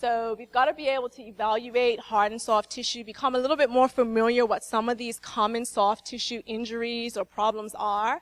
So 0.00 0.34
we've 0.36 0.50
got 0.50 0.64
to 0.64 0.74
be 0.74 0.88
able 0.88 1.08
to 1.10 1.22
evaluate 1.22 2.00
hard 2.00 2.32
and 2.32 2.42
soft 2.42 2.70
tissue, 2.70 3.04
become 3.04 3.36
a 3.36 3.38
little 3.38 3.56
bit 3.56 3.70
more 3.70 3.88
familiar 3.88 4.44
what 4.44 4.64
some 4.64 4.88
of 4.88 4.98
these 4.98 5.20
common 5.20 5.64
soft 5.64 6.06
tissue 6.06 6.42
injuries 6.46 7.16
or 7.16 7.24
problems 7.24 7.76
are. 7.76 8.20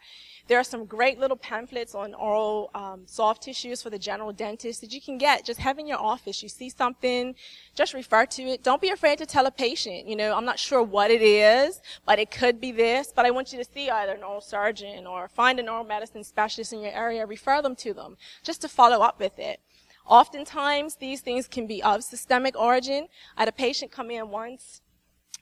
There 0.48 0.58
are 0.58 0.64
some 0.64 0.84
great 0.84 1.18
little 1.18 1.36
pamphlets 1.36 1.94
on 1.94 2.12
oral 2.12 2.70
um, 2.74 3.02
soft 3.06 3.44
tissues 3.44 3.80
for 3.80 3.88
the 3.88 3.98
general 3.98 4.32
dentist 4.32 4.82
that 4.82 4.92
you 4.92 5.00
can 5.00 5.16
get. 5.16 5.46
Just 5.46 5.60
have 5.60 5.78
in 5.78 5.86
your 5.86 5.98
office. 5.98 6.42
You 6.42 6.50
see 6.50 6.68
something, 6.68 7.34
just 7.74 7.94
refer 7.94 8.26
to 8.26 8.42
it. 8.42 8.62
Don't 8.62 8.82
be 8.82 8.90
afraid 8.90 9.16
to 9.18 9.26
tell 9.26 9.46
a 9.46 9.50
patient. 9.50 10.06
You 10.06 10.16
know, 10.16 10.36
I'm 10.36 10.44
not 10.44 10.58
sure 10.58 10.82
what 10.82 11.10
it 11.10 11.22
is, 11.22 11.80
but 12.04 12.18
it 12.18 12.30
could 12.30 12.60
be 12.60 12.72
this. 12.72 13.12
But 13.16 13.24
I 13.24 13.30
want 13.30 13.50
you 13.50 13.58
to 13.58 13.64
see 13.64 13.88
either 13.88 14.12
an 14.12 14.22
oral 14.22 14.42
surgeon 14.42 15.06
or 15.06 15.26
find 15.28 15.58
an 15.58 15.70
oral 15.70 15.84
medicine 15.84 16.22
specialist 16.22 16.74
in 16.74 16.80
your 16.82 16.92
area. 16.92 17.24
Refer 17.24 17.62
them 17.62 17.76
to 17.76 17.94
them 17.94 18.18
just 18.42 18.60
to 18.60 18.68
follow 18.68 19.00
up 19.00 19.18
with 19.18 19.38
it. 19.38 19.60
Oftentimes, 20.06 20.96
these 20.96 21.20
things 21.20 21.46
can 21.46 21.66
be 21.66 21.82
of 21.82 22.02
systemic 22.02 22.58
origin. 22.58 23.08
I 23.36 23.42
had 23.42 23.48
a 23.48 23.52
patient 23.52 23.92
come 23.92 24.10
in 24.10 24.30
once. 24.30 24.80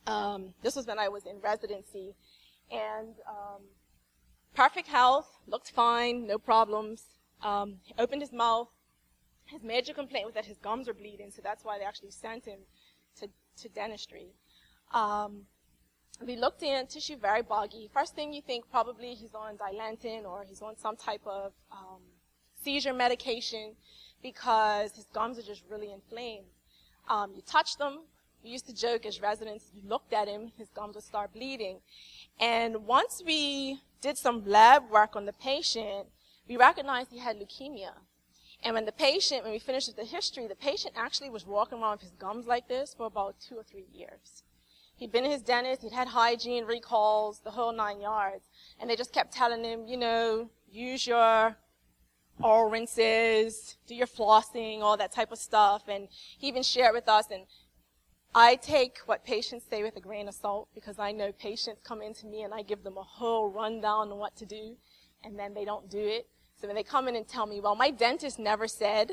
Um, 0.06 0.54
this 0.62 0.76
was 0.76 0.86
when 0.86 0.98
I 0.98 1.08
was 1.08 1.26
in 1.26 1.40
residency, 1.40 2.14
and 2.70 3.14
um, 3.28 3.62
perfect 4.54 4.88
health, 4.88 5.28
looked 5.46 5.70
fine, 5.70 6.26
no 6.26 6.38
problems. 6.38 7.04
Um, 7.42 7.76
he 7.82 7.94
opened 7.98 8.22
his 8.22 8.32
mouth. 8.32 8.68
His 9.46 9.62
major 9.62 9.92
complaint 9.92 10.26
was 10.26 10.34
that 10.34 10.46
his 10.46 10.58
gums 10.58 10.86
were 10.86 10.94
bleeding, 10.94 11.30
so 11.30 11.40
that's 11.42 11.64
why 11.64 11.78
they 11.78 11.84
actually 11.84 12.12
sent 12.12 12.44
him 12.44 12.60
to, 13.18 13.28
to 13.62 13.68
dentistry. 13.68 14.28
Um, 14.92 15.42
we 16.24 16.36
looked 16.36 16.62
in, 16.62 16.86
tissue 16.86 17.16
very 17.16 17.42
boggy. 17.42 17.88
First 17.92 18.14
thing 18.14 18.32
you 18.32 18.42
think 18.42 18.70
probably 18.70 19.14
he's 19.14 19.34
on 19.34 19.56
Dilantin 19.56 20.24
or 20.24 20.44
he's 20.46 20.60
on 20.60 20.76
some 20.76 20.96
type 20.96 21.22
of 21.26 21.52
um, 21.72 22.02
seizure 22.62 22.92
medication 22.92 23.74
because 24.22 24.92
his 24.92 25.06
gums 25.12 25.38
are 25.38 25.42
just 25.42 25.62
really 25.70 25.92
inflamed. 25.92 26.46
Um, 27.08 27.32
you 27.34 27.42
touch 27.42 27.76
them. 27.76 28.00
We 28.42 28.50
used 28.50 28.66
to 28.68 28.74
joke 28.74 29.04
as 29.04 29.20
residents, 29.20 29.70
you 29.74 29.82
looked 29.86 30.14
at 30.14 30.26
him, 30.26 30.52
his 30.56 30.68
gums 30.68 30.94
would 30.94 31.04
start 31.04 31.34
bleeding. 31.34 31.80
And 32.38 32.86
once 32.86 33.22
we 33.24 33.80
did 34.00 34.16
some 34.16 34.46
lab 34.46 34.90
work 34.90 35.14
on 35.14 35.26
the 35.26 35.34
patient, 35.34 36.06
we 36.48 36.56
recognized 36.56 37.10
he 37.10 37.18
had 37.18 37.38
leukemia. 37.38 37.92
And 38.62 38.74
when 38.74 38.86
the 38.86 38.92
patient, 38.92 39.44
when 39.44 39.52
we 39.52 39.58
finished 39.58 39.88
with 39.88 39.96
the 39.96 40.04
history, 40.04 40.46
the 40.46 40.54
patient 40.54 40.94
actually 40.96 41.30
was 41.30 41.46
walking 41.46 41.80
around 41.80 41.92
with 41.92 42.02
his 42.02 42.12
gums 42.12 42.46
like 42.46 42.68
this 42.68 42.94
for 42.94 43.06
about 43.06 43.36
two 43.40 43.56
or 43.56 43.62
three 43.62 43.86
years. 43.92 44.42
He'd 44.96 45.12
been 45.12 45.24
to 45.24 45.30
his 45.30 45.40
dentist, 45.40 45.82
he'd 45.82 45.92
had 45.92 46.08
hygiene 46.08 46.66
recalls, 46.66 47.40
the 47.40 47.50
whole 47.50 47.72
nine 47.72 48.00
yards. 48.00 48.44
And 48.78 48.88
they 48.88 48.96
just 48.96 49.14
kept 49.14 49.32
telling 49.32 49.64
him, 49.64 49.86
you 49.86 49.96
know, 49.96 50.50
use 50.70 51.06
your 51.06 51.56
oral 52.42 52.70
rinses, 52.70 53.76
do 53.86 53.94
your 53.94 54.06
flossing, 54.06 54.80
all 54.80 54.96
that 54.96 55.12
type 55.12 55.32
of 55.32 55.38
stuff. 55.38 55.82
And 55.88 56.08
he 56.10 56.48
even 56.48 56.62
shared 56.62 56.94
with 56.94 57.08
us. 57.08 57.26
And 57.30 57.44
I 58.34 58.56
take 58.56 58.98
what 59.06 59.24
patients 59.24 59.64
say 59.68 59.82
with 59.82 59.96
a 59.96 60.00
grain 60.00 60.28
of 60.28 60.34
salt 60.34 60.68
because 60.74 60.98
I 60.98 61.12
know 61.12 61.32
patients 61.32 61.80
come 61.84 62.00
into 62.00 62.26
me 62.26 62.42
and 62.42 62.54
I 62.54 62.62
give 62.62 62.84
them 62.84 62.96
a 62.96 63.02
whole 63.02 63.48
rundown 63.48 64.12
on 64.12 64.18
what 64.18 64.36
to 64.36 64.46
do, 64.46 64.76
and 65.24 65.38
then 65.38 65.54
they 65.54 65.64
don't 65.64 65.90
do 65.90 65.98
it. 65.98 66.28
So 66.60 66.66
when 66.66 66.76
they 66.76 66.82
come 66.82 67.08
in 67.08 67.16
and 67.16 67.26
tell 67.26 67.46
me, 67.46 67.60
well, 67.60 67.74
my 67.74 67.90
dentist 67.90 68.38
never 68.38 68.68
said, 68.68 69.12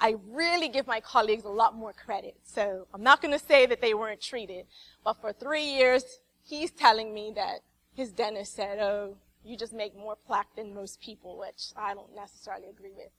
I 0.00 0.16
really 0.30 0.68
give 0.68 0.86
my 0.86 1.00
colleagues 1.00 1.44
a 1.44 1.48
lot 1.48 1.74
more 1.76 1.92
credit. 1.92 2.36
So 2.44 2.86
I'm 2.94 3.02
not 3.02 3.20
going 3.20 3.32
to 3.38 3.44
say 3.44 3.66
that 3.66 3.80
they 3.80 3.94
weren't 3.94 4.20
treated, 4.20 4.66
but 5.04 5.20
for 5.20 5.32
three 5.32 5.64
years, 5.64 6.20
he's 6.44 6.70
telling 6.70 7.12
me 7.12 7.32
that 7.36 7.60
his 7.94 8.10
dentist 8.10 8.56
said, 8.56 8.78
oh, 8.78 9.16
you 9.44 9.56
just 9.56 9.72
make 9.72 9.96
more 9.96 10.16
plaque 10.26 10.54
than 10.56 10.74
most 10.74 11.00
people, 11.00 11.38
which 11.38 11.72
I 11.76 11.94
don't 11.94 12.14
necessarily 12.14 12.68
agree 12.68 12.92
with. 12.96 13.10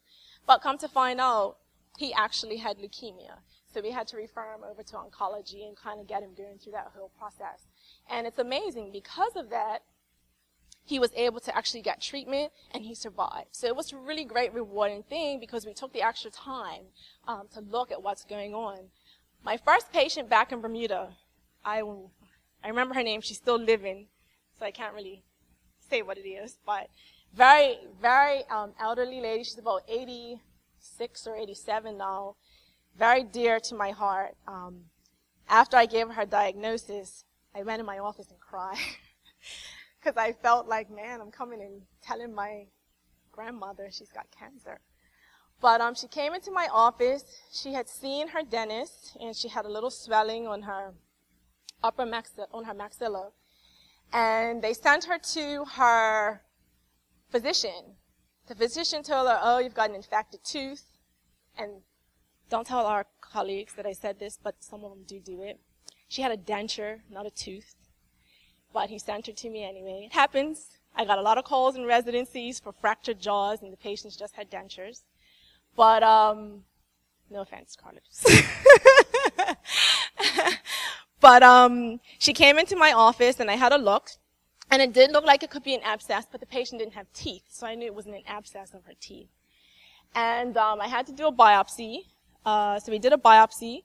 But 0.46 0.62
come 0.62 0.78
to 0.80 0.88
find 0.88 1.20
out, 1.20 1.58
he 1.98 2.14
actually 2.14 2.58
had 2.58 2.78
leukemia. 2.78 3.40
So 3.74 3.82
we 3.82 3.92
had 3.92 4.08
to 4.10 4.18
refer 4.18 4.54
him 4.54 4.62
over 4.70 4.84
to 4.84 4.96
oncology 4.96 5.68
and 5.68 5.76
kind 5.76 6.00
of 6.00 6.08
get 6.08 6.22
him 6.22 6.34
going 6.36 6.60
through 6.60 6.74
that 6.74 6.92
whole 6.96 7.12
process. 7.18 7.68
And 8.10 8.28
it's 8.28 8.38
amazing 8.38 8.92
because 8.92 9.36
of 9.36 9.50
that, 9.50 9.80
he 10.86 11.00
was 11.00 11.12
able 11.16 11.40
to 11.40 11.56
actually 11.56 11.82
get 11.82 12.02
treatment 12.02 12.52
and 12.72 12.84
he 12.84 12.94
survived. 12.94 13.48
So 13.52 13.68
it 13.68 13.76
was 13.76 13.94
a 13.94 13.98
really 13.98 14.26
great, 14.26 14.54
rewarding 14.54 15.04
thing 15.04 15.40
because 15.40 15.66
we 15.66 15.74
took 15.74 15.94
the 15.94 16.02
extra 16.02 16.30
time 16.30 16.84
um, 17.28 17.48
to 17.54 17.62
look 17.62 17.92
at 17.92 18.04
what's 18.04 18.26
going 18.26 18.54
on. 18.54 18.90
My 19.44 19.58
first 19.58 19.92
patient 19.92 20.30
back 20.30 20.52
in 20.52 20.62
Bermuda, 20.62 21.14
I, 21.64 21.82
I 22.64 22.68
remember 22.68 22.96
her 22.96 23.04
name, 23.04 23.22
she's 23.22 23.38
still 23.38 23.58
living, 23.58 24.08
so 24.60 24.66
I 24.66 24.72
can't 24.72 24.94
really 24.94 25.24
say 25.90 26.02
what 26.02 26.18
it 26.18 26.28
is, 26.28 26.58
but 26.66 26.88
very, 27.36 27.80
very 28.02 28.44
um, 28.50 28.74
elderly 28.80 29.22
lady. 29.22 29.44
She's 29.44 29.58
about 29.58 29.84
86 29.88 31.28
or 31.28 31.36
87 31.36 31.98
now. 31.98 32.36
Very 32.98 33.24
dear 33.24 33.60
to 33.62 33.76
my 33.76 33.92
heart. 33.92 34.36
Um, 34.48 34.82
after 35.50 35.78
I 35.78 35.86
gave 35.86 36.10
her 36.10 36.26
diagnosis, 36.26 37.26
I 37.56 37.64
went 37.64 37.80
in 37.80 37.86
my 37.86 38.00
office 38.00 38.30
and 38.30 38.40
cried. 38.40 38.78
because 40.00 40.18
I 40.18 40.34
felt 40.34 40.68
like, 40.68 40.90
man, 40.90 41.22
I'm 41.22 41.32
coming 41.32 41.62
and 41.62 41.82
telling 42.02 42.34
my 42.34 42.66
grandmother 43.32 43.90
she's 43.92 44.12
got 44.12 44.28
cancer. 44.38 44.80
But 45.62 45.80
um, 45.80 45.96
she 45.96 46.08
came 46.08 46.34
into 46.34 46.52
my 46.52 46.68
office. 46.72 47.24
She 47.52 47.74
had 47.74 47.88
seen 47.88 48.28
her 48.30 48.44
dentist, 48.44 49.16
and 49.20 49.36
she 49.36 49.48
had 49.48 49.66
a 49.66 49.70
little 49.70 49.90
swelling 49.90 50.46
on 50.46 50.64
her 50.64 50.94
upper 51.82 52.04
maxilla, 52.04 52.48
on 52.52 52.66
her 52.66 52.74
maxilla. 52.74 53.32
And 54.14 54.62
they 54.62 54.74
sent 54.74 55.06
her 55.06 55.18
to 55.18 55.66
her 55.66 56.42
physician. 57.30 57.98
The 58.48 58.56
physician 58.56 59.04
told 59.04 59.28
her, 59.28 59.40
"Oh, 59.42 59.58
you've 59.58 59.74
got 59.74 59.90
an 59.90 59.96
infected 59.96 60.44
tooth." 60.44 60.86
And 61.58 61.82
don't 62.50 62.68
tell 62.68 62.86
our 62.86 63.06
colleagues 63.22 63.74
that 63.74 63.86
I 63.86 63.94
said 63.94 64.20
this, 64.20 64.38
but 64.42 64.64
some 64.64 64.84
of 64.84 64.92
them 64.92 65.04
do 65.08 65.20
do 65.20 65.42
it. 65.42 65.60
She 66.08 66.22
had 66.22 66.32
a 66.32 66.38
denture, 66.38 67.02
not 67.10 67.26
a 67.26 67.32
tooth 67.32 67.76
but 68.74 68.90
he 68.90 68.98
sent 69.00 69.28
her 69.28 69.34
to 69.34 69.50
me 69.50 69.64
anyway. 69.64 70.04
It 70.08 70.14
happens. 70.14 70.80
I 70.96 71.06
got 71.06 71.20
a 71.20 71.22
lot 71.22 71.38
of 71.38 71.46
calls 71.46 71.76
in 71.76 71.86
residencies 71.86 72.60
for 72.60 72.74
fractured 72.74 73.20
jaws, 73.20 73.62
and 73.62 73.72
the 73.72 73.78
patients 73.78 74.18
just 74.18 74.36
had 74.36 74.50
dentures. 74.50 75.04
But 75.76 76.04
um, 76.04 76.64
no 77.30 77.42
offense, 77.42 77.78
Carlos. 77.80 78.26
but 81.24 81.42
um, 81.42 82.02
she 82.20 82.34
came 82.34 82.60
into 82.60 82.76
my 82.76 82.92
office, 82.92 83.40
and 83.40 83.50
I 83.50 83.56
had 83.56 83.72
a 83.72 83.78
look, 83.78 84.12
and 84.70 84.82
it 84.82 84.92
did 84.92 85.12
look 85.12 85.26
like 85.26 85.42
it 85.42 85.50
could 85.50 85.64
be 85.64 85.74
an 85.74 85.82
abscess, 85.84 86.28
but 86.30 86.42
the 86.42 86.46
patient 86.46 86.80
didn't 86.80 86.94
have 86.94 87.08
teeth, 87.14 87.46
so 87.50 87.66
I 87.66 87.76
knew 87.76 87.86
it 87.86 87.96
wasn't 87.96 88.16
an 88.16 88.24
abscess 88.28 88.74
of 88.74 88.84
her 88.86 88.94
teeth. 89.00 89.30
And 90.14 90.58
um, 90.58 90.82
I 90.82 90.88
had 90.88 91.08
to 91.08 91.14
do 91.14 91.28
a 91.28 91.32
biopsy. 91.32 92.08
Uh, 92.46 92.78
so 92.80 92.92
we 92.92 93.00
did 93.00 93.14
a 93.14 93.18
biopsy 93.18 93.84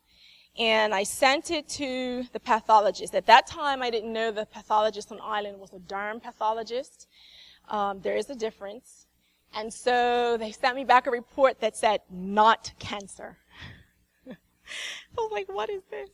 and 0.59 0.93
I 0.93 1.05
sent 1.05 1.51
it 1.53 1.69
to 1.71 2.25
the 2.33 2.41
pathologist. 2.41 3.15
At 3.15 3.27
that 3.27 3.47
time, 3.47 3.81
I 3.83 3.91
didn't 3.91 4.13
know 4.13 4.33
the 4.33 4.47
pathologist 4.47 5.13
on 5.13 5.21
island 5.23 5.61
was 5.61 5.73
a 5.73 5.79
derm 5.79 6.21
pathologist. 6.21 7.07
Um, 7.69 8.01
there 8.01 8.17
is 8.17 8.29
a 8.29 8.35
difference. 8.35 9.07
And 9.55 9.73
so 9.73 10.37
they 10.37 10.51
sent 10.51 10.75
me 10.75 10.85
back 10.85 11.07
a 11.07 11.11
report 11.11 11.61
that 11.61 11.77
said, 11.77 12.01
not 12.11 12.73
cancer. 12.79 13.39
I 14.29 14.35
was 15.17 15.31
like, 15.33 15.49
what 15.49 15.71
is 15.71 15.83
this? 15.91 16.11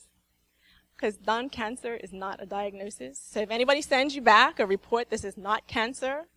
Because 1.05 1.19
non-cancer 1.27 1.97
is 1.97 2.15
not 2.15 2.43
a 2.43 2.47
diagnosis. 2.47 3.19
So 3.19 3.41
if 3.41 3.51
anybody 3.51 3.83
sends 3.83 4.17
you 4.17 4.23
back 4.23 4.59
a 4.59 4.65
report 4.65 5.11
this 5.11 5.23
is 5.23 5.37
not 5.37 5.67
cancer, 5.67 6.29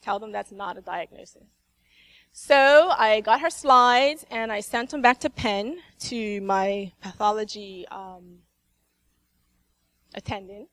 tell 0.00 0.20
them 0.20 0.30
that's 0.30 0.52
not 0.52 0.78
a 0.78 0.80
diagnosis. 0.80 1.48
So 2.30 2.92
I 2.96 3.20
got 3.20 3.40
her 3.40 3.50
slides 3.50 4.24
and 4.30 4.52
I 4.52 4.60
sent 4.60 4.90
them 4.90 5.02
back 5.02 5.18
to 5.18 5.30
Penn 5.30 5.78
to 6.10 6.40
my 6.42 6.92
pathology 7.02 7.88
um, 7.90 8.38
attendant 10.14 10.68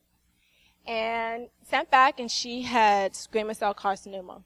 and 0.86 1.50
sent 1.68 1.90
back 1.90 2.20
and 2.20 2.30
she 2.30 2.62
had 2.62 3.14
squamous 3.14 3.56
cell 3.56 3.74
carcinoma. 3.74 4.44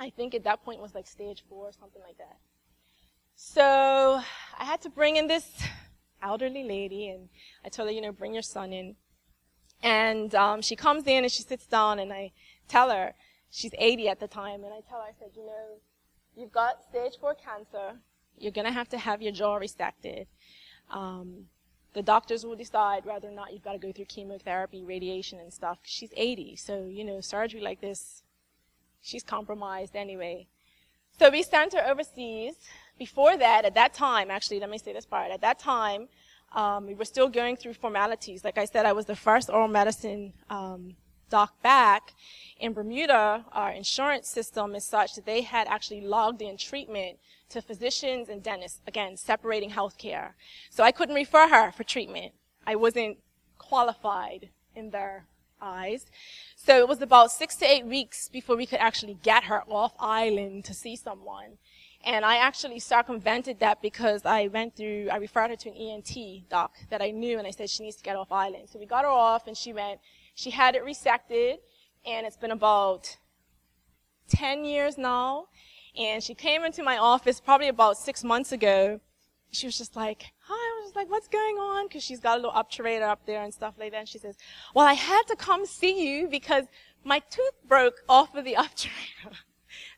I 0.00 0.10
think 0.10 0.34
at 0.34 0.42
that 0.42 0.64
point 0.64 0.80
was 0.80 0.92
like 0.92 1.06
stage 1.06 1.44
four 1.48 1.68
or 1.68 1.72
something 1.72 2.02
like 2.02 2.18
that. 2.18 2.38
So 3.36 4.20
I 4.58 4.64
had 4.64 4.80
to 4.80 4.90
bring 4.90 5.18
in 5.18 5.28
this 5.28 5.48
elderly 6.22 6.64
lady 6.64 7.08
and 7.08 7.28
I 7.64 7.68
told 7.68 7.88
her, 7.88 7.94
you 7.94 8.00
know, 8.00 8.12
bring 8.12 8.34
your 8.34 8.42
son 8.42 8.72
in. 8.72 8.96
And 9.82 10.34
um, 10.34 10.62
she 10.62 10.76
comes 10.76 11.06
in 11.06 11.24
and 11.24 11.32
she 11.32 11.42
sits 11.42 11.66
down 11.66 11.98
and 11.98 12.12
I 12.12 12.32
tell 12.68 12.90
her, 12.90 13.14
she's 13.50 13.72
80 13.76 14.08
at 14.08 14.20
the 14.20 14.28
time, 14.28 14.64
and 14.64 14.72
I 14.72 14.80
tell 14.88 15.00
her, 15.00 15.08
I 15.08 15.12
said, 15.18 15.30
you 15.34 15.44
know, 15.44 15.80
You've 16.36 16.52
got 16.52 16.82
stage 16.88 17.18
four 17.20 17.34
cancer. 17.34 17.98
You're 18.38 18.52
going 18.52 18.66
to 18.66 18.72
have 18.72 18.88
to 18.90 18.98
have 18.98 19.20
your 19.20 19.32
jaw 19.32 19.58
resected. 19.58 20.26
Um, 20.90 21.46
the 21.92 22.02
doctors 22.02 22.44
will 22.44 22.56
decide 22.56 23.04
whether 23.04 23.28
or 23.28 23.32
not 23.32 23.52
you've 23.52 23.62
got 23.62 23.72
to 23.72 23.78
go 23.78 23.92
through 23.92 24.06
chemotherapy, 24.06 24.82
radiation, 24.82 25.38
and 25.38 25.52
stuff. 25.52 25.78
She's 25.82 26.10
80, 26.16 26.56
so, 26.56 26.86
you 26.86 27.04
know, 27.04 27.20
surgery 27.20 27.60
like 27.60 27.82
this, 27.82 28.22
she's 29.02 29.22
compromised 29.22 29.94
anyway. 29.94 30.46
So 31.18 31.28
we 31.28 31.42
sent 31.42 31.74
her 31.74 31.86
overseas. 31.86 32.54
Before 32.98 33.36
that, 33.36 33.64
at 33.64 33.74
that 33.74 33.94
time, 33.94 34.30
actually, 34.30 34.60
let 34.60 34.70
me 34.70 34.78
say 34.78 34.92
this 34.92 35.06
part. 35.06 35.30
At 35.30 35.40
that 35.40 35.58
time, 35.58 36.08
um, 36.52 36.86
we 36.86 36.94
were 36.94 37.04
still 37.04 37.28
going 37.28 37.56
through 37.56 37.74
formalities. 37.74 38.44
Like 38.44 38.58
I 38.58 38.66
said, 38.66 38.86
I 38.86 38.92
was 38.92 39.06
the 39.06 39.16
first 39.16 39.50
oral 39.50 39.68
medicine 39.68 40.32
um, 40.50 40.94
doc 41.32 41.60
back, 41.62 42.12
in 42.62 42.72
Bermuda, 42.74 43.44
our 43.50 43.72
insurance 43.72 44.28
system 44.28 44.76
is 44.76 44.84
such 44.84 45.16
that 45.16 45.26
they 45.26 45.40
had 45.40 45.66
actually 45.66 46.00
logged 46.02 46.40
in 46.42 46.56
treatment 46.56 47.18
to 47.48 47.60
physicians 47.60 48.28
and 48.28 48.40
dentists, 48.40 48.80
again, 48.86 49.16
separating 49.16 49.70
healthcare. 49.70 50.34
So 50.70 50.84
I 50.84 50.92
couldn't 50.92 51.16
refer 51.16 51.48
her 51.48 51.72
for 51.72 51.82
treatment. 51.82 52.34
I 52.64 52.76
wasn't 52.76 53.18
qualified 53.58 54.50
in 54.76 54.90
their 54.90 55.24
eyes. 55.60 56.06
So 56.54 56.78
it 56.78 56.88
was 56.88 57.02
about 57.02 57.32
six 57.32 57.56
to 57.56 57.64
eight 57.64 57.84
weeks 57.84 58.28
before 58.28 58.56
we 58.56 58.66
could 58.66 58.78
actually 58.78 59.18
get 59.22 59.44
her 59.44 59.64
off 59.68 59.94
island 59.98 60.64
to 60.66 60.74
see 60.74 60.94
someone. 60.94 61.58
And 62.04 62.24
I 62.24 62.36
actually 62.36 62.80
circumvented 62.80 63.60
that 63.60 63.80
because 63.80 64.26
I 64.26 64.48
went 64.48 64.74
through, 64.74 65.08
I 65.10 65.16
referred 65.16 65.50
her 65.50 65.56
to 65.56 65.68
an 65.68 65.76
ENT 65.76 66.48
doc 66.48 66.74
that 66.90 67.00
I 67.00 67.10
knew 67.10 67.38
and 67.38 67.46
I 67.46 67.52
said 67.52 67.70
she 67.70 67.84
needs 67.84 67.96
to 67.96 68.02
get 68.02 68.16
off 68.16 68.32
island. 68.32 68.68
So 68.68 68.78
we 68.78 68.86
got 68.86 69.04
her 69.04 69.10
off 69.10 69.46
and 69.46 69.56
she 69.56 69.72
went, 69.72 70.00
she 70.34 70.50
had 70.50 70.74
it 70.74 70.84
resected 70.84 71.58
and 72.04 72.26
it's 72.26 72.36
been 72.36 72.50
about 72.50 73.16
10 74.28 74.64
years 74.64 74.98
now. 74.98 75.46
And 75.96 76.22
she 76.22 76.34
came 76.34 76.64
into 76.64 76.82
my 76.82 76.96
office 76.98 77.40
probably 77.40 77.68
about 77.68 77.96
six 77.98 78.24
months 78.24 78.50
ago. 78.50 79.00
She 79.52 79.66
was 79.66 79.78
just 79.78 79.94
like, 79.94 80.32
hi, 80.40 80.54
I 80.54 80.80
was 80.80 80.86
just 80.86 80.96
like, 80.96 81.10
what's 81.10 81.28
going 81.28 81.56
on? 81.56 81.88
Cause 81.88 82.02
she's 82.02 82.18
got 82.18 82.38
a 82.38 82.40
little 82.40 82.52
obturator 82.52 83.02
up 83.02 83.26
there 83.26 83.42
and 83.42 83.54
stuff 83.54 83.74
like 83.78 83.92
that. 83.92 83.98
And 83.98 84.08
she 84.08 84.18
says, 84.18 84.36
well, 84.74 84.86
I 84.86 84.94
had 84.94 85.22
to 85.28 85.36
come 85.36 85.66
see 85.66 86.04
you 86.04 86.26
because 86.26 86.64
my 87.04 87.20
tooth 87.20 87.54
broke 87.68 88.02
off 88.08 88.34
of 88.34 88.44
the 88.44 88.54
obturator. 88.58 89.36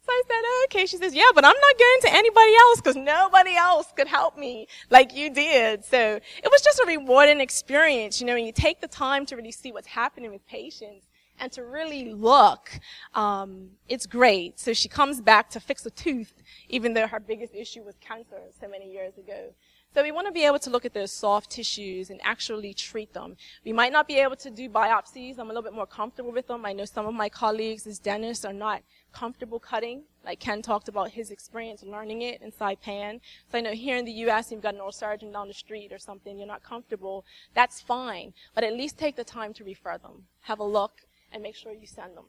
So 0.04 0.12
I 0.12 0.22
said, 0.26 0.34
oh, 0.36 0.66
okay. 0.68 0.86
She 0.86 0.98
says, 0.98 1.14
yeah, 1.14 1.30
but 1.34 1.46
I'm 1.46 1.54
not 1.54 1.78
going 1.78 2.00
to 2.02 2.14
anybody 2.14 2.54
else 2.54 2.80
because 2.80 2.96
nobody 2.96 3.56
else 3.56 3.90
could 3.96 4.06
help 4.06 4.36
me 4.36 4.66
like 4.90 5.14
you 5.14 5.30
did. 5.30 5.82
So 5.82 5.98
it 5.98 6.50
was 6.50 6.60
just 6.60 6.78
a 6.80 6.84
rewarding 6.86 7.40
experience, 7.40 8.20
you 8.20 8.26
know, 8.26 8.34
when 8.34 8.44
you 8.44 8.52
take 8.52 8.82
the 8.82 8.88
time 8.88 9.24
to 9.26 9.36
really 9.36 9.52
see 9.52 9.72
what's 9.72 9.86
happening 9.86 10.30
with 10.30 10.46
patients 10.46 11.06
and 11.40 11.50
to 11.52 11.64
really 11.64 12.12
look, 12.12 12.70
um, 13.14 13.70
it's 13.88 14.06
great. 14.06 14.60
So 14.60 14.74
she 14.74 14.88
comes 14.88 15.22
back 15.22 15.48
to 15.50 15.60
fix 15.60 15.86
a 15.86 15.90
tooth, 15.90 16.34
even 16.68 16.92
though 16.92 17.06
her 17.06 17.18
biggest 17.18 17.54
issue 17.54 17.82
was 17.82 17.94
cancer 18.00 18.40
so 18.60 18.68
many 18.68 18.92
years 18.92 19.16
ago. 19.16 19.54
So 19.94 20.02
we 20.02 20.10
want 20.10 20.26
to 20.26 20.32
be 20.32 20.44
able 20.44 20.58
to 20.58 20.70
look 20.70 20.84
at 20.84 20.92
those 20.92 21.12
soft 21.12 21.50
tissues 21.50 22.10
and 22.10 22.20
actually 22.24 22.74
treat 22.74 23.12
them. 23.12 23.36
We 23.64 23.72
might 23.72 23.92
not 23.92 24.08
be 24.08 24.16
able 24.16 24.34
to 24.34 24.50
do 24.50 24.68
biopsies. 24.68 25.38
I'm 25.38 25.46
a 25.46 25.54
little 25.54 25.62
bit 25.62 25.72
more 25.72 25.86
comfortable 25.86 26.32
with 26.32 26.48
them. 26.48 26.66
I 26.66 26.72
know 26.72 26.84
some 26.84 27.06
of 27.06 27.14
my 27.14 27.28
colleagues 27.28 27.86
as 27.86 28.00
dentists 28.00 28.44
are 28.44 28.52
not 28.52 28.82
comfortable 29.12 29.60
cutting 29.60 30.02
Like 30.24 30.40
Ken 30.40 30.62
talked 30.62 30.88
about 30.88 31.10
his 31.10 31.30
experience 31.30 31.84
learning 31.84 32.22
it 32.22 32.42
in 32.42 32.50
Saipan. 32.50 33.20
So 33.52 33.58
I 33.58 33.60
know 33.60 33.70
here 33.70 33.96
in 33.96 34.04
the 34.04 34.18
U.S. 34.26 34.50
you've 34.50 34.62
got 34.62 34.74
an 34.74 34.80
oral 34.80 34.90
surgeon 34.90 35.30
down 35.30 35.46
the 35.46 35.54
street 35.54 35.92
or 35.92 35.98
something, 35.98 36.38
you're 36.38 36.48
not 36.48 36.64
comfortable. 36.64 37.24
That's 37.54 37.80
fine. 37.80 38.34
But 38.52 38.64
at 38.64 38.72
least 38.72 38.98
take 38.98 39.14
the 39.14 39.22
time 39.22 39.54
to 39.54 39.64
refer 39.64 39.96
them. 39.98 40.24
Have 40.40 40.58
a 40.58 40.64
look 40.64 41.02
and 41.30 41.40
make 41.40 41.54
sure 41.54 41.72
you 41.72 41.86
send 41.86 42.16
them. 42.16 42.24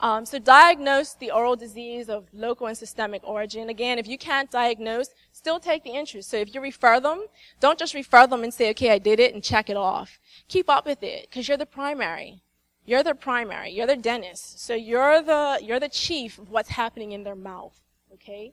Um, 0.00 0.26
so 0.26 0.38
diagnose 0.38 1.14
the 1.14 1.30
oral 1.30 1.56
disease 1.56 2.08
of 2.08 2.26
local 2.32 2.66
and 2.66 2.76
systemic 2.76 3.22
origin. 3.24 3.68
Again, 3.68 3.98
if 3.98 4.06
you 4.06 4.18
can't 4.18 4.50
diagnose, 4.50 5.08
still 5.32 5.60
take 5.60 5.84
the 5.84 5.90
interest. 5.90 6.28
So 6.30 6.36
if 6.36 6.54
you 6.54 6.60
refer 6.60 7.00
them, 7.00 7.26
don't 7.60 7.78
just 7.78 7.94
refer 7.94 8.26
them 8.26 8.42
and 8.42 8.52
say, 8.52 8.70
okay, 8.70 8.90
I 8.90 8.98
did 8.98 9.20
it 9.20 9.34
and 9.34 9.42
check 9.42 9.70
it 9.70 9.76
off. 9.76 10.18
Keep 10.48 10.68
up 10.68 10.84
with 10.84 11.02
it 11.02 11.28
because 11.30 11.48
you're 11.48 11.56
the 11.56 11.66
primary. 11.66 12.42
You're 12.84 13.02
their 13.02 13.14
primary. 13.14 13.70
You're 13.70 13.86
their 13.86 13.96
dentist. 13.96 14.60
So 14.60 14.74
you're 14.74 15.22
the, 15.22 15.58
you're 15.62 15.80
the 15.80 15.88
chief 15.88 16.38
of 16.38 16.50
what's 16.50 16.70
happening 16.70 17.12
in 17.12 17.22
their 17.22 17.36
mouth. 17.36 17.80
Okay? 18.12 18.52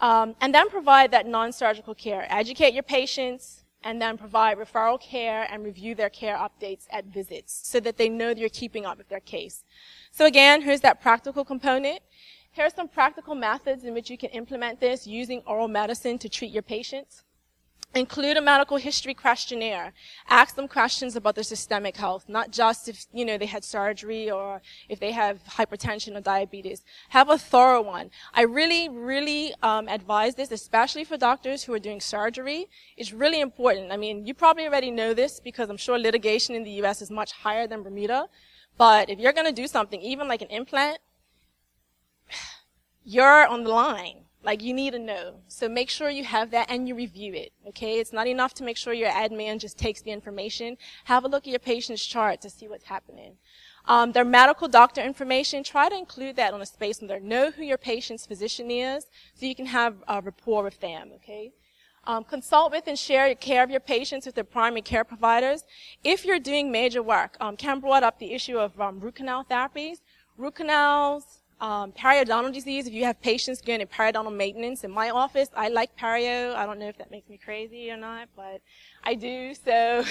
Um, 0.00 0.34
and 0.40 0.54
then 0.54 0.68
provide 0.68 1.12
that 1.12 1.26
non-surgical 1.26 1.94
care. 1.94 2.26
Educate 2.28 2.74
your 2.74 2.82
patients 2.82 3.62
and 3.84 4.00
then 4.00 4.16
provide 4.16 4.58
referral 4.58 5.00
care 5.00 5.46
and 5.50 5.64
review 5.64 5.94
their 5.94 6.10
care 6.10 6.36
updates 6.36 6.86
at 6.90 7.04
visits 7.06 7.60
so 7.64 7.78
that 7.80 7.96
they 7.98 8.08
know 8.08 8.28
that 8.28 8.38
you're 8.38 8.48
keeping 8.48 8.84
up 8.84 8.98
with 8.98 9.08
their 9.08 9.20
case. 9.20 9.64
So 10.14 10.26
again, 10.26 10.60
here's 10.60 10.82
that 10.82 11.00
practical 11.00 11.42
component. 11.42 12.00
Here 12.50 12.66
are 12.66 12.70
some 12.70 12.86
practical 12.86 13.34
methods 13.34 13.82
in 13.84 13.94
which 13.94 14.10
you 14.10 14.18
can 14.18 14.28
implement 14.30 14.78
this 14.78 15.06
using 15.06 15.42
oral 15.46 15.68
medicine 15.68 16.18
to 16.18 16.28
treat 16.28 16.52
your 16.52 16.62
patients. 16.62 17.22
Include 17.94 18.36
a 18.36 18.42
medical 18.42 18.76
history 18.76 19.14
questionnaire. 19.14 19.94
Ask 20.28 20.54
them 20.54 20.68
questions 20.68 21.16
about 21.16 21.34
their 21.34 21.44
systemic 21.44 21.96
health, 21.96 22.26
not 22.28 22.50
just 22.50 22.90
if, 22.90 23.06
you 23.10 23.24
know, 23.24 23.38
they 23.38 23.46
had 23.46 23.64
surgery 23.64 24.30
or 24.30 24.60
if 24.90 25.00
they 25.00 25.12
have 25.12 25.42
hypertension 25.44 26.14
or 26.14 26.20
diabetes. 26.20 26.82
Have 27.08 27.30
a 27.30 27.38
thorough 27.38 27.80
one. 27.80 28.10
I 28.34 28.42
really, 28.42 28.90
really 28.90 29.54
um, 29.62 29.88
advise 29.88 30.34
this, 30.34 30.52
especially 30.52 31.04
for 31.04 31.16
doctors 31.16 31.64
who 31.64 31.72
are 31.72 31.78
doing 31.78 32.02
surgery. 32.02 32.68
It's 32.98 33.14
really 33.14 33.40
important. 33.40 33.90
I 33.92 33.96
mean, 33.96 34.26
you 34.26 34.34
probably 34.34 34.66
already 34.66 34.90
know 34.90 35.14
this 35.14 35.40
because 35.40 35.70
I'm 35.70 35.78
sure 35.78 35.98
litigation 35.98 36.54
in 36.54 36.64
the 36.64 36.72
U.S. 36.82 37.00
is 37.00 37.10
much 37.10 37.32
higher 37.32 37.66
than 37.66 37.82
Bermuda. 37.82 38.28
But 38.76 39.10
if 39.10 39.18
you're 39.18 39.32
going 39.32 39.46
to 39.46 39.52
do 39.52 39.66
something, 39.66 40.00
even 40.00 40.28
like 40.28 40.42
an 40.42 40.48
implant, 40.48 40.98
you're 43.04 43.46
on 43.46 43.64
the 43.64 43.70
line. 43.70 44.24
Like 44.44 44.60
you 44.60 44.74
need 44.74 44.92
to 44.92 44.98
know. 44.98 45.36
So 45.46 45.68
make 45.68 45.88
sure 45.88 46.10
you 46.10 46.24
have 46.24 46.50
that 46.50 46.68
and 46.68 46.88
you 46.88 46.96
review 46.96 47.32
it. 47.32 47.52
Okay? 47.68 48.00
It's 48.00 48.12
not 48.12 48.26
enough 48.26 48.54
to 48.54 48.64
make 48.64 48.76
sure 48.76 48.92
your 48.92 49.10
admin 49.10 49.60
just 49.60 49.78
takes 49.78 50.02
the 50.02 50.10
information. 50.10 50.76
Have 51.04 51.24
a 51.24 51.28
look 51.28 51.44
at 51.44 51.50
your 51.50 51.60
patient's 51.60 52.04
chart 52.04 52.40
to 52.40 52.50
see 52.50 52.66
what's 52.66 52.86
happening. 52.86 53.36
Um, 53.84 54.12
their 54.12 54.24
medical 54.24 54.68
doctor 54.68 55.00
information, 55.00 55.64
try 55.64 55.88
to 55.88 55.96
include 55.96 56.36
that 56.36 56.54
on 56.54 56.62
a 56.62 56.66
space 56.66 56.98
there. 56.98 57.20
Know 57.20 57.50
who 57.50 57.62
your 57.62 57.78
patient's 57.78 58.26
physician 58.26 58.70
is 58.70 59.06
so 59.34 59.46
you 59.46 59.54
can 59.54 59.66
have 59.66 59.96
a 60.08 60.20
rapport 60.20 60.64
with 60.64 60.80
them, 60.80 61.10
okay? 61.16 61.52
Um, 62.04 62.24
consult 62.24 62.72
with 62.72 62.88
and 62.88 62.98
share 62.98 63.32
care 63.36 63.62
of 63.62 63.70
your 63.70 63.80
patients 63.80 64.26
with 64.26 64.34
their 64.34 64.44
primary 64.44 64.82
care 64.82 65.04
providers. 65.04 65.64
If 66.02 66.24
you're 66.24 66.40
doing 66.40 66.72
major 66.72 67.02
work, 67.02 67.36
um, 67.40 67.56
Ken 67.56 67.78
brought 67.78 68.02
up 68.02 68.18
the 68.18 68.32
issue 68.32 68.58
of 68.58 68.78
um, 68.80 68.98
root 68.98 69.14
canal 69.14 69.44
therapies. 69.48 70.00
Root 70.36 70.56
canals, 70.56 71.42
um, 71.62 71.92
periodontal 71.92 72.52
disease, 72.52 72.88
if 72.88 72.92
you 72.92 73.04
have 73.04 73.20
patients 73.22 73.60
getting 73.60 73.86
periodontal 73.86 74.34
maintenance 74.34 74.82
in 74.82 74.90
my 74.90 75.10
office, 75.10 75.48
I 75.54 75.68
like 75.68 75.96
perio. 75.96 76.56
I 76.56 76.66
don't 76.66 76.80
know 76.80 76.88
if 76.88 76.98
that 76.98 77.12
makes 77.12 77.28
me 77.28 77.38
crazy 77.38 77.88
or 77.88 77.96
not, 77.96 78.28
but 78.34 78.60
I 79.04 79.14
do. 79.14 79.54
So, 79.54 80.04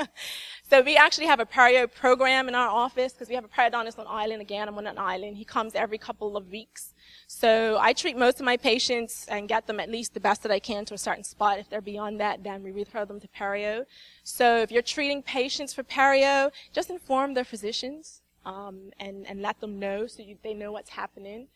so 0.68 0.80
we 0.80 0.96
actually 0.96 1.26
have 1.26 1.40
a 1.40 1.46
perio 1.46 1.92
program 1.92 2.48
in 2.48 2.54
our 2.54 2.68
office 2.68 3.12
because 3.12 3.28
we 3.28 3.34
have 3.34 3.44
a 3.44 3.48
periodontist 3.48 3.98
on 3.98 4.06
island. 4.08 4.40
Again, 4.40 4.66
I'm 4.66 4.78
on 4.78 4.86
an 4.86 4.98
island. 4.98 5.36
He 5.36 5.44
comes 5.44 5.74
every 5.74 5.98
couple 5.98 6.38
of 6.38 6.50
weeks. 6.50 6.94
So 7.26 7.76
I 7.78 7.92
treat 7.92 8.16
most 8.16 8.40
of 8.40 8.46
my 8.46 8.56
patients 8.56 9.26
and 9.28 9.46
get 9.46 9.66
them 9.66 9.78
at 9.78 9.90
least 9.90 10.14
the 10.14 10.20
best 10.20 10.42
that 10.42 10.50
I 10.50 10.58
can 10.58 10.86
to 10.86 10.94
a 10.94 10.98
certain 10.98 11.22
spot. 11.22 11.58
If 11.58 11.68
they're 11.68 11.82
beyond 11.82 12.18
that, 12.20 12.42
then 12.42 12.62
we 12.62 12.70
refer 12.70 13.04
them 13.04 13.20
to 13.20 13.28
perio. 13.28 13.84
So 14.22 14.58
if 14.58 14.72
you're 14.72 14.82
treating 14.82 15.22
patients 15.22 15.74
for 15.74 15.82
perio, 15.82 16.50
just 16.72 16.88
inform 16.88 17.34
their 17.34 17.44
physicians 17.44 18.22
um, 18.46 18.90
and, 18.98 19.26
and 19.26 19.42
let 19.42 19.60
them 19.60 19.78
know 19.78 20.06
so 20.06 20.22
you, 20.22 20.38
they 20.42 20.54
know 20.54 20.72
what's 20.72 20.90
happening. 20.90 21.48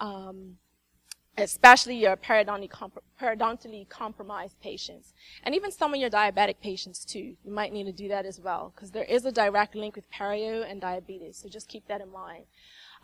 Um, 0.00 0.56
especially 1.36 1.96
your 1.96 2.16
periodontally, 2.16 2.70
periodontally 3.20 3.88
compromised 3.88 4.60
patients. 4.60 5.14
And 5.42 5.54
even 5.54 5.70
some 5.70 5.92
of 5.94 6.00
your 6.00 6.10
diabetic 6.10 6.56
patients 6.62 7.04
too. 7.04 7.36
You 7.44 7.52
might 7.52 7.72
need 7.72 7.84
to 7.84 7.92
do 7.92 8.08
that 8.08 8.26
as 8.26 8.40
well 8.40 8.72
because 8.74 8.90
there 8.90 9.04
is 9.04 9.24
a 9.24 9.32
direct 9.32 9.74
link 9.74 9.96
with 9.96 10.10
perio 10.10 10.68
and 10.68 10.80
diabetes. 10.80 11.38
So 11.38 11.48
just 11.48 11.68
keep 11.68 11.86
that 11.88 12.00
in 12.00 12.10
mind. 12.10 12.44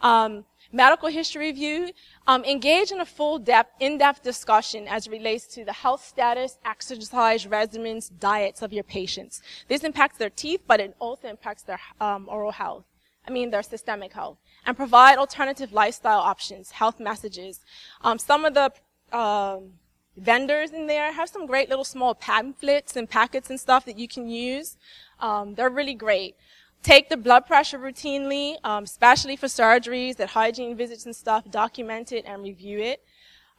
Um, 0.03 0.47
medical 0.72 1.09
history 1.09 1.49
review, 1.49 1.91
um, 2.26 2.43
engage 2.45 2.91
in 2.91 3.01
a 3.01 3.05
full 3.05 3.39
depth, 3.39 3.74
in-depth 3.81 4.22
discussion 4.22 4.89
as 4.89 5.09
relates 5.09 5.47
to 5.49 5.64
the 5.64 5.74
health 5.74 6.05
status, 6.05 6.59
exercise 6.64 7.45
regimens, 7.45 8.11
diets 8.18 8.62
of 8.62 8.72
your 8.72 8.85
patients. 8.85 9.43
This 9.68 9.85
impacts 9.85 10.16
their 10.16 10.31
teeth, 10.31 10.62
but 10.66 10.81
it 10.81 10.95
also 10.99 11.28
impacts 11.28 11.62
their 11.64 11.81
um, 12.01 12.28
oral 12.31 12.53
health. 12.53 12.85
I 13.28 13.31
mean 13.31 13.51
their 13.51 13.62
systemic 13.62 14.14
health, 14.14 14.39
and 14.66 14.76
provide 14.76 15.18
alternative 15.18 15.72
lifestyle 15.72 16.20
options, 16.20 16.72
health 16.72 17.00
messages. 17.00 17.61
Um, 18.02 18.18
some 18.18 18.44
of 18.44 18.54
the 18.54 18.72
um, 19.16 19.72
vendors 20.16 20.70
in 20.70 20.86
there 20.86 21.12
have 21.12 21.28
some 21.28 21.46
great 21.46 21.68
little 21.68 21.84
small 21.84 22.14
pamphlets 22.14 22.96
and 22.96 23.08
packets 23.08 23.50
and 23.50 23.58
stuff 23.58 23.84
that 23.86 23.98
you 23.98 24.08
can 24.08 24.28
use. 24.28 24.76
Um, 25.20 25.54
they're 25.54 25.70
really 25.70 25.94
great. 25.94 26.36
Take 26.82 27.11
the 27.11 27.16
blood 27.16 27.46
pressure 27.46 27.78
routinely, 27.78 28.56
um, 28.64 28.84
especially 28.84 29.36
for 29.36 29.46
surgeries, 29.46 30.16
that 30.16 30.30
hygiene 30.30 30.76
visits 30.76 31.04
and 31.04 31.14
stuff. 31.14 31.50
Document 31.50 32.12
it 32.12 32.24
and 32.26 32.42
review 32.42 32.78
it. 32.78 33.02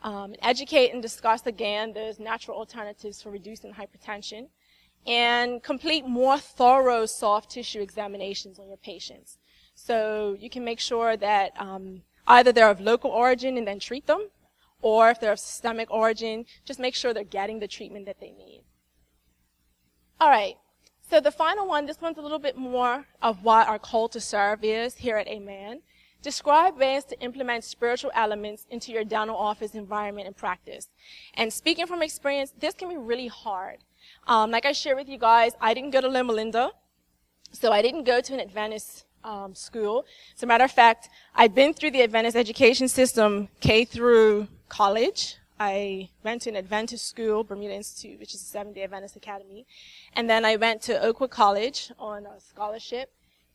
Um, 0.04 0.34
educate 0.42 0.92
and 0.92 1.02
discuss 1.02 1.46
again 1.46 1.94
those 1.94 2.20
natural 2.20 2.58
alternatives 2.58 3.22
for 3.22 3.30
reducing 3.30 3.74
hypertension 3.74 4.48
and 5.06 5.62
complete 5.62 6.06
more 6.06 6.40
thorough 6.40 7.06
soft 7.06 7.52
tissue 7.52 7.82
examinations 7.82 8.58
on 8.58 8.68
your 8.68 8.78
patients. 8.78 9.38
So 9.76 10.38
you 10.40 10.50
can 10.50 10.64
make 10.64 10.80
sure 10.80 11.18
that 11.18 11.54
um, 11.58 12.04
either 12.28 12.52
they're 12.52 12.70
of 12.70 12.82
local 12.82 13.12
origin 13.12 13.58
and 13.58 13.68
then 13.68 13.80
treat 13.80 14.08
them, 14.08 14.30
or 14.82 15.10
if 15.10 15.20
they're 15.20 15.32
of 15.32 15.40
systemic 15.40 15.90
origin, 15.92 16.46
just 16.66 16.80
make 16.80 16.96
sure 16.96 17.14
they're 17.14 17.24
getting 17.24 17.60
the 17.60 17.68
treatment 17.68 18.06
that 18.06 18.20
they 18.20 18.32
need. 18.32 18.64
All 20.20 20.30
right. 20.30 20.56
So 21.10 21.20
the 21.20 21.32
final 21.32 21.68
one, 21.68 21.86
this 21.86 22.00
one's 22.00 22.18
a 22.18 22.22
little 22.22 22.40
bit 22.40 22.56
more 22.56 23.06
of 23.22 23.44
what 23.44 23.68
our 23.68 23.80
call 23.80 24.08
to 24.10 24.20
serve 24.20 24.64
is 24.64 24.96
here 24.96 25.18
at 25.18 25.28
Amen. 25.28 25.82
Describe 26.22 26.78
ways 26.78 27.04
to 27.06 27.20
implement 27.20 27.64
spiritual 27.64 28.12
elements 28.14 28.68
into 28.70 28.92
your 28.92 29.04
dental 29.04 29.36
office 29.36 29.74
environment 29.74 30.28
and 30.28 30.38
practice. 30.38 30.88
And 31.34 31.52
speaking 31.52 31.88
from 31.88 32.04
experience, 32.04 32.54
this 32.58 32.76
can 32.76 32.90
be 32.90 32.98
really 32.98 33.28
hard. 33.28 33.80
Um, 34.28 34.52
like 34.52 34.66
I 34.66 34.72
shared 34.72 34.98
with 34.98 35.10
you 35.10 35.18
guys, 35.18 35.54
I 35.60 35.74
didn't 35.74 35.90
go 35.90 36.02
to 36.02 36.08
Loma 36.08 36.34
Linda, 36.34 36.72
so 37.52 37.72
I 37.72 37.82
didn't 37.82 38.04
go 38.04 38.22
to 38.22 38.34
an 38.34 38.40
Adventist 38.40 39.06
um, 39.24 39.56
school. 39.56 40.06
As 40.36 40.44
a 40.44 40.46
matter 40.46 40.64
of 40.64 40.72
fact, 40.72 41.10
I've 41.36 41.56
been 41.56 41.74
through 41.74 41.92
the 41.92 42.02
Adventist 42.02 42.36
education 42.36 42.88
system 42.88 43.50
K 43.60 43.86
through 43.86 44.48
college. 44.70 45.38
I 45.60 46.10
went 46.24 46.42
to 46.44 46.50
an 46.50 46.56
Adventist 46.56 47.08
school, 47.08 47.44
Bermuda 47.44 47.76
Institute, 47.76 48.20
which 48.20 48.34
is 48.34 48.42
a 48.42 48.46
seventh-day 48.46 48.84
Adventist 48.84 49.16
academy. 49.16 49.68
And 50.14 50.28
then 50.30 50.44
I 50.44 50.56
went 50.56 50.82
to 50.84 51.00
Oakwood 51.00 51.30
College 51.30 51.92
on 52.00 52.26
a 52.26 52.40
scholarship 52.40 53.12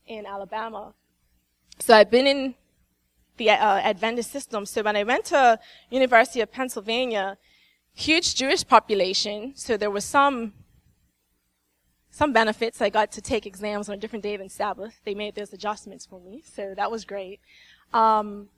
in 0.06 0.24
Alabama. 0.24 0.94
So 1.80 1.94
I've 1.94 2.10
been 2.10 2.26
in 2.26 2.54
the 3.38 3.50
uh, 3.50 3.80
Adventist 3.80 4.30
system. 4.30 4.66
So 4.66 4.82
when 4.82 4.96
I 4.96 5.02
went 5.02 5.24
to 5.26 5.58
University 5.90 6.40
of 6.40 6.52
Pennsylvania, 6.52 7.38
huge 7.92 8.34
Jewish 8.34 8.64
population, 8.66 9.52
so 9.56 9.76
there 9.76 9.90
was 9.90 10.04
some 10.04 10.52
some 12.16 12.32
benefits. 12.32 12.80
I 12.80 12.88
got 12.88 13.12
to 13.12 13.20
take 13.20 13.44
exams 13.44 13.90
on 13.90 13.94
a 13.94 13.98
different 13.98 14.22
day 14.22 14.38
than 14.38 14.48
Sabbath. 14.48 14.94
They 15.04 15.14
made 15.14 15.34
those 15.34 15.52
adjustments 15.52 16.06
for 16.06 16.18
me, 16.18 16.42
so 16.46 16.72
that 16.74 16.90
was 16.90 17.04
great. 17.04 17.40
Um, 17.92 18.48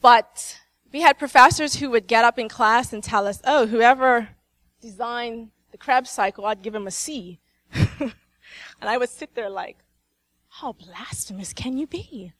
but 0.00 0.60
we 0.92 1.00
had 1.00 1.18
professors 1.18 1.74
who 1.76 1.90
would 1.90 2.06
get 2.06 2.24
up 2.24 2.38
in 2.38 2.48
class 2.48 2.92
and 2.92 3.02
tell 3.02 3.26
us, 3.26 3.40
"Oh, 3.44 3.66
whoever 3.66 4.28
designed 4.80 5.50
the 5.72 5.76
Krebs 5.76 6.10
cycle, 6.10 6.46
I'd 6.46 6.62
give 6.62 6.72
him 6.72 6.86
a 6.86 6.92
C." 6.92 7.40
and 7.74 8.12
I 8.80 8.96
would 8.96 9.10
sit 9.10 9.34
there 9.34 9.50
like, 9.50 9.78
"How 10.48 10.72
blasphemous 10.72 11.52
can 11.52 11.78
you 11.78 11.88
be?" 11.88 12.32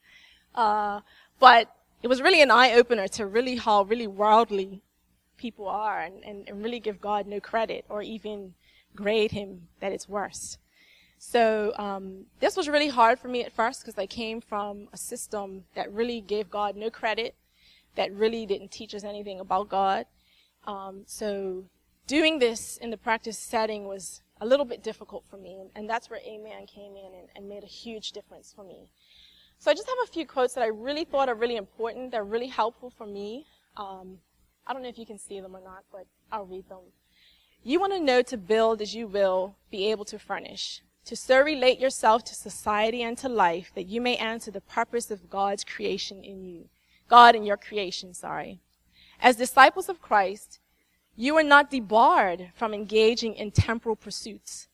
Uh, 0.55 1.01
but 1.41 1.75
it 2.01 2.07
was 2.07 2.23
really 2.23 2.43
an 2.43 2.53
eye 2.53 2.75
opener 2.75 3.09
to 3.09 3.27
really 3.27 3.57
how 3.57 3.83
really 3.83 4.07
worldly 4.07 4.83
people 5.37 5.67
are, 5.67 6.01
and, 6.01 6.23
and, 6.23 6.49
and 6.49 6.63
really 6.63 6.79
give 6.79 7.01
God 7.01 7.27
no 7.27 7.41
credit 7.41 7.85
or 7.89 8.03
even 8.03 8.55
grade 8.99 9.31
him 9.31 9.69
that 9.79 9.93
it's 9.93 10.09
worse. 10.09 10.59
So 11.19 11.73
um, 11.79 12.27
this 12.41 12.57
was 12.57 12.69
really 12.69 12.89
hard 12.89 13.21
for 13.21 13.29
me 13.29 13.45
at 13.45 13.53
first 13.53 13.81
because 13.81 13.97
I 13.97 14.07
came 14.07 14.41
from 14.41 14.89
a 14.93 14.97
system 14.97 15.65
that 15.77 15.93
really 15.93 16.21
gave 16.21 16.51
God 16.51 16.75
no 16.75 16.91
credit, 16.91 17.37
that 17.95 18.13
really 18.13 18.45
didn't 18.45 18.73
teach 18.73 18.95
us 18.97 19.05
anything 19.05 19.39
about 19.39 19.69
God. 19.69 20.07
Um, 20.67 21.05
so 21.07 21.65
doing 22.09 22.41
this 22.41 22.77
in 22.77 22.91
the 22.91 22.97
practice 22.97 23.39
setting 23.39 23.85
was 23.85 24.21
a 24.41 24.47
little 24.47 24.67
bit 24.67 24.83
difficult 24.83 25.25
for 25.31 25.37
me, 25.37 25.61
and, 25.61 25.71
and 25.77 25.89
that's 25.89 26.11
where 26.11 26.21
Amen 26.27 26.67
came 26.67 26.97
in 26.97 27.13
and, 27.19 27.29
and, 27.37 27.49
made 27.49 27.63
a 27.63 27.73
huge 27.83 28.13
difference 28.13 28.53
for 28.55 28.65
me. 28.65 28.89
So 29.59 29.71
I 29.71 29.75
just 29.75 29.89
have 29.89 29.99
a 30.05 30.13
few 30.13 30.27
quotes 30.27 30.55
that 30.55 30.63
I 30.63 30.69
really 30.69 31.05
thought 31.05 31.29
are 31.29 31.35
really 31.35 31.57
important. 31.57 32.11
They're 32.11 32.25
really 32.37 32.47
helpful 32.49 32.91
for 32.91 33.07
me. 33.07 33.47
Um, 33.77 34.19
I 34.67 34.73
don't 34.73 34.83
know 34.83 34.89
if 34.89 34.99
you 34.99 35.07
can 35.07 35.19
see 35.19 35.41
them 35.41 35.57
or 35.57 35.63
not, 35.63 35.83
but 35.91 36.07
I'll 36.31 36.45
read 36.45 36.69
them. 36.69 36.85
You 37.63 37.81
want 37.81 37.93
to 37.93 38.01
know 38.01 38.23
to 38.23 38.37
build 38.37 38.81
as 38.81 38.95
you 38.95 39.07
will 39.07 39.57
be 39.71 39.91
able 39.91 40.05
to 40.07 40.19
furnish, 40.19 40.83
to 41.05 41.17
so 41.17 41.41
relate 41.41 41.81
yourself 41.81 42.25
to 42.25 42.35
society 42.35 43.03
and 43.03 43.19
to 43.19 43.29
life 43.29 43.73
that 43.75 43.89
you 43.89 44.01
may 44.01 44.17
answer 44.17 44.51
the 44.51 44.61
purpose 44.61 45.11
of 45.11 45.29
God's 45.29 45.65
creation 45.65 46.23
in 46.23 46.45
you. 46.45 46.69
God 47.09 47.35
in 47.35 47.45
your 47.45 47.57
creation, 47.57 48.15
sorry. 48.15 48.61
As 49.21 49.37
disciples 49.37 49.89
of 49.89 50.01
Christ, 50.01 50.61
you 51.17 51.37
are 51.37 51.43
not 51.43 51.71
debarred 51.71 52.53
from 52.55 52.73
engaging 52.73 53.35
in 53.35 53.51
temporal 53.51 53.97
pursuits, 53.97 54.69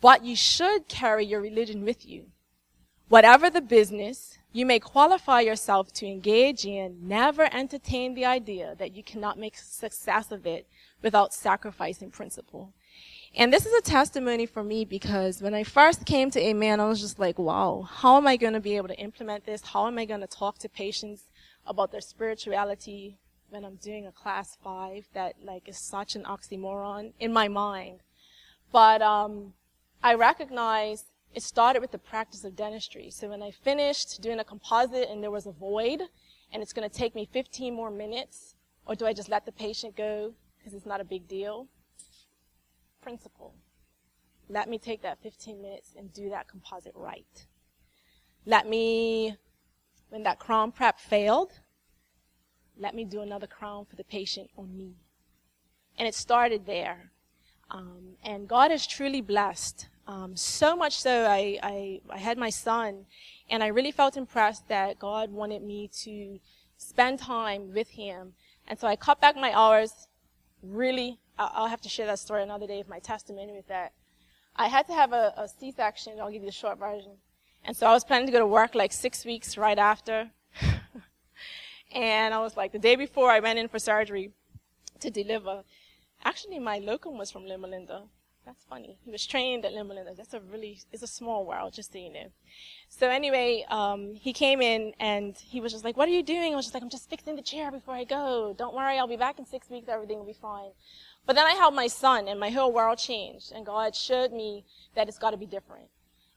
but 0.00 0.24
you 0.24 0.36
should 0.36 0.86
carry 0.88 1.26
your 1.26 1.40
religion 1.40 1.84
with 1.84 2.06
you. 2.06 2.26
Whatever 3.08 3.50
the 3.50 3.60
business, 3.60 4.38
you 4.52 4.66
may 4.66 4.78
qualify 4.78 5.40
yourself 5.40 5.92
to 5.94 6.06
engage 6.06 6.64
in, 6.64 6.98
never 7.02 7.48
entertain 7.54 8.14
the 8.14 8.24
idea 8.24 8.74
that 8.78 8.94
you 8.94 9.02
cannot 9.02 9.38
make 9.38 9.56
success 9.56 10.30
of 10.30 10.46
it 10.46 10.66
without 11.02 11.32
sacrificing 11.32 12.10
principle. 12.10 12.72
And 13.34 13.50
this 13.50 13.64
is 13.64 13.72
a 13.72 13.80
testimony 13.80 14.44
for 14.44 14.62
me 14.62 14.84
because 14.84 15.40
when 15.40 15.54
I 15.54 15.64
first 15.64 16.04
came 16.04 16.30
to 16.32 16.40
Amen, 16.40 16.80
I 16.80 16.84
was 16.84 17.00
just 17.00 17.18
like, 17.18 17.38
wow, 17.38 17.88
how 17.90 18.18
am 18.18 18.26
I 18.26 18.36
going 18.36 18.52
to 18.52 18.60
be 18.60 18.76
able 18.76 18.88
to 18.88 18.98
implement 18.98 19.46
this? 19.46 19.62
How 19.62 19.86
am 19.86 19.98
I 19.98 20.04
going 20.04 20.20
to 20.20 20.26
talk 20.26 20.58
to 20.58 20.68
patients 20.68 21.22
about 21.66 21.92
their 21.92 22.02
spirituality 22.02 23.16
when 23.48 23.64
I'm 23.64 23.76
doing 23.76 24.06
a 24.06 24.12
class 24.12 24.58
five 24.62 25.06
that 25.14 25.36
like 25.42 25.66
is 25.66 25.78
such 25.78 26.14
an 26.14 26.24
oxymoron 26.24 27.12
in 27.18 27.32
my 27.32 27.48
mind? 27.48 28.00
But, 28.70 29.00
um, 29.00 29.54
I 30.04 30.14
recognized 30.14 31.06
it 31.34 31.42
started 31.42 31.80
with 31.80 31.90
the 31.90 31.98
practice 31.98 32.44
of 32.44 32.54
dentistry. 32.54 33.10
So 33.10 33.28
when 33.28 33.42
I 33.42 33.50
finished 33.50 34.20
doing 34.20 34.38
a 34.38 34.44
composite 34.44 35.08
and 35.08 35.22
there 35.22 35.30
was 35.30 35.46
a 35.46 35.52
void 35.52 36.02
and 36.52 36.62
it's 36.62 36.72
going 36.72 36.88
to 36.88 36.94
take 36.94 37.14
me 37.14 37.28
15 37.32 37.74
more 37.74 37.90
minutes, 37.90 38.54
or 38.86 38.94
do 38.94 39.06
I 39.06 39.12
just 39.12 39.28
let 39.28 39.46
the 39.46 39.52
patient 39.52 39.96
go 39.96 40.34
because 40.58 40.74
it's 40.74 40.86
not 40.86 41.00
a 41.00 41.04
big 41.04 41.26
deal? 41.26 41.68
Principle. 43.00 43.54
Let 44.48 44.68
me 44.68 44.78
take 44.78 45.02
that 45.02 45.22
15 45.22 45.62
minutes 45.62 45.94
and 45.96 46.12
do 46.12 46.28
that 46.30 46.48
composite 46.48 46.92
right. 46.94 47.46
Let 48.44 48.68
me, 48.68 49.36
when 50.10 50.24
that 50.24 50.38
crown 50.38 50.72
prep 50.72 50.98
failed, 50.98 51.52
let 52.78 52.94
me 52.94 53.04
do 53.04 53.22
another 53.22 53.46
crown 53.46 53.86
for 53.86 53.96
the 53.96 54.04
patient 54.04 54.50
on 54.58 54.76
me. 54.76 54.96
And 55.96 56.06
it 56.06 56.14
started 56.14 56.66
there. 56.66 57.12
Um, 57.70 58.16
and 58.22 58.46
God 58.48 58.70
has 58.70 58.86
truly 58.86 59.22
blessed 59.22 59.88
um, 60.12 60.36
so 60.36 60.76
much 60.76 61.00
so, 61.00 61.24
I, 61.24 61.58
I, 61.62 62.00
I 62.10 62.18
had 62.18 62.36
my 62.36 62.50
son, 62.50 63.06
and 63.48 63.62
I 63.62 63.68
really 63.68 63.92
felt 63.92 64.18
impressed 64.18 64.68
that 64.68 64.98
God 64.98 65.30
wanted 65.30 65.62
me 65.62 65.88
to 66.02 66.38
spend 66.76 67.18
time 67.18 67.72
with 67.72 67.88
him. 67.88 68.34
And 68.68 68.78
so 68.78 68.86
I 68.86 68.94
cut 68.94 69.22
back 69.22 69.36
my 69.36 69.52
hours. 69.54 70.08
Really, 70.62 71.18
I'll 71.38 71.66
have 71.66 71.80
to 71.80 71.88
share 71.88 72.04
that 72.06 72.18
story 72.18 72.42
another 72.42 72.66
day 72.66 72.78
of 72.78 72.90
my 72.90 72.98
testimony 72.98 73.54
with 73.54 73.68
that. 73.68 73.92
I 74.54 74.68
had 74.68 74.86
to 74.88 74.92
have 74.92 75.14
a 75.14 75.32
a 75.34 75.48
C-section. 75.48 76.20
I'll 76.20 76.30
give 76.30 76.42
you 76.42 76.50
the 76.50 76.52
short 76.52 76.78
version. 76.78 77.12
And 77.64 77.74
so 77.74 77.86
I 77.86 77.92
was 77.92 78.04
planning 78.04 78.26
to 78.26 78.32
go 78.32 78.38
to 78.38 78.46
work 78.46 78.74
like 78.74 78.92
six 78.92 79.24
weeks 79.24 79.56
right 79.56 79.78
after. 79.78 80.30
and 81.92 82.34
I 82.34 82.40
was 82.40 82.54
like, 82.54 82.72
the 82.72 82.78
day 82.78 82.96
before 82.96 83.30
I 83.30 83.40
went 83.40 83.58
in 83.58 83.66
for 83.66 83.78
surgery 83.78 84.32
to 85.00 85.10
deliver. 85.10 85.64
Actually, 86.22 86.58
my 86.58 86.78
locum 86.78 87.16
was 87.16 87.30
from 87.30 87.46
Loma 87.46 87.68
Linda. 87.68 88.02
That's 88.44 88.64
funny. 88.64 88.98
He 89.04 89.10
was 89.10 89.24
trained 89.24 89.64
at 89.64 89.72
Loma 89.72 89.94
Linda. 89.94 90.14
That's 90.16 90.34
a 90.34 90.40
really, 90.40 90.80
it's 90.90 91.02
a 91.02 91.06
small 91.06 91.46
world, 91.46 91.74
just 91.74 91.92
so 91.92 91.98
you 91.98 92.12
know. 92.12 92.26
So 92.88 93.08
anyway, 93.08 93.64
um, 93.70 94.14
he 94.14 94.32
came 94.32 94.60
in 94.60 94.94
and 94.98 95.36
he 95.38 95.60
was 95.60 95.72
just 95.72 95.84
like, 95.84 95.96
what 95.96 96.08
are 96.08 96.12
you 96.12 96.24
doing? 96.24 96.52
I 96.52 96.56
was 96.56 96.66
just 96.66 96.74
like, 96.74 96.82
I'm 96.82 96.90
just 96.90 97.08
fixing 97.08 97.36
the 97.36 97.42
chair 97.42 97.70
before 97.70 97.94
I 97.94 98.04
go. 98.04 98.54
Don't 98.58 98.74
worry, 98.74 98.98
I'll 98.98 99.06
be 99.06 99.16
back 99.16 99.38
in 99.38 99.46
six 99.46 99.70
weeks. 99.70 99.88
Everything 99.88 100.18
will 100.18 100.26
be 100.26 100.32
fine. 100.32 100.70
But 101.24 101.36
then 101.36 101.46
I 101.46 101.52
held 101.52 101.74
my 101.74 101.86
son 101.86 102.26
and 102.26 102.40
my 102.40 102.50
whole 102.50 102.72
world 102.72 102.98
changed 102.98 103.52
and 103.52 103.64
God 103.64 103.94
showed 103.94 104.32
me 104.32 104.64
that 104.96 105.08
it's 105.08 105.18
got 105.18 105.30
to 105.30 105.36
be 105.36 105.46
different. 105.46 105.88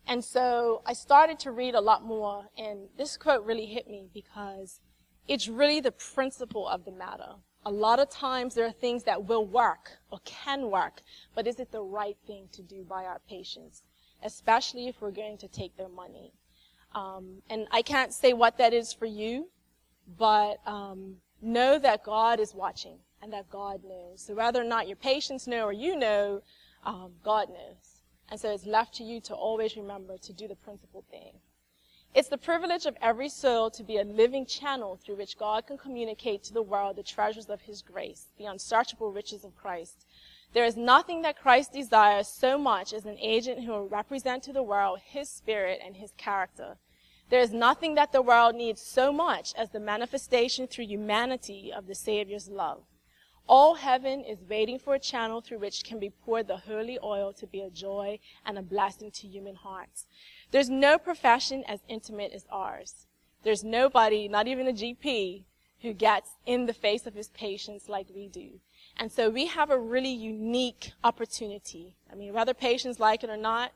And 0.07 0.23
so 0.23 0.83
I 0.85 0.93
started 0.93 1.39
to 1.39 1.51
read 1.51 1.73
a 1.73 1.81
lot 1.81 2.03
more 2.03 2.49
and 2.55 2.89
this 2.97 3.17
quote 3.17 3.43
really 3.43 3.65
hit 3.65 3.87
me 3.87 4.09
because 4.13 4.79
it's 5.27 5.47
really 5.47 5.79
the 5.79 5.91
principle 5.91 6.67
of 6.67 6.85
the 6.85 6.91
matter. 6.91 7.37
A 7.65 7.71
lot 7.71 7.99
of 7.99 8.09
times 8.09 8.53
there 8.53 8.65
are 8.65 8.71
things 8.71 9.03
that 9.03 9.25
will 9.25 9.45
work 9.45 9.91
or 10.11 10.19
can 10.23 10.69
work, 10.69 11.01
but 11.33 11.47
is 11.47 11.59
it 11.59 11.71
the 11.71 11.81
right 11.81 12.17
thing 12.27 12.47
to 12.51 12.61
do 12.61 12.83
by 12.83 13.05
our 13.05 13.19
patients, 13.27 13.83
especially 14.23 14.87
if 14.87 15.01
we're 15.01 15.11
going 15.11 15.37
to 15.39 15.47
take 15.47 15.75
their 15.75 15.89
money? 15.89 16.31
Um, 16.93 17.41
and 17.49 17.67
I 17.71 17.81
can't 17.81 18.13
say 18.13 18.33
what 18.33 18.57
that 18.59 18.73
is 18.73 18.93
for 18.93 19.05
you, 19.05 19.49
but 20.17 20.59
um, 20.65 21.15
know 21.41 21.79
that 21.79 22.03
God 22.03 22.39
is 22.39 22.53
watching 22.53 22.99
and 23.21 23.33
that 23.33 23.49
God 23.49 23.81
knows. 23.83 24.21
So 24.21 24.35
whether 24.35 24.61
or 24.61 24.65
not 24.65 24.87
your 24.87 24.95
patients 24.95 25.47
know 25.47 25.65
or 25.65 25.73
you 25.73 25.97
know, 25.97 26.41
um, 26.85 27.13
God 27.23 27.49
knows. 27.49 28.01
And 28.29 28.39
so 28.39 28.51
it's 28.51 28.65
left 28.65 28.95
to 28.95 29.03
you 29.03 29.19
to 29.21 29.33
always 29.33 29.75
remember 29.75 30.17
to 30.17 30.33
do 30.33 30.47
the 30.47 30.55
principle 30.55 31.03
thing. 31.09 31.33
It's 32.15 32.29
the 32.29 32.37
privilege 32.37 32.85
of 32.85 32.95
every 33.01 33.27
soul 33.27 33.69
to 33.71 33.83
be 33.83 33.97
a 33.97 34.05
living 34.05 34.45
channel 34.45 34.95
through 34.95 35.17
which 35.17 35.37
God 35.37 35.67
can 35.67 35.77
communicate 35.77 36.43
to 36.43 36.53
the 36.53 36.61
world 36.61 36.95
the 36.95 37.03
treasures 37.03 37.49
of 37.49 37.59
His 37.59 37.81
grace, 37.81 38.27
the 38.37 38.45
unsearchable 38.45 39.11
riches 39.11 39.43
of 39.43 39.57
Christ. 39.57 40.05
There 40.53 40.63
is 40.63 40.77
nothing 40.77 41.23
that 41.23 41.37
Christ 41.37 41.73
desires 41.73 42.29
so 42.29 42.57
much 42.57 42.93
as 42.93 43.03
an 43.03 43.17
agent 43.19 43.65
who 43.65 43.73
will 43.73 43.89
represent 43.89 44.43
to 44.43 44.53
the 44.53 44.63
world 44.63 44.99
His 45.03 45.29
spirit 45.29 45.81
and 45.85 45.97
His 45.97 46.13
character. 46.15 46.77
There 47.29 47.41
is 47.41 47.51
nothing 47.51 47.95
that 47.95 48.13
the 48.13 48.21
world 48.21 48.55
needs 48.55 48.81
so 48.81 49.11
much 49.11 49.53
as 49.57 49.71
the 49.71 49.81
manifestation 49.81 50.67
through 50.67 50.85
humanity 50.85 51.73
of 51.75 51.85
the 51.85 51.95
Savior's 51.95 52.47
love. 52.47 52.83
All 53.45 53.75
heaven 53.75 54.23
is 54.23 54.39
waiting 54.49 54.79
for 54.79 54.95
a 54.95 54.99
channel 54.99 55.41
through 55.41 55.59
which 55.59 55.83
can 55.83 55.99
be 55.99 56.09
poured 56.09 56.47
the 56.47 56.57
holy 56.57 56.97
oil 57.03 57.33
to 57.33 57.45
be 57.45 57.59
a 57.59 57.69
joy 57.69 58.19
and 58.45 58.57
a 58.57 58.63
blessing 58.63 59.11
to 59.11 59.27
human 59.27 59.55
hearts. 59.55 60.05
There's 60.51 60.69
no 60.69 60.97
profession 60.97 61.63
as 61.67 61.81
intimate 61.87 62.31
as 62.33 62.45
ours. 62.49 63.07
There's 63.43 63.63
nobody, 63.63 64.27
not 64.27 64.47
even 64.47 64.67
a 64.67 64.73
GP, 64.73 65.43
who 65.81 65.93
gets 65.93 66.31
in 66.45 66.65
the 66.65 66.73
face 66.73 67.05
of 67.05 67.13
his 67.13 67.29
patients 67.29 67.87
like 67.87 68.07
we 68.13 68.27
do. 68.27 68.59
And 68.97 69.11
so 69.11 69.29
we 69.29 69.47
have 69.47 69.69
a 69.69 69.79
really 69.79 70.11
unique 70.11 70.93
opportunity. 71.03 71.95
I 72.11 72.15
mean, 72.15 72.33
whether 72.33 72.53
patients 72.53 72.99
like 72.99 73.23
it 73.23 73.29
or 73.29 73.37
not, 73.37 73.71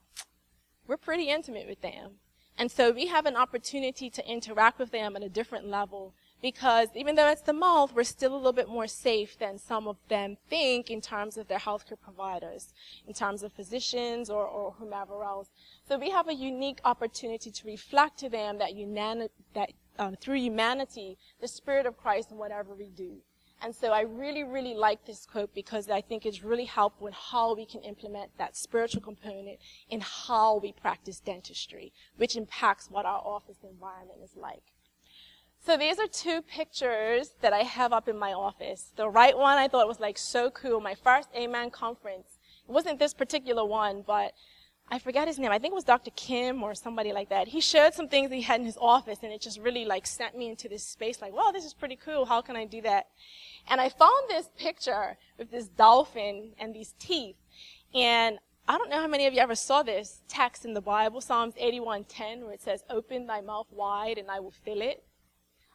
we're 0.87 0.97
pretty 0.97 1.29
intimate 1.29 1.67
with 1.67 1.81
them. 1.81 2.13
And 2.57 2.71
so 2.71 2.91
we 2.91 3.07
have 3.07 3.25
an 3.25 3.35
opportunity 3.35 4.09
to 4.09 4.27
interact 4.27 4.79
with 4.79 4.91
them 4.91 5.15
at 5.15 5.23
a 5.23 5.29
different 5.29 5.67
level 5.67 6.13
because 6.41 6.89
even 6.95 7.15
though 7.15 7.27
it's 7.27 7.41
the 7.41 7.53
mouth, 7.53 7.93
we're 7.93 8.03
still 8.03 8.33
a 8.33 8.37
little 8.37 8.53
bit 8.53 8.69
more 8.69 8.87
safe 8.87 9.37
than 9.37 9.57
some 9.57 9.87
of 9.87 9.97
them 10.07 10.37
think 10.49 10.89
in 10.89 11.01
terms 11.01 11.37
of 11.37 11.47
their 11.47 11.59
healthcare 11.59 11.99
providers, 12.01 12.73
in 13.07 13.13
terms 13.13 13.43
of 13.43 13.51
physicians 13.51 14.29
or, 14.29 14.45
or 14.45 14.71
whomever 14.79 15.23
else. 15.23 15.49
So 15.87 15.97
we 15.97 16.09
have 16.11 16.27
a 16.27 16.33
unique 16.33 16.79
opportunity 16.85 17.51
to 17.51 17.67
reflect 17.67 18.19
to 18.19 18.29
them 18.29 18.57
that, 18.59 18.71
unani- 18.71 19.29
that 19.53 19.71
um, 19.97 20.15
through 20.15 20.37
humanity, 20.37 21.17
the 21.41 21.47
Spirit 21.47 21.85
of 21.85 21.97
Christ 21.97 22.31
in 22.31 22.37
whatever 22.37 22.73
we 22.73 22.89
do. 22.89 23.17
And 23.61 23.75
so 23.75 23.91
I 23.91 24.01
really, 24.01 24.45
really 24.45 24.73
like 24.73 25.05
this 25.05 25.25
quote 25.25 25.53
because 25.53 25.89
I 25.89 25.99
think 25.99 26.25
it's 26.25 26.43
really 26.43 26.63
helpful 26.63 27.07
in 27.07 27.13
how 27.13 27.53
we 27.53 27.65
can 27.65 27.81
implement 27.81 28.37
that 28.37 28.55
spiritual 28.55 29.01
component 29.01 29.59
in 29.89 29.99
how 29.99 30.59
we 30.59 30.71
practice 30.71 31.19
dentistry, 31.19 31.91
which 32.15 32.37
impacts 32.37 32.89
what 32.89 33.05
our 33.05 33.19
office 33.19 33.57
environment 33.69 34.19
is 34.23 34.37
like. 34.37 34.63
So 35.61 35.77
these 35.77 35.99
are 35.99 36.07
two 36.07 36.41
pictures 36.41 37.31
that 37.41 37.53
I 37.53 37.59
have 37.59 37.93
up 37.93 38.07
in 38.07 38.17
my 38.17 38.33
office. 38.33 38.91
The 38.95 39.09
right 39.09 39.37
one 39.37 39.57
I 39.57 39.67
thought 39.67 39.87
was 39.87 39.99
like 39.99 40.17
so 40.17 40.49
cool. 40.49 40.79
My 40.79 40.95
first 40.95 41.29
Amen 41.35 41.69
conference. 41.69 42.39
It 42.67 42.71
wasn't 42.71 42.97
this 42.97 43.13
particular 43.13 43.65
one, 43.65 44.03
but 44.05 44.33
I 44.89 44.97
forgot 44.99 45.27
his 45.27 45.37
name. 45.37 45.51
I 45.51 45.59
think 45.59 45.73
it 45.73 45.75
was 45.75 45.83
Dr. 45.83 46.11
Kim 46.15 46.63
or 46.63 46.73
somebody 46.73 47.13
like 47.13 47.29
that. 47.29 47.49
He 47.49 47.61
showed 47.61 47.93
some 47.93 48.07
things 48.07 48.31
he 48.31 48.41
had 48.41 48.61
in 48.61 48.65
his 48.65 48.77
office 48.79 49.19
and 49.21 49.31
it 49.31 49.41
just 49.41 49.59
really 49.59 49.85
like 49.85 50.07
sent 50.07 50.35
me 50.35 50.49
into 50.49 50.67
this 50.69 50.83
space 50.83 51.21
like, 51.21 51.33
wow, 51.33 51.51
this 51.51 51.65
is 51.65 51.73
pretty 51.73 51.97
cool. 51.97 52.25
How 52.25 52.41
can 52.41 52.55
I 52.55 52.65
do 52.65 52.81
that? 52.81 53.07
And 53.67 53.79
I 53.79 53.89
found 53.89 54.29
this 54.29 54.49
picture 54.57 55.17
with 55.37 55.51
this 55.51 55.67
dolphin 55.67 56.53
and 56.57 56.73
these 56.73 56.95
teeth. 56.99 57.35
And 57.93 58.39
I 58.67 58.77
don't 58.77 58.89
know 58.89 59.01
how 59.01 59.07
many 59.07 59.27
of 59.27 59.33
you 59.33 59.39
ever 59.39 59.55
saw 59.55 59.83
this 59.83 60.21
text 60.27 60.63
in 60.63 60.73
the 60.73 60.81
Bible, 60.81 61.21
Psalms 61.21 61.55
81:10, 61.55 62.45
where 62.45 62.53
it 62.53 62.61
says, 62.61 62.83
"Open 62.89 63.25
thy 63.25 63.41
mouth 63.41 63.67
wide, 63.71 64.19
and 64.19 64.29
I 64.29 64.39
will 64.39 64.51
fill 64.51 64.81
it." 64.81 65.03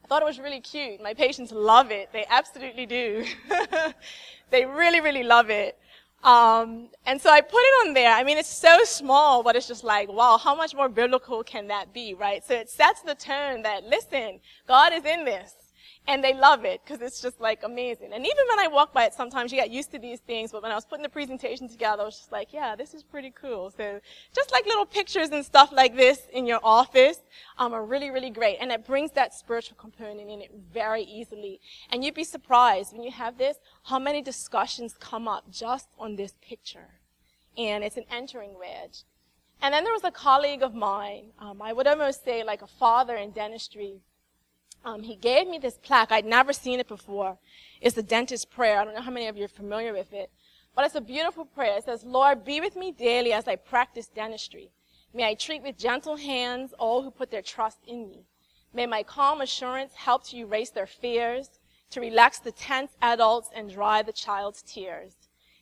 I 0.05 0.07
thought 0.07 0.21
it 0.21 0.27
was 0.27 0.39
really 0.39 0.61
cute. 0.61 1.03
My 1.03 1.15
patients 1.15 1.51
love 1.51 1.91
it. 1.91 2.11
They 2.13 2.27
absolutely 2.29 2.85
do. 2.85 3.25
they 4.51 4.67
really, 4.67 5.01
really 5.01 5.23
love 5.23 5.49
it. 5.49 5.79
Um, 6.23 6.89
and 7.07 7.19
so 7.19 7.31
I 7.31 7.41
put 7.41 7.61
it 7.61 7.87
on 7.87 7.95
there. 7.95 8.13
I 8.13 8.23
mean, 8.23 8.37
it's 8.37 8.49
so 8.49 8.85
small, 8.85 9.43
but 9.43 9.57
it's 9.57 9.67
just 9.67 9.83
like, 9.83 10.11
wow, 10.13 10.37
how 10.37 10.55
much 10.55 10.75
more 10.75 10.91
biblical 10.91 11.43
can 11.43 11.69
that 11.69 11.95
be, 11.95 12.13
right? 12.13 12.45
So 12.45 12.53
it 12.53 12.69
sets 12.69 13.01
the 13.01 13.15
tone 13.15 13.63
that, 13.63 13.85
listen, 13.85 14.41
God 14.69 14.93
is 14.93 15.07
in 15.07 15.25
this. 15.25 15.55
And 16.07 16.23
they 16.23 16.35
love 16.35 16.67
it 16.67 16.83
because 16.85 17.01
it's 17.01 17.23
just 17.23 17.41
like 17.41 17.63
amazing. 17.63 18.13
And 18.13 18.27
even 18.27 18.45
when 18.51 18.61
I 18.61 18.69
walk 18.69 18.93
by 18.93 19.05
it, 19.07 19.15
sometimes 19.15 19.51
you 19.51 19.59
get 19.59 19.71
used 19.71 19.91
to 19.93 19.99
these 19.99 20.21
things. 20.21 20.53
But 20.53 20.63
when 20.63 20.71
I 20.71 20.75
was 20.75 20.85
putting 20.85 21.03
the 21.03 21.09
presentation 21.09 21.67
together, 21.67 22.03
I 22.03 22.05
was 22.05 22.19
just 22.19 22.31
like, 22.31 22.53
yeah, 22.53 22.77
this 22.77 22.93
is 22.93 23.03
pretty 23.03 23.31
cool. 23.31 23.71
So 23.71 24.01
just 24.35 24.53
like 24.53 24.67
little 24.67 24.85
pictures 24.85 25.31
and 25.31 25.43
stuff 25.43 25.73
like 25.73 25.97
this 25.97 26.27
in 26.31 26.45
your 26.45 26.61
office 26.63 27.21
um, 27.57 27.73
are 27.73 27.85
really, 27.85 28.11
really 28.11 28.29
great. 28.29 28.59
And 28.61 28.71
it 28.71 28.85
brings 28.87 29.13
that 29.13 29.33
spiritual 29.33 29.79
component 29.79 30.29
in 30.29 30.43
it 30.43 30.51
very 30.73 31.05
easily. 31.05 31.59
And 31.91 32.05
you'd 32.05 32.15
be 32.15 32.25
surprised 32.25 32.93
when 32.93 33.03
you 33.03 33.11
have 33.11 33.39
this, 33.39 33.57
how 33.85 33.99
many 33.99 34.21
discussions 34.21 34.95
come 35.01 35.27
up 35.27 35.51
just 35.51 35.89
on 35.99 36.17
this 36.17 36.35
picture. 36.43 37.01
And 37.57 37.83
it's 37.83 37.97
an 37.97 38.05
entering 38.11 38.59
wedge. 38.59 39.05
And 39.63 39.73
then 39.73 39.85
there 39.85 39.93
was 39.95 40.05
a 40.05 40.11
colleague 40.11 40.63
of 40.63 40.75
mine, 40.75 41.31
um, 41.39 41.63
I 41.63 41.73
would 41.73 41.87
almost 41.87 42.25
say 42.25 42.45
like 42.45 42.61
a 42.61 42.67
father 42.67 43.17
in 43.17 43.31
dentistry, 43.31 44.01
um, 44.85 45.03
he 45.03 45.16
gave 45.16 45.49
me 45.49 45.59
this 45.59 45.78
plaque. 45.78 46.12
I'd 46.12 46.24
never 46.24 46.53
seen 46.53 46.80
it 46.80 46.89
before. 46.89 47.39
It's 47.80 47.97
the 47.97 48.03
dentist 48.03 48.51
prayer. 48.51 48.78
I 48.80 48.85
don't 48.85 48.95
know 48.95 49.01
how 49.01 49.11
many 49.11 49.26
of 49.26 49.37
you 49.37 49.45
are 49.45 49.49
familiar 49.49 49.93
with 49.93 50.12
it, 50.12 50.30
but 50.74 50.85
it's 50.85 50.95
a 50.95 51.01
beautiful 51.01 51.45
prayer. 51.45 51.78
It 51.78 51.85
says, 51.85 52.05
Lord, 52.05 52.45
be 52.45 52.61
with 52.61 52.76
me 52.76 52.93
daily 52.93 53.32
as 53.32 53.49
I 53.49 53.57
practice 53.57 54.07
dentistry. 54.07 54.70
May 55.12 55.24
I 55.24 55.35
treat 55.35 55.62
with 55.62 55.78
gentle 55.78 56.16
hands 56.16 56.74
all 56.78 57.03
who 57.03 57.11
put 57.11 57.30
their 57.30 57.43
trust 57.43 57.78
in 57.87 58.09
me. 58.09 58.24
May 58.72 58.87
my 58.87 59.03
calm 59.05 59.41
assurance 59.41 59.95
help 59.95 60.24
to 60.24 60.37
erase 60.37 60.70
their 60.70 60.87
fears, 60.87 61.61
to 61.91 62.01
relax 62.01 62.41
the 62.41 62.51
tense 62.51 62.93
adults 63.01 63.51
and 63.55 63.70
dry 63.70 64.03
the 64.03 64.12
child's 64.12 64.62
tears. 64.62 65.12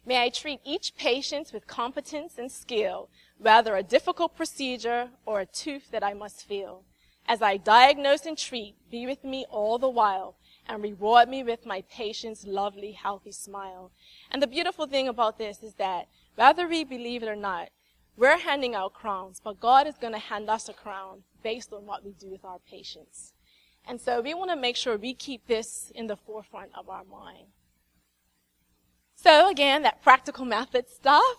May 0.06 0.22
I 0.22 0.30
treat 0.30 0.60
each 0.64 0.96
patient 0.96 1.52
with 1.52 1.66
competence 1.66 2.38
and 2.38 2.50
skill, 2.50 3.08
whether 3.38 3.76
a 3.76 3.82
difficult 3.82 4.34
procedure 4.34 5.10
or 5.26 5.40
a 5.40 5.46
tooth 5.46 5.90
that 5.90 6.02
I 6.02 6.14
must 6.14 6.48
feel. 6.48 6.84
As 7.26 7.40
I 7.40 7.56
diagnose 7.56 8.26
and 8.26 8.36
treat, 8.36 8.74
be 8.90 9.06
with 9.06 9.24
me 9.24 9.46
all 9.50 9.78
the 9.78 9.88
while 9.88 10.36
and 10.68 10.82
reward 10.82 11.28
me 11.28 11.42
with 11.42 11.66
my 11.66 11.82
patient's 11.90 12.46
lovely, 12.46 12.92
healthy 12.92 13.32
smile. 13.32 13.90
And 14.30 14.42
the 14.42 14.46
beautiful 14.46 14.86
thing 14.86 15.08
about 15.08 15.38
this 15.38 15.62
is 15.62 15.74
that 15.74 16.08
whether 16.34 16.66
we 16.68 16.84
believe 16.84 17.22
it 17.22 17.28
or 17.28 17.36
not, 17.36 17.70
we're 18.16 18.38
handing 18.38 18.74
out 18.74 18.92
crowns, 18.92 19.40
but 19.42 19.60
God 19.60 19.86
is 19.86 19.96
going 19.96 20.12
to 20.12 20.18
hand 20.18 20.50
us 20.50 20.68
a 20.68 20.72
crown 20.72 21.22
based 21.42 21.72
on 21.72 21.86
what 21.86 22.04
we 22.04 22.12
do 22.12 22.30
with 22.30 22.44
our 22.44 22.58
patients. 22.58 23.32
And 23.86 24.00
so 24.00 24.20
we 24.20 24.34
want 24.34 24.50
to 24.50 24.56
make 24.56 24.76
sure 24.76 24.96
we 24.96 25.14
keep 25.14 25.46
this 25.46 25.90
in 25.94 26.06
the 26.06 26.16
forefront 26.16 26.70
of 26.74 26.88
our 26.88 27.04
mind. 27.04 27.46
So 29.16 29.50
again, 29.50 29.82
that 29.82 30.02
practical 30.02 30.44
method 30.58 30.88
stuff. 30.88 31.36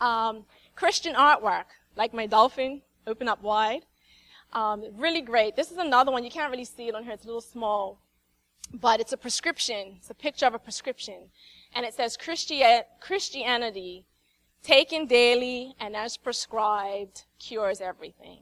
Um, 0.00 0.44
Christian 0.74 1.14
artwork, 1.14 1.64
like 1.96 2.14
my 2.14 2.26
dolphin, 2.26 2.82
open 3.06 3.28
up 3.28 3.42
wide. 3.42 3.84
Um, 4.52 4.84
really 4.96 5.20
great. 5.20 5.56
This 5.56 5.70
is 5.70 5.78
another 5.78 6.10
one. 6.10 6.24
You 6.24 6.30
can't 6.30 6.50
really 6.50 6.64
see 6.64 6.88
it 6.88 6.94
on 6.94 7.04
here. 7.04 7.12
It's 7.12 7.24
a 7.24 7.26
little 7.26 7.40
small. 7.40 8.00
But 8.72 9.00
it's 9.00 9.12
a 9.12 9.16
prescription. 9.16 9.96
It's 9.98 10.10
a 10.10 10.14
picture 10.14 10.46
of 10.46 10.54
a 10.54 10.58
prescription. 10.58 11.30
And 11.74 11.84
it 11.86 11.94
says 11.94 12.16
Christi- 12.16 12.82
Christianity, 13.00 14.04
taken 14.62 15.06
daily 15.06 15.74
and 15.78 15.96
as 15.96 16.16
prescribed, 16.16 17.24
cures 17.38 17.80
everything. 17.80 18.40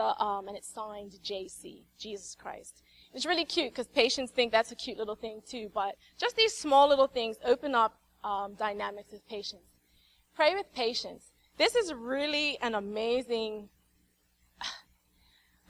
Um, 0.00 0.48
and 0.48 0.56
it's 0.56 0.68
signed 0.68 1.12
JC, 1.22 1.82
Jesus 1.98 2.36
Christ. 2.40 2.82
It's 3.12 3.26
really 3.26 3.44
cute 3.44 3.72
because 3.72 3.86
patients 3.86 4.32
think 4.32 4.50
that's 4.50 4.72
a 4.72 4.74
cute 4.74 4.98
little 4.98 5.14
thing 5.14 5.42
too. 5.48 5.70
But 5.72 5.96
just 6.18 6.36
these 6.36 6.56
small 6.56 6.88
little 6.88 7.06
things 7.06 7.36
open 7.44 7.74
up 7.74 7.96
um, 8.24 8.54
dynamics 8.54 9.12
with 9.12 9.26
patients. 9.28 9.66
Pray 10.34 10.54
with 10.54 10.72
patients. 10.74 11.26
This 11.56 11.76
is 11.76 11.94
really 11.94 12.58
an 12.60 12.74
amazing 12.74 13.68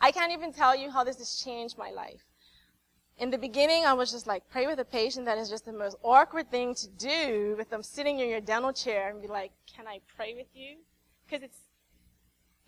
I 0.05 0.13
can't 0.13 0.33
even 0.33 0.53
tell 0.53 0.77
you 0.77 0.91
how 0.91 1.03
this 1.03 1.17
has 1.17 1.43
changed 1.43 1.79
my 1.79 1.91
life. 1.91 2.27
In 3.17 3.31
the 3.31 3.39
beginning, 3.39 3.87
I 3.87 3.95
was 3.95 4.13
just 4.13 4.27
like, 4.27 4.43
pray 4.51 4.67
with 4.67 4.79
a 4.79 4.85
patient 4.85 5.25
that 5.25 5.39
is 5.39 5.49
just 5.49 5.65
the 5.65 5.73
most 5.73 5.97
awkward 6.03 6.51
thing 6.51 6.75
to 6.75 6.89
do 6.89 7.55
with 7.57 7.71
them 7.71 7.83
sitting 7.83 8.19
in 8.19 8.29
your 8.29 8.43
dental 8.43 8.71
chair 8.71 9.09
and 9.09 9.23
be 9.23 9.29
like, 9.29 9.53
can 9.67 9.89
I 9.89 10.01
pray 10.15 10.35
with 10.35 10.49
you? 10.53 10.77
Because 11.25 11.43
it's, 11.43 11.57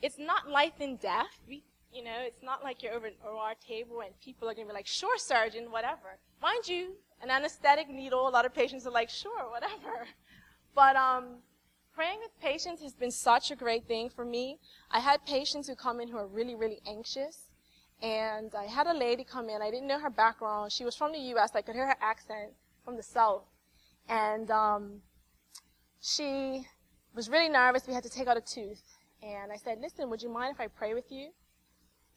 it's 0.01 0.19
not 0.19 0.49
life 0.49 0.81
and 0.81 0.99
death. 0.99 1.39
We, 1.47 1.63
you 1.93 2.03
know, 2.03 2.17
it's 2.21 2.43
not 2.43 2.65
like 2.65 2.83
you're 2.83 2.95
over 2.95 3.05
an 3.05 3.21
OR 3.23 3.53
table 3.61 4.01
and 4.01 4.19
people 4.19 4.49
are 4.49 4.55
going 4.55 4.67
to 4.67 4.73
be 4.73 4.75
like, 4.75 4.87
sure, 4.87 5.19
surgeon, 5.19 5.71
whatever. 5.71 6.17
Mind 6.41 6.67
you, 6.67 6.93
an 7.21 7.29
anesthetic 7.29 7.91
needle, 7.91 8.27
a 8.27 8.31
lot 8.31 8.47
of 8.47 8.55
patients 8.55 8.87
are 8.87 8.93
like, 8.93 9.11
sure, 9.11 9.51
whatever. 9.51 10.07
But, 10.75 10.95
um, 10.97 11.37
praying 11.97 12.19
with 12.21 12.39
patients 12.41 12.83
has 12.83 12.93
been 12.93 13.11
such 13.11 13.51
a 13.51 13.57
great 13.57 13.89
thing 13.89 14.11
for 14.11 14.25
me. 14.25 14.59
I 14.91 15.01
had 15.01 15.25
patients 15.25 15.67
who 15.67 15.75
come 15.75 15.99
in 15.99 16.09
who 16.09 16.19
are 16.19 16.27
really, 16.27 16.55
really 16.55 16.81
anxious. 16.87 17.51
And 18.03 18.55
I 18.55 18.67
had 18.67 18.87
a 18.87 18.93
lady 18.93 19.25
come 19.25 19.49
in. 19.49 19.63
I 19.63 19.71
didn't 19.71 19.89
know 19.89 19.99
her 19.99 20.11
background. 20.11 20.71
She 20.71 20.85
was 20.85 20.95
from 20.95 21.13
the 21.13 21.19
U.S. 21.33 21.53
I 21.55 21.63
could 21.63 21.75
hear 21.75 21.87
her 21.87 21.97
accent 22.03 22.51
from 22.85 22.97
the 22.97 23.03
South. 23.03 23.45
And 24.11 24.51
um, 24.51 25.01
she 26.03 26.67
was 27.15 27.31
really 27.31 27.49
nervous. 27.49 27.87
We 27.89 27.95
had 27.95 28.03
to 28.03 28.11
take 28.11 28.29
out 28.29 28.37
a 28.37 28.43
tooth. 28.43 28.83
And 29.23 29.51
I 29.51 29.57
said, 29.57 29.79
listen, 29.81 30.11
would 30.11 30.23
you 30.23 30.29
mind 30.29 30.55
if 30.55 30.61
I 30.61 30.67
pray 30.69 30.93
with 30.93 31.11
you? 31.11 31.31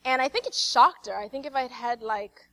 And 0.03 0.21
I 0.21 0.27
think 0.27 0.45
it 0.45 0.53
shocked 0.53 1.07
her. 1.07 1.17
I 1.17 1.29
think 1.29 1.45
if 1.45 1.55
I'd 1.55 1.71
had 1.71 2.01
like 2.01 2.49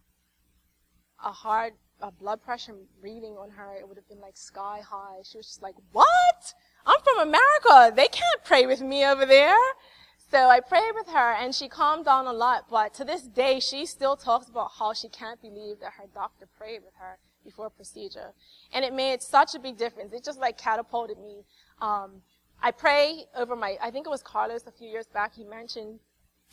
a 1.24 1.32
hard 1.32 1.72
a 2.00 2.10
blood 2.10 2.42
pressure 2.42 2.74
reading 3.00 3.36
on 3.38 3.50
her, 3.50 3.74
it 3.74 3.88
would 3.88 3.96
have 3.96 4.08
been 4.08 4.20
like 4.20 4.36
sky 4.36 4.80
high. 4.86 5.22
She 5.24 5.38
was 5.38 5.46
just 5.46 5.62
like, 5.62 5.74
what? 5.92 6.54
I'm 6.86 7.00
from 7.02 7.28
America. 7.28 7.92
They 7.94 8.06
can't 8.08 8.44
pray 8.44 8.66
with 8.66 8.80
me 8.80 9.04
over 9.04 9.26
there. 9.26 9.58
So 10.30 10.48
I 10.48 10.60
prayed 10.60 10.92
with 10.94 11.08
her 11.08 11.32
and 11.32 11.54
she 11.54 11.68
calmed 11.68 12.04
down 12.04 12.26
a 12.26 12.32
lot, 12.32 12.66
but 12.70 12.94
to 12.94 13.04
this 13.04 13.22
day, 13.22 13.60
she 13.60 13.86
still 13.86 14.16
talks 14.16 14.48
about 14.48 14.72
how 14.78 14.92
she 14.92 15.08
can't 15.08 15.40
believe 15.40 15.80
that 15.80 15.92
her 15.98 16.06
doctor 16.12 16.48
prayed 16.58 16.82
with 16.84 16.94
her 16.98 17.18
before 17.44 17.70
procedure. 17.70 18.32
And 18.72 18.84
it 18.84 18.92
made 18.92 19.22
such 19.22 19.54
a 19.54 19.58
big 19.58 19.76
difference. 19.76 20.12
It 20.12 20.24
just 20.24 20.40
like 20.40 20.58
catapulted 20.58 21.18
me. 21.18 21.44
Um, 21.80 22.22
I 22.62 22.72
pray 22.72 23.26
over 23.36 23.54
my, 23.54 23.76
I 23.80 23.90
think 23.90 24.06
it 24.06 24.10
was 24.10 24.22
Carlos 24.22 24.66
a 24.66 24.72
few 24.72 24.88
years 24.88 25.06
back, 25.06 25.34
he 25.34 25.44
mentioned, 25.44 26.00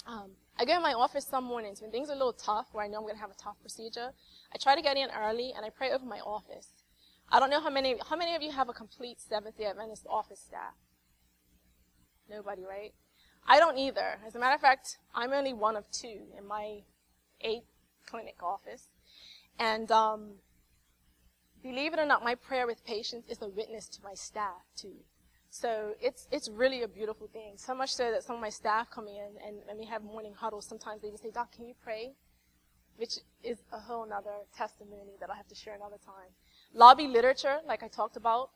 um, 0.05 0.31
I 0.59 0.65
go 0.65 0.75
in 0.75 0.81
my 0.83 0.93
office 0.93 1.25
some 1.25 1.45
mornings 1.45 1.81
when 1.81 1.89
things 1.89 2.09
are 2.09 2.13
a 2.13 2.17
little 2.17 2.33
tough, 2.33 2.67
where 2.73 2.85
I 2.85 2.87
know 2.87 2.97
I'm 2.97 3.03
going 3.03 3.15
to 3.15 3.21
have 3.21 3.31
a 3.31 3.41
tough 3.41 3.55
procedure. 3.61 4.11
I 4.53 4.57
try 4.57 4.75
to 4.75 4.81
get 4.81 4.97
in 4.97 5.09
early 5.17 5.53
and 5.55 5.65
I 5.65 5.69
pray 5.69 5.91
over 5.91 6.05
my 6.05 6.19
office. 6.19 6.82
I 7.31 7.39
don't 7.39 7.49
know 7.49 7.61
how 7.61 7.69
many, 7.69 7.95
how 8.09 8.15
many 8.15 8.35
of 8.35 8.41
you 8.41 8.51
have 8.51 8.69
a 8.69 8.73
complete 8.73 9.19
Seventh 9.19 9.57
day 9.57 9.65
Adventist 9.65 10.05
office 10.09 10.39
staff? 10.39 10.75
Nobody, 12.29 12.63
right? 12.63 12.93
I 13.47 13.59
don't 13.59 13.77
either. 13.77 14.19
As 14.25 14.35
a 14.35 14.39
matter 14.39 14.55
of 14.55 14.61
fact, 14.61 14.97
I'm 15.13 15.33
only 15.33 15.53
one 15.53 15.75
of 15.75 15.89
two 15.91 16.21
in 16.37 16.47
my 16.47 16.79
eight 17.41 17.63
clinic 18.05 18.41
office. 18.41 18.87
And 19.59 19.91
um, 19.91 20.35
believe 21.61 21.93
it 21.93 21.99
or 21.99 22.05
not, 22.05 22.23
my 22.23 22.35
prayer 22.35 22.65
with 22.65 22.85
patients 22.85 23.29
is 23.29 23.41
a 23.41 23.47
witness 23.47 23.87
to 23.89 24.03
my 24.03 24.13
staff 24.13 24.63
too. 24.75 24.95
So 25.49 25.93
it's 26.01 26.27
it's 26.31 26.49
really 26.49 26.81
a 26.81 26.87
beautiful 26.87 27.27
thing. 27.27 27.53
So 27.57 27.75
much 27.75 27.93
so 27.93 28.11
that 28.11 28.23
some 28.23 28.35
of 28.35 28.41
my 28.41 28.49
staff 28.49 28.89
come 28.89 29.07
in 29.07 29.37
and, 29.45 29.57
and 29.69 29.77
we 29.77 29.85
have 29.85 30.03
morning 30.03 30.33
huddles. 30.35 30.65
Sometimes 30.65 31.01
they 31.01 31.11
just 31.11 31.21
say, 31.21 31.29
Doc, 31.29 31.51
can 31.51 31.67
you 31.67 31.75
pray? 31.83 32.13
Which 32.97 33.19
is 33.43 33.59
a 33.71 33.79
whole 33.79 34.11
other 34.11 34.47
testimony 34.57 35.13
that 35.19 35.29
I 35.29 35.35
have 35.35 35.47
to 35.49 35.55
share 35.55 35.75
another 35.75 35.97
time. 36.03 36.33
Lobby 36.73 37.07
literature, 37.07 37.59
like 37.67 37.83
I 37.83 37.87
talked 37.87 38.15
about, 38.17 38.49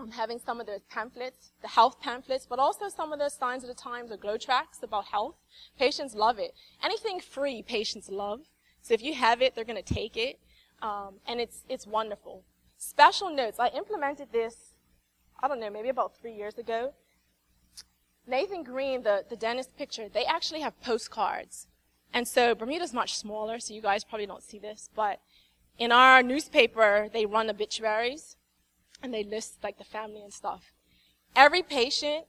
um, 0.00 0.10
having 0.10 0.40
some 0.44 0.60
of 0.60 0.66
the 0.66 0.80
pamphlets, 0.90 1.52
the 1.62 1.68
health 1.68 2.00
pamphlets, 2.00 2.46
but 2.46 2.58
also 2.58 2.88
some 2.88 3.12
of 3.12 3.18
the 3.18 3.28
signs 3.28 3.62
of 3.62 3.68
the 3.68 3.74
times 3.74 4.10
or 4.10 4.16
GLOW 4.16 4.36
tracts 4.36 4.82
about 4.82 5.06
health. 5.06 5.36
Patients 5.78 6.14
love 6.14 6.38
it. 6.38 6.54
Anything 6.82 7.20
free, 7.20 7.62
patients 7.62 8.08
love. 8.08 8.40
So 8.82 8.92
if 8.92 9.02
you 9.02 9.14
have 9.14 9.40
it, 9.40 9.54
they're 9.54 9.64
going 9.64 9.82
to 9.82 9.94
take 9.94 10.16
it. 10.16 10.40
Um, 10.82 11.14
and 11.26 11.40
it's, 11.40 11.62
it's 11.68 11.86
wonderful. 11.86 12.42
Special 12.76 13.30
notes. 13.30 13.58
I 13.60 13.68
implemented 13.68 14.32
this, 14.32 14.74
I 15.40 15.48
don't 15.48 15.60
know, 15.60 15.70
maybe 15.70 15.88
about 15.88 16.16
three 16.20 16.34
years 16.34 16.58
ago. 16.58 16.92
Nathan 18.26 18.62
Greene, 18.64 19.02
the, 19.02 19.24
the 19.28 19.36
dentist 19.36 19.76
picture, 19.76 20.08
they 20.08 20.24
actually 20.24 20.60
have 20.60 20.80
postcards. 20.82 21.68
And 22.12 22.26
so 22.26 22.54
Bermuda's 22.54 22.92
much 22.92 23.16
smaller, 23.16 23.58
so 23.60 23.74
you 23.74 23.82
guys 23.82 24.04
probably 24.04 24.26
don't 24.26 24.42
see 24.42 24.58
this, 24.58 24.88
but 24.94 25.20
in 25.78 25.92
our 25.92 26.22
newspaper, 26.22 27.08
they 27.12 27.26
run 27.26 27.50
obituaries 27.50 28.36
and 29.02 29.12
they 29.12 29.24
list 29.24 29.58
like 29.62 29.78
the 29.78 29.84
family 29.84 30.22
and 30.22 30.32
stuff. 30.32 30.72
Every 31.34 31.62
patient 31.62 32.26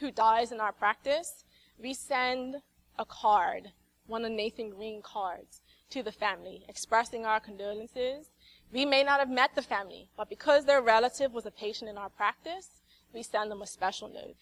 who 0.00 0.10
dies 0.10 0.50
in 0.50 0.60
our 0.60 0.72
practice, 0.72 1.44
we 1.78 1.94
send 1.94 2.56
a 2.98 3.04
card, 3.04 3.72
one 4.06 4.24
of 4.24 4.32
Nathan 4.32 4.70
Greene 4.70 5.02
cards, 5.02 5.60
to 5.90 6.02
the 6.02 6.12
family 6.12 6.64
expressing 6.68 7.24
our 7.24 7.38
condolences. 7.38 8.30
We 8.72 8.84
may 8.84 9.04
not 9.04 9.20
have 9.20 9.30
met 9.30 9.54
the 9.54 9.62
family, 9.62 10.08
but 10.16 10.28
because 10.28 10.64
their 10.64 10.82
relative 10.82 11.32
was 11.32 11.46
a 11.46 11.50
patient 11.50 11.90
in 11.90 11.98
our 11.98 12.08
practice, 12.08 12.82
we 13.12 13.22
send 13.22 13.50
them 13.50 13.62
a 13.62 13.66
special 13.66 14.08
note. 14.08 14.36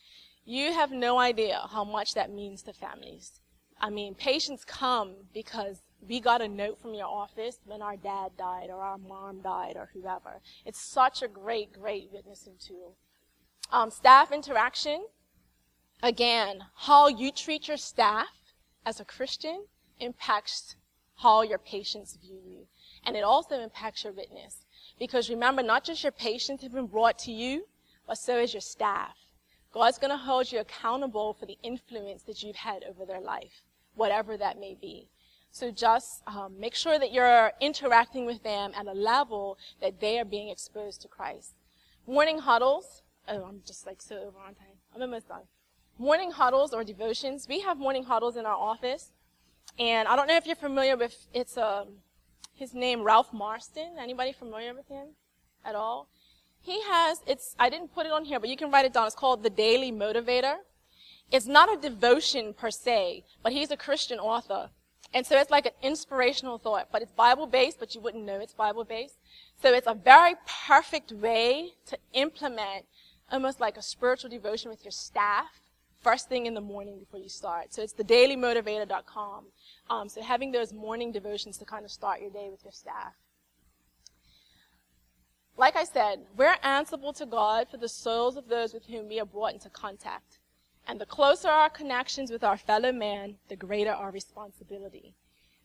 You 0.44 0.72
have 0.72 0.90
no 0.90 1.18
idea 1.18 1.60
how 1.70 1.84
much 1.84 2.14
that 2.14 2.32
means 2.32 2.62
to 2.62 2.72
families. 2.72 3.40
I 3.80 3.90
mean, 3.90 4.14
patients 4.14 4.64
come 4.64 5.14
because 5.34 5.82
we 6.08 6.20
got 6.20 6.42
a 6.42 6.48
note 6.48 6.80
from 6.80 6.94
your 6.94 7.06
office 7.06 7.58
when 7.64 7.82
our 7.82 7.96
dad 7.96 8.32
died 8.38 8.68
or 8.70 8.82
our 8.82 8.98
mom 8.98 9.40
died 9.42 9.74
or 9.76 9.90
whoever. 9.92 10.40
It's 10.64 10.80
such 10.80 11.22
a 11.22 11.28
great, 11.28 11.72
great 11.72 12.08
witnessing 12.12 12.54
tool. 12.58 12.96
Um, 13.70 13.90
staff 13.90 14.32
interaction. 14.32 15.06
Again, 16.02 16.64
how 16.74 17.08
you 17.08 17.30
treat 17.30 17.68
your 17.68 17.76
staff 17.76 18.28
as 18.86 19.00
a 19.00 19.04
Christian 19.04 19.66
impacts 19.98 20.76
how 21.16 21.42
your 21.42 21.58
patients 21.58 22.16
view 22.16 22.40
you. 22.44 22.66
And 23.04 23.16
it 23.16 23.24
also 23.24 23.60
impacts 23.60 24.04
your 24.04 24.12
witness. 24.12 24.64
Because 24.98 25.28
remember, 25.28 25.62
not 25.62 25.84
just 25.84 26.02
your 26.02 26.12
patients 26.12 26.62
have 26.62 26.72
been 26.72 26.86
brought 26.86 27.18
to 27.20 27.32
you, 27.32 27.66
but 28.06 28.18
so 28.18 28.38
is 28.38 28.54
your 28.54 28.60
staff. 28.62 29.16
God's 29.72 29.98
going 29.98 30.10
to 30.10 30.16
hold 30.16 30.50
you 30.50 30.58
accountable 30.58 31.34
for 31.38 31.46
the 31.46 31.58
influence 31.62 32.22
that 32.22 32.42
you've 32.42 32.56
had 32.56 32.82
over 32.84 33.04
their 33.04 33.20
life, 33.20 33.62
whatever 33.94 34.36
that 34.36 34.58
may 34.58 34.76
be. 34.80 35.08
So 35.52 35.70
just 35.70 36.22
um, 36.26 36.58
make 36.58 36.74
sure 36.74 36.98
that 36.98 37.12
you're 37.12 37.52
interacting 37.60 38.24
with 38.24 38.42
them 38.42 38.72
at 38.76 38.86
a 38.86 38.92
level 38.92 39.58
that 39.80 40.00
they 40.00 40.18
are 40.18 40.24
being 40.24 40.48
exposed 40.48 41.02
to 41.02 41.08
Christ. 41.08 41.54
Morning 42.06 42.38
huddles. 42.38 43.02
Oh, 43.28 43.44
I'm 43.44 43.60
just 43.66 43.86
like 43.86 44.00
so 44.00 44.16
over 44.16 44.38
on 44.38 44.54
time. 44.54 44.78
I'm 44.94 45.02
almost 45.02 45.28
done. 45.28 45.42
Morning 45.98 46.30
huddles 46.30 46.72
or 46.72 46.84
devotions. 46.84 47.46
We 47.48 47.60
have 47.60 47.78
morning 47.78 48.04
huddles 48.04 48.36
in 48.36 48.46
our 48.46 48.54
office, 48.54 49.12
and 49.78 50.08
I 50.08 50.16
don't 50.16 50.26
know 50.26 50.36
if 50.36 50.46
you're 50.46 50.56
familiar 50.56 50.96
with 50.96 51.26
it's 51.34 51.58
um, 51.58 51.98
his 52.54 52.72
name 52.72 53.02
Ralph 53.02 53.32
Marston. 53.32 53.96
Anybody 53.98 54.32
familiar 54.32 54.72
with 54.72 54.88
him 54.88 55.08
at 55.64 55.74
all? 55.74 56.08
He 56.62 56.80
has 56.82 57.20
it's 57.26 57.54
I 57.58 57.68
didn't 57.70 57.92
put 57.92 58.06
it 58.06 58.12
on 58.12 58.24
here, 58.24 58.40
but 58.40 58.48
you 58.48 58.56
can 58.56 58.70
write 58.70 58.86
it 58.86 58.92
down. 58.92 59.06
It's 59.06 59.16
called 59.16 59.42
the 59.42 59.50
Daily 59.50 59.92
Motivator. 59.92 60.56
It's 61.30 61.46
not 61.46 61.72
a 61.72 61.80
devotion 61.80 62.54
per 62.54 62.70
se, 62.70 63.24
but 63.42 63.52
he's 63.52 63.70
a 63.70 63.76
Christian 63.76 64.18
author 64.18 64.70
and 65.12 65.26
so 65.26 65.36
it's 65.38 65.50
like 65.50 65.66
an 65.66 65.72
inspirational 65.82 66.58
thought, 66.58 66.88
but 66.92 67.02
it's 67.02 67.12
Bible 67.12 67.46
based, 67.46 67.80
but 67.80 67.94
you 67.94 68.00
wouldn't 68.00 68.24
know 68.24 68.38
it's 68.40 68.54
Bible 68.54 68.84
based. 68.84 69.16
So 69.60 69.72
it's 69.74 69.86
a 69.86 69.94
very 69.94 70.34
perfect 70.66 71.12
way 71.12 71.74
to 71.86 71.98
implement 72.12 72.86
almost 73.30 73.60
like 73.60 73.76
a 73.76 73.82
spiritual 73.82 74.30
devotion 74.30 74.70
with 74.70 74.84
your 74.84 74.92
staff 74.92 75.60
first 76.00 76.28
thing 76.28 76.46
in 76.46 76.54
the 76.54 76.60
morning 76.60 76.98
before 76.98 77.20
you 77.20 77.28
start. 77.28 77.74
So 77.74 77.82
it's 77.82 77.92
the 77.92 78.04
dailymotivator.com. 78.04 79.44
Um, 79.90 80.08
so 80.08 80.22
having 80.22 80.52
those 80.52 80.72
morning 80.72 81.12
devotions 81.12 81.58
to 81.58 81.64
kind 81.64 81.84
of 81.84 81.90
start 81.90 82.20
your 82.20 82.30
day 82.30 82.48
with 82.50 82.64
your 82.64 82.72
staff. 82.72 83.14
Like 85.56 85.76
I 85.76 85.84
said, 85.84 86.20
we're 86.36 86.56
answerable 86.62 87.12
to 87.14 87.26
God 87.26 87.68
for 87.68 87.76
the 87.76 87.88
souls 87.88 88.36
of 88.36 88.48
those 88.48 88.72
with 88.72 88.86
whom 88.86 89.08
we 89.08 89.20
are 89.20 89.26
brought 89.26 89.52
into 89.52 89.68
contact. 89.68 90.39
And 90.90 91.00
the 91.00 91.06
closer 91.06 91.46
our 91.46 91.70
connections 91.70 92.32
with 92.32 92.42
our 92.42 92.56
fellow 92.56 92.90
man, 92.90 93.36
the 93.48 93.54
greater 93.54 93.92
our 93.92 94.10
responsibility. 94.10 95.14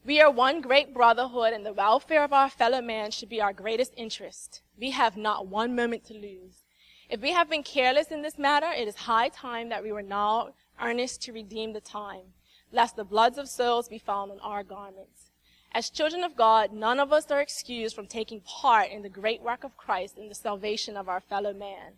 We 0.06 0.22
are 0.22 0.30
one 0.30 0.62
great 0.62 0.94
brotherhood, 0.94 1.52
and 1.52 1.66
the 1.66 1.74
welfare 1.74 2.24
of 2.24 2.32
our 2.32 2.48
fellow 2.48 2.80
man 2.80 3.10
should 3.10 3.30
be 3.30 3.42
our 3.42 3.52
greatest 3.52 3.92
interest. 3.98 4.62
We 4.80 4.92
have 4.92 5.18
not 5.18 5.48
one 5.48 5.76
moment 5.76 6.06
to 6.06 6.14
lose. 6.14 6.62
If 7.10 7.22
we 7.22 7.32
have 7.32 7.50
been 7.50 7.64
careless 7.64 8.12
in 8.12 8.22
this 8.22 8.38
matter, 8.38 8.68
it 8.68 8.88
is 8.88 8.96
high 8.96 9.30
time 9.30 9.70
that 9.70 9.82
we 9.82 9.92
were 9.92 10.04
now 10.04 10.50
earnest 10.80 11.24
to 11.24 11.34
redeem 11.34 11.74
the 11.74 11.82
time, 11.82 12.36
lest 12.72 12.96
the 12.96 13.04
bloods 13.04 13.40
of 13.40 13.50
souls 13.50 13.90
be 13.90 13.98
found 13.98 14.32
on 14.32 14.40
our 14.42 14.62
garments. 14.62 15.32
As 15.72 15.90
children 15.90 16.24
of 16.24 16.36
God, 16.36 16.72
none 16.72 17.00
of 17.00 17.12
us 17.12 17.32
are 17.32 17.42
excused 17.42 17.96
from 17.96 18.06
taking 18.06 18.42
part 18.42 18.92
in 18.92 19.02
the 19.02 19.10
great 19.10 19.42
work 19.42 19.64
of 19.64 19.76
Christ 19.76 20.20
in 20.20 20.30
the 20.30 20.36
salvation 20.36 20.96
of 20.96 21.10
our 21.10 21.20
fellow 21.20 21.52
man. 21.52 21.94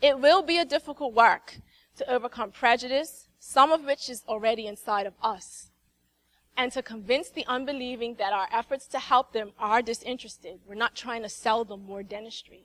It 0.00 0.20
will 0.20 0.40
be 0.40 0.56
a 0.56 0.64
difficult 0.64 1.12
work, 1.12 1.56
to 1.96 2.10
overcome 2.10 2.50
prejudice, 2.50 3.28
some 3.38 3.72
of 3.72 3.84
which 3.84 4.08
is 4.08 4.22
already 4.28 4.66
inside 4.66 5.06
of 5.06 5.14
us, 5.22 5.70
and 6.56 6.72
to 6.72 6.82
convince 6.82 7.28
the 7.30 7.44
unbelieving 7.46 8.16
that 8.16 8.32
our 8.32 8.48
efforts 8.52 8.86
to 8.88 8.98
help 8.98 9.32
them 9.32 9.52
are 9.58 9.82
disinterested. 9.82 10.60
We're 10.66 10.74
not 10.74 10.94
trying 10.94 11.22
to 11.22 11.28
sell 11.28 11.64
them 11.64 11.84
more 11.84 12.02
dentistry. 12.02 12.64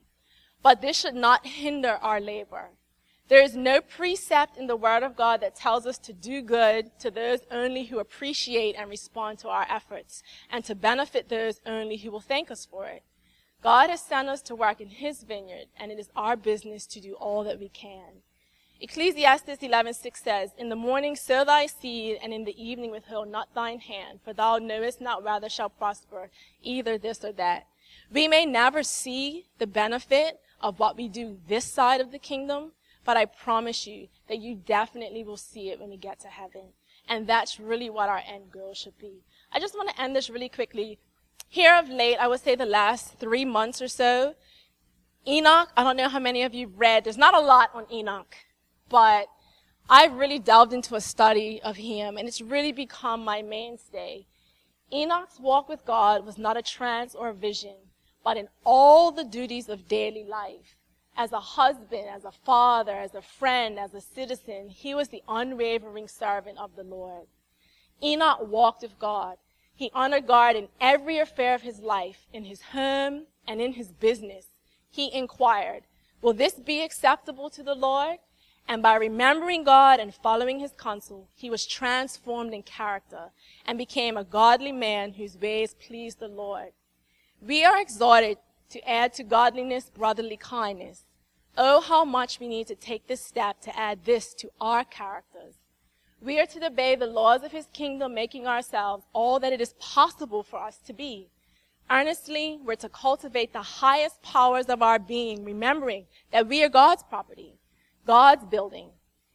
But 0.64 0.82
this 0.82 1.00
should 1.00 1.16
not 1.16 1.46
hinder 1.46 1.98
our 2.02 2.22
labor. 2.22 2.70
There 3.28 3.42
is 3.42 3.56
no 3.56 3.82
precept 3.82 4.58
in 4.58 4.68
the 4.68 4.76
Word 4.76 5.04
of 5.04 5.16
God 5.16 5.42
that 5.42 5.56
tells 5.56 5.86
us 5.86 5.98
to 6.00 6.14
do 6.14 6.42
good 6.42 6.92
to 7.00 7.10
those 7.10 7.40
only 7.50 7.86
who 7.86 8.00
appreciate 8.00 8.76
and 8.76 8.90
respond 8.90 9.40
to 9.40 9.48
our 9.48 9.66
efforts, 9.70 10.22
and 10.52 10.66
to 10.66 10.76
benefit 10.76 11.30
those 11.30 11.62
only 11.66 11.98
who 11.98 12.12
will 12.12 12.20
thank 12.20 12.52
us 12.52 12.66
for 12.66 12.88
it. 12.88 13.04
God 13.64 13.90
has 13.90 14.02
sent 14.02 14.28
us 14.28 14.42
to 14.44 14.56
work 14.56 14.82
in 14.82 14.90
His 14.90 15.24
vineyard, 15.24 15.68
and 15.78 15.92
it 15.92 16.00
is 16.00 16.10
our 16.16 16.36
business 16.36 16.86
to 16.88 17.00
do 17.00 17.14
all 17.14 17.44
that 17.44 17.60
we 17.60 17.70
can. 17.70 18.24
Ecclesiastes 18.84 19.62
11:6 19.62 20.24
says, 20.24 20.56
"In 20.58 20.70
the 20.70 20.76
morning 20.76 21.16
sow 21.16 21.44
thy 21.44 21.68
seed, 21.68 22.18
and 22.20 22.34
in 22.34 22.46
the 22.46 22.60
evening 22.60 22.90
withhold 22.90 23.28
not 23.28 23.54
thine 23.54 23.80
hand, 23.80 24.22
for 24.24 24.34
thou 24.34 24.58
knowest 24.58 25.00
not 25.00 25.22
whether 25.22 25.50
shall 25.50 25.70
prosper 25.70 26.32
either 26.64 26.98
this 26.98 27.24
or 27.24 27.32
that." 27.34 27.68
We 28.12 28.28
may 28.28 28.44
never 28.44 28.82
see 28.82 29.46
the 29.60 29.68
benefit 29.68 30.42
of 30.60 30.80
what 30.80 30.98
we 30.98 31.08
do 31.10 31.40
this 31.46 31.72
side 31.72 32.02
of 32.02 32.12
the 32.12 32.18
kingdom, 32.18 32.74
but 33.06 33.18
I 33.18 33.26
promise 33.26 33.86
you 33.86 34.08
that 34.28 34.40
you 34.40 34.56
definitely 34.56 35.24
will 35.24 35.38
see 35.38 35.70
it 35.70 35.80
when 35.80 35.92
we 35.92 35.98
get 35.98 36.20
to 36.22 36.30
heaven. 36.30 36.74
And 37.08 37.28
that's 37.28 37.60
really 37.60 37.90
what 37.92 38.10
our 38.10 38.24
end 38.26 38.52
goal 38.52 38.74
should 38.74 38.98
be. 38.98 39.22
I 39.52 39.60
just 39.60 39.76
want 39.76 39.90
to 39.90 40.02
end 40.02 40.16
this 40.16 40.28
really 40.28 40.50
quickly. 40.50 40.98
Here 41.48 41.76
of 41.76 41.88
late, 41.88 42.18
I 42.18 42.28
would 42.28 42.40
say 42.40 42.56
the 42.56 42.66
last 42.66 43.20
three 43.20 43.46
months 43.46 43.80
or 43.80 43.88
so, 43.88 44.36
Enoch, 45.28 45.72
I 45.78 45.84
don't 45.84 45.98
know 45.98 46.10
how 46.10 46.20
many 46.20 46.42
of 46.42 46.56
you 46.56 46.66
read, 46.66 47.04
there's 47.04 47.16
not 47.16 47.36
a 47.36 47.40
lot 47.40 47.70
on 47.76 47.86
Enoch 47.92 48.36
but 48.92 49.28
I've 49.90 50.14
really 50.14 50.38
delved 50.38 50.74
into 50.74 50.96
a 50.96 51.02
study 51.02 51.62
of 51.64 51.78
him, 51.78 52.18
and 52.18 52.28
it's 52.28 52.42
really 52.42 52.74
become 52.74 53.24
my 53.24 53.42
mainstay. 53.42 54.28
Enoch's 54.94 55.40
walk 55.40 55.70
with 55.70 55.86
God 55.86 56.26
was 56.26 56.38
not 56.38 56.58
a 56.58 56.62
trance 56.62 57.16
or 57.16 57.30
a 57.30 57.34
vision, 57.34 57.78
but 58.24 58.36
in 58.36 58.50
all 58.66 59.12
the 59.12 59.24
duties 59.24 59.70
of 59.70 59.88
daily 59.88 60.26
life. 60.26 60.76
As 61.16 61.32
a 61.32 61.40
husband, 61.40 62.08
as 62.10 62.26
a 62.26 62.32
father, 62.32 62.92
as 62.92 63.16
a 63.16 63.22
friend, 63.22 63.80
as 63.80 63.94
a 63.94 64.02
citizen, 64.02 64.70
he 64.70 64.94
was 64.94 65.08
the 65.08 65.24
unwavering 65.28 66.08
servant 66.08 66.58
of 66.58 66.76
the 66.76 66.84
Lord. 66.84 67.28
Enoch 68.04 68.48
walked 68.48 68.82
with 68.82 69.00
God. 69.00 69.38
He 69.74 69.92
honored 69.94 70.28
God 70.28 70.56
in 70.56 70.68
every 70.80 71.18
affair 71.18 71.56
of 71.56 71.62
his 71.62 71.80
life, 71.80 72.28
in 72.34 72.46
his 72.46 72.62
home 72.62 73.28
and 73.48 73.62
in 73.62 73.74
his 73.74 73.92
business. 73.92 74.48
He 74.90 75.14
inquired, 75.14 75.84
Will 76.22 76.34
this 76.34 76.54
be 76.54 76.82
acceptable 76.82 77.50
to 77.50 77.64
the 77.64 77.76
Lord? 77.76 78.20
And 78.68 78.82
by 78.82 78.96
remembering 78.96 79.64
God 79.64 80.00
and 80.00 80.14
following 80.14 80.60
his 80.60 80.72
counsel, 80.72 81.28
he 81.36 81.50
was 81.50 81.66
transformed 81.66 82.54
in 82.54 82.64
character 82.64 83.32
and 83.66 83.78
became 83.78 84.16
a 84.16 84.24
godly 84.24 84.72
man 84.72 85.14
whose 85.14 85.38
ways 85.38 85.76
pleased 85.76 86.20
the 86.20 86.28
Lord. 86.28 86.72
We 87.42 87.64
are 87.66 87.82
exhorted 87.82 88.38
to 88.70 88.90
add 88.90 89.14
to 89.14 89.24
godliness 89.24 89.90
brotherly 89.90 90.38
kindness. 90.38 91.04
Oh, 91.58 91.82
how 91.82 92.06
much 92.06 92.40
we 92.40 92.48
need 92.48 92.68
to 92.68 92.76
take 92.76 93.08
this 93.08 93.26
step 93.26 93.60
to 93.62 93.78
add 93.78 94.06
this 94.06 94.34
to 94.36 94.50
our 94.62 94.86
characters. 94.86 95.56
We 96.22 96.40
are 96.40 96.46
to 96.46 96.66
obey 96.66 96.96
the 96.96 97.08
laws 97.08 97.44
of 97.44 97.52
his 97.52 97.66
kingdom, 97.74 98.14
making 98.14 98.48
ourselves 98.48 99.04
all 99.12 99.40
that 99.40 99.52
it 99.52 99.60
is 99.60 99.74
possible 99.80 100.44
for 100.44 100.60
us 100.60 100.78
to 100.86 100.94
be. 100.94 101.30
Earnestly, 101.90 102.60
we're 102.64 102.76
to 102.76 102.88
cultivate 102.88 103.52
the 103.52 103.62
highest 103.62 104.22
powers 104.22 104.68
of 104.68 104.82
our 104.82 105.00
being, 105.00 105.44
remembering 105.44 106.06
that 106.32 106.48
we 106.48 106.64
are 106.64 106.70
God's 106.70 107.04
property. 107.04 107.56
God's 108.12 108.44
building. 108.44 108.90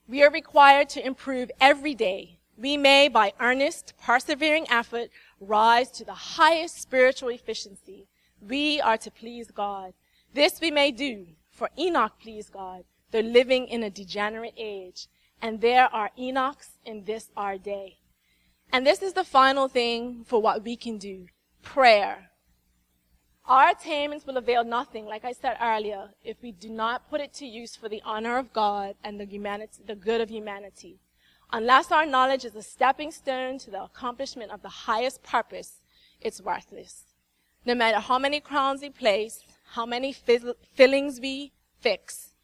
We 0.07 0.23
are 0.23 0.31
required 0.31 0.91
to 0.91 1.07
improve 1.07 1.51
every 1.59 1.95
day. 1.95 2.41
We 2.59 2.77
may, 2.77 3.09
by 3.09 3.33
earnest, 3.41 3.95
persevering 3.99 4.67
effort, 4.69 5.09
rise 5.41 5.91
to 5.93 6.05
the 6.05 6.37
highest 6.37 6.83
spiritual 6.83 7.31
efficiency. 7.31 8.07
We 8.39 8.79
are 8.83 8.99
to 8.99 9.11
please 9.11 9.51
God. 9.51 9.95
This 10.35 10.61
we 10.61 10.71
may 10.71 10.91
do, 10.91 11.29
for 11.51 11.71
Enoch 11.79 12.19
pleased 12.21 12.53
God, 12.53 12.85
though 13.13 13.21
living 13.21 13.67
in 13.67 13.83
a 13.83 13.89
degenerate 13.89 14.53
age. 14.59 15.09
And 15.41 15.63
there 15.63 15.87
are 15.87 16.11
Enochs 16.19 16.73
in 16.85 17.05
this 17.05 17.31
our 17.35 17.57
day. 17.57 17.97
And 18.71 18.87
this 18.87 19.01
is 19.01 19.15
the 19.15 19.25
final 19.25 19.69
thing 19.69 20.23
for 20.27 20.43
what 20.43 20.65
we 20.65 20.77
can 20.77 20.99
do. 20.99 21.29
Prayer. 21.63 22.29
Our 23.49 23.71
attainments 23.71 24.27
will 24.27 24.39
avail 24.39 24.65
nothing, 24.65 25.07
like 25.07 25.25
I 25.25 25.31
said 25.31 25.57
earlier, 25.63 26.11
if 26.25 26.43
we 26.43 26.51
do 26.51 26.69
not 26.69 27.09
put 27.09 27.21
it 27.21 27.33
to 27.35 27.47
use 27.47 27.77
for 27.77 27.89
the 27.89 28.03
honor 28.05 28.39
of 28.39 28.53
God 28.53 28.97
and 29.05 29.21
the, 29.21 29.25
humanity, 29.25 29.83
the 29.87 29.95
good 29.95 30.21
of 30.21 30.31
humanity. 30.31 30.99
Unless 31.53 31.93
our 31.93 32.05
knowledge 32.05 32.45
is 32.45 32.57
a 32.57 32.63
stepping 32.63 33.13
stone 33.13 33.59
to 33.59 33.71
the 33.71 33.85
accomplishment 33.85 34.51
of 34.51 34.63
the 34.63 34.69
highest 34.69 35.23
purpose, 35.23 35.81
it's 36.21 36.43
worthless. 36.43 37.05
No 37.65 37.77
matter 37.77 38.01
how 38.01 38.19
many 38.19 38.41
crowns 38.41 38.83
we 38.83 38.91
place, 38.91 39.45
how 39.75 39.87
many 39.87 40.13
fillings 40.13 41.21
we 41.21 41.53
fix, 41.81 42.35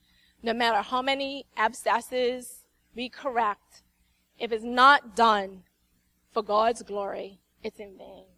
no 0.40 0.52
matter 0.52 0.82
how 0.82 1.02
many 1.02 1.46
abscesses 1.56 2.62
we 2.94 3.08
correct, 3.08 3.82
if 4.38 4.52
it's 4.52 4.64
not 4.64 5.16
done 5.16 5.64
for 6.32 6.44
God's 6.44 6.82
glory, 6.82 7.40
it's 7.64 7.80
in 7.80 7.98
vain. 7.98 8.31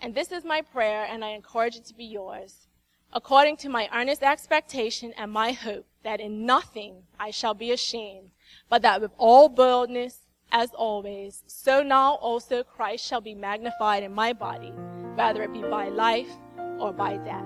And 0.00 0.14
this 0.14 0.30
is 0.30 0.44
my 0.44 0.62
prayer, 0.62 1.04
and 1.10 1.24
I 1.24 1.30
encourage 1.30 1.74
it 1.74 1.84
to 1.86 1.94
be 1.94 2.04
yours, 2.04 2.68
according 3.12 3.56
to 3.58 3.68
my 3.68 3.88
earnest 3.92 4.22
expectation 4.22 5.12
and 5.18 5.32
my 5.32 5.50
hope 5.50 5.86
that 6.04 6.20
in 6.20 6.46
nothing 6.46 7.02
I 7.18 7.32
shall 7.32 7.52
be 7.52 7.72
ashamed, 7.72 8.30
but 8.68 8.82
that 8.82 9.00
with 9.00 9.10
all 9.18 9.48
boldness, 9.48 10.20
as 10.52 10.70
always, 10.72 11.42
so 11.48 11.82
now 11.82 12.14
also 12.14 12.62
Christ 12.62 13.04
shall 13.04 13.20
be 13.20 13.34
magnified 13.34 14.04
in 14.04 14.14
my 14.14 14.32
body, 14.32 14.72
whether 15.16 15.42
it 15.42 15.52
be 15.52 15.62
by 15.62 15.88
life 15.88 16.30
or 16.78 16.92
by 16.92 17.16
death. 17.16 17.44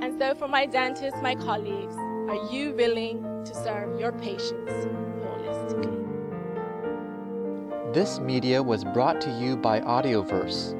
And 0.00 0.18
so 0.18 0.34
for 0.34 0.48
my 0.48 0.66
dentists, 0.66 1.20
my 1.22 1.36
colleagues, 1.36 1.94
are 1.94 2.52
you 2.52 2.74
willing 2.74 3.22
to 3.44 3.54
serve 3.54 3.98
your 4.00 4.10
patients 4.12 4.72
holistically? 5.22 5.98
This 7.94 8.18
media 8.18 8.60
was 8.60 8.82
brought 8.82 9.20
to 9.20 9.30
you 9.38 9.56
by 9.56 9.80
AudioVerse 9.80 10.79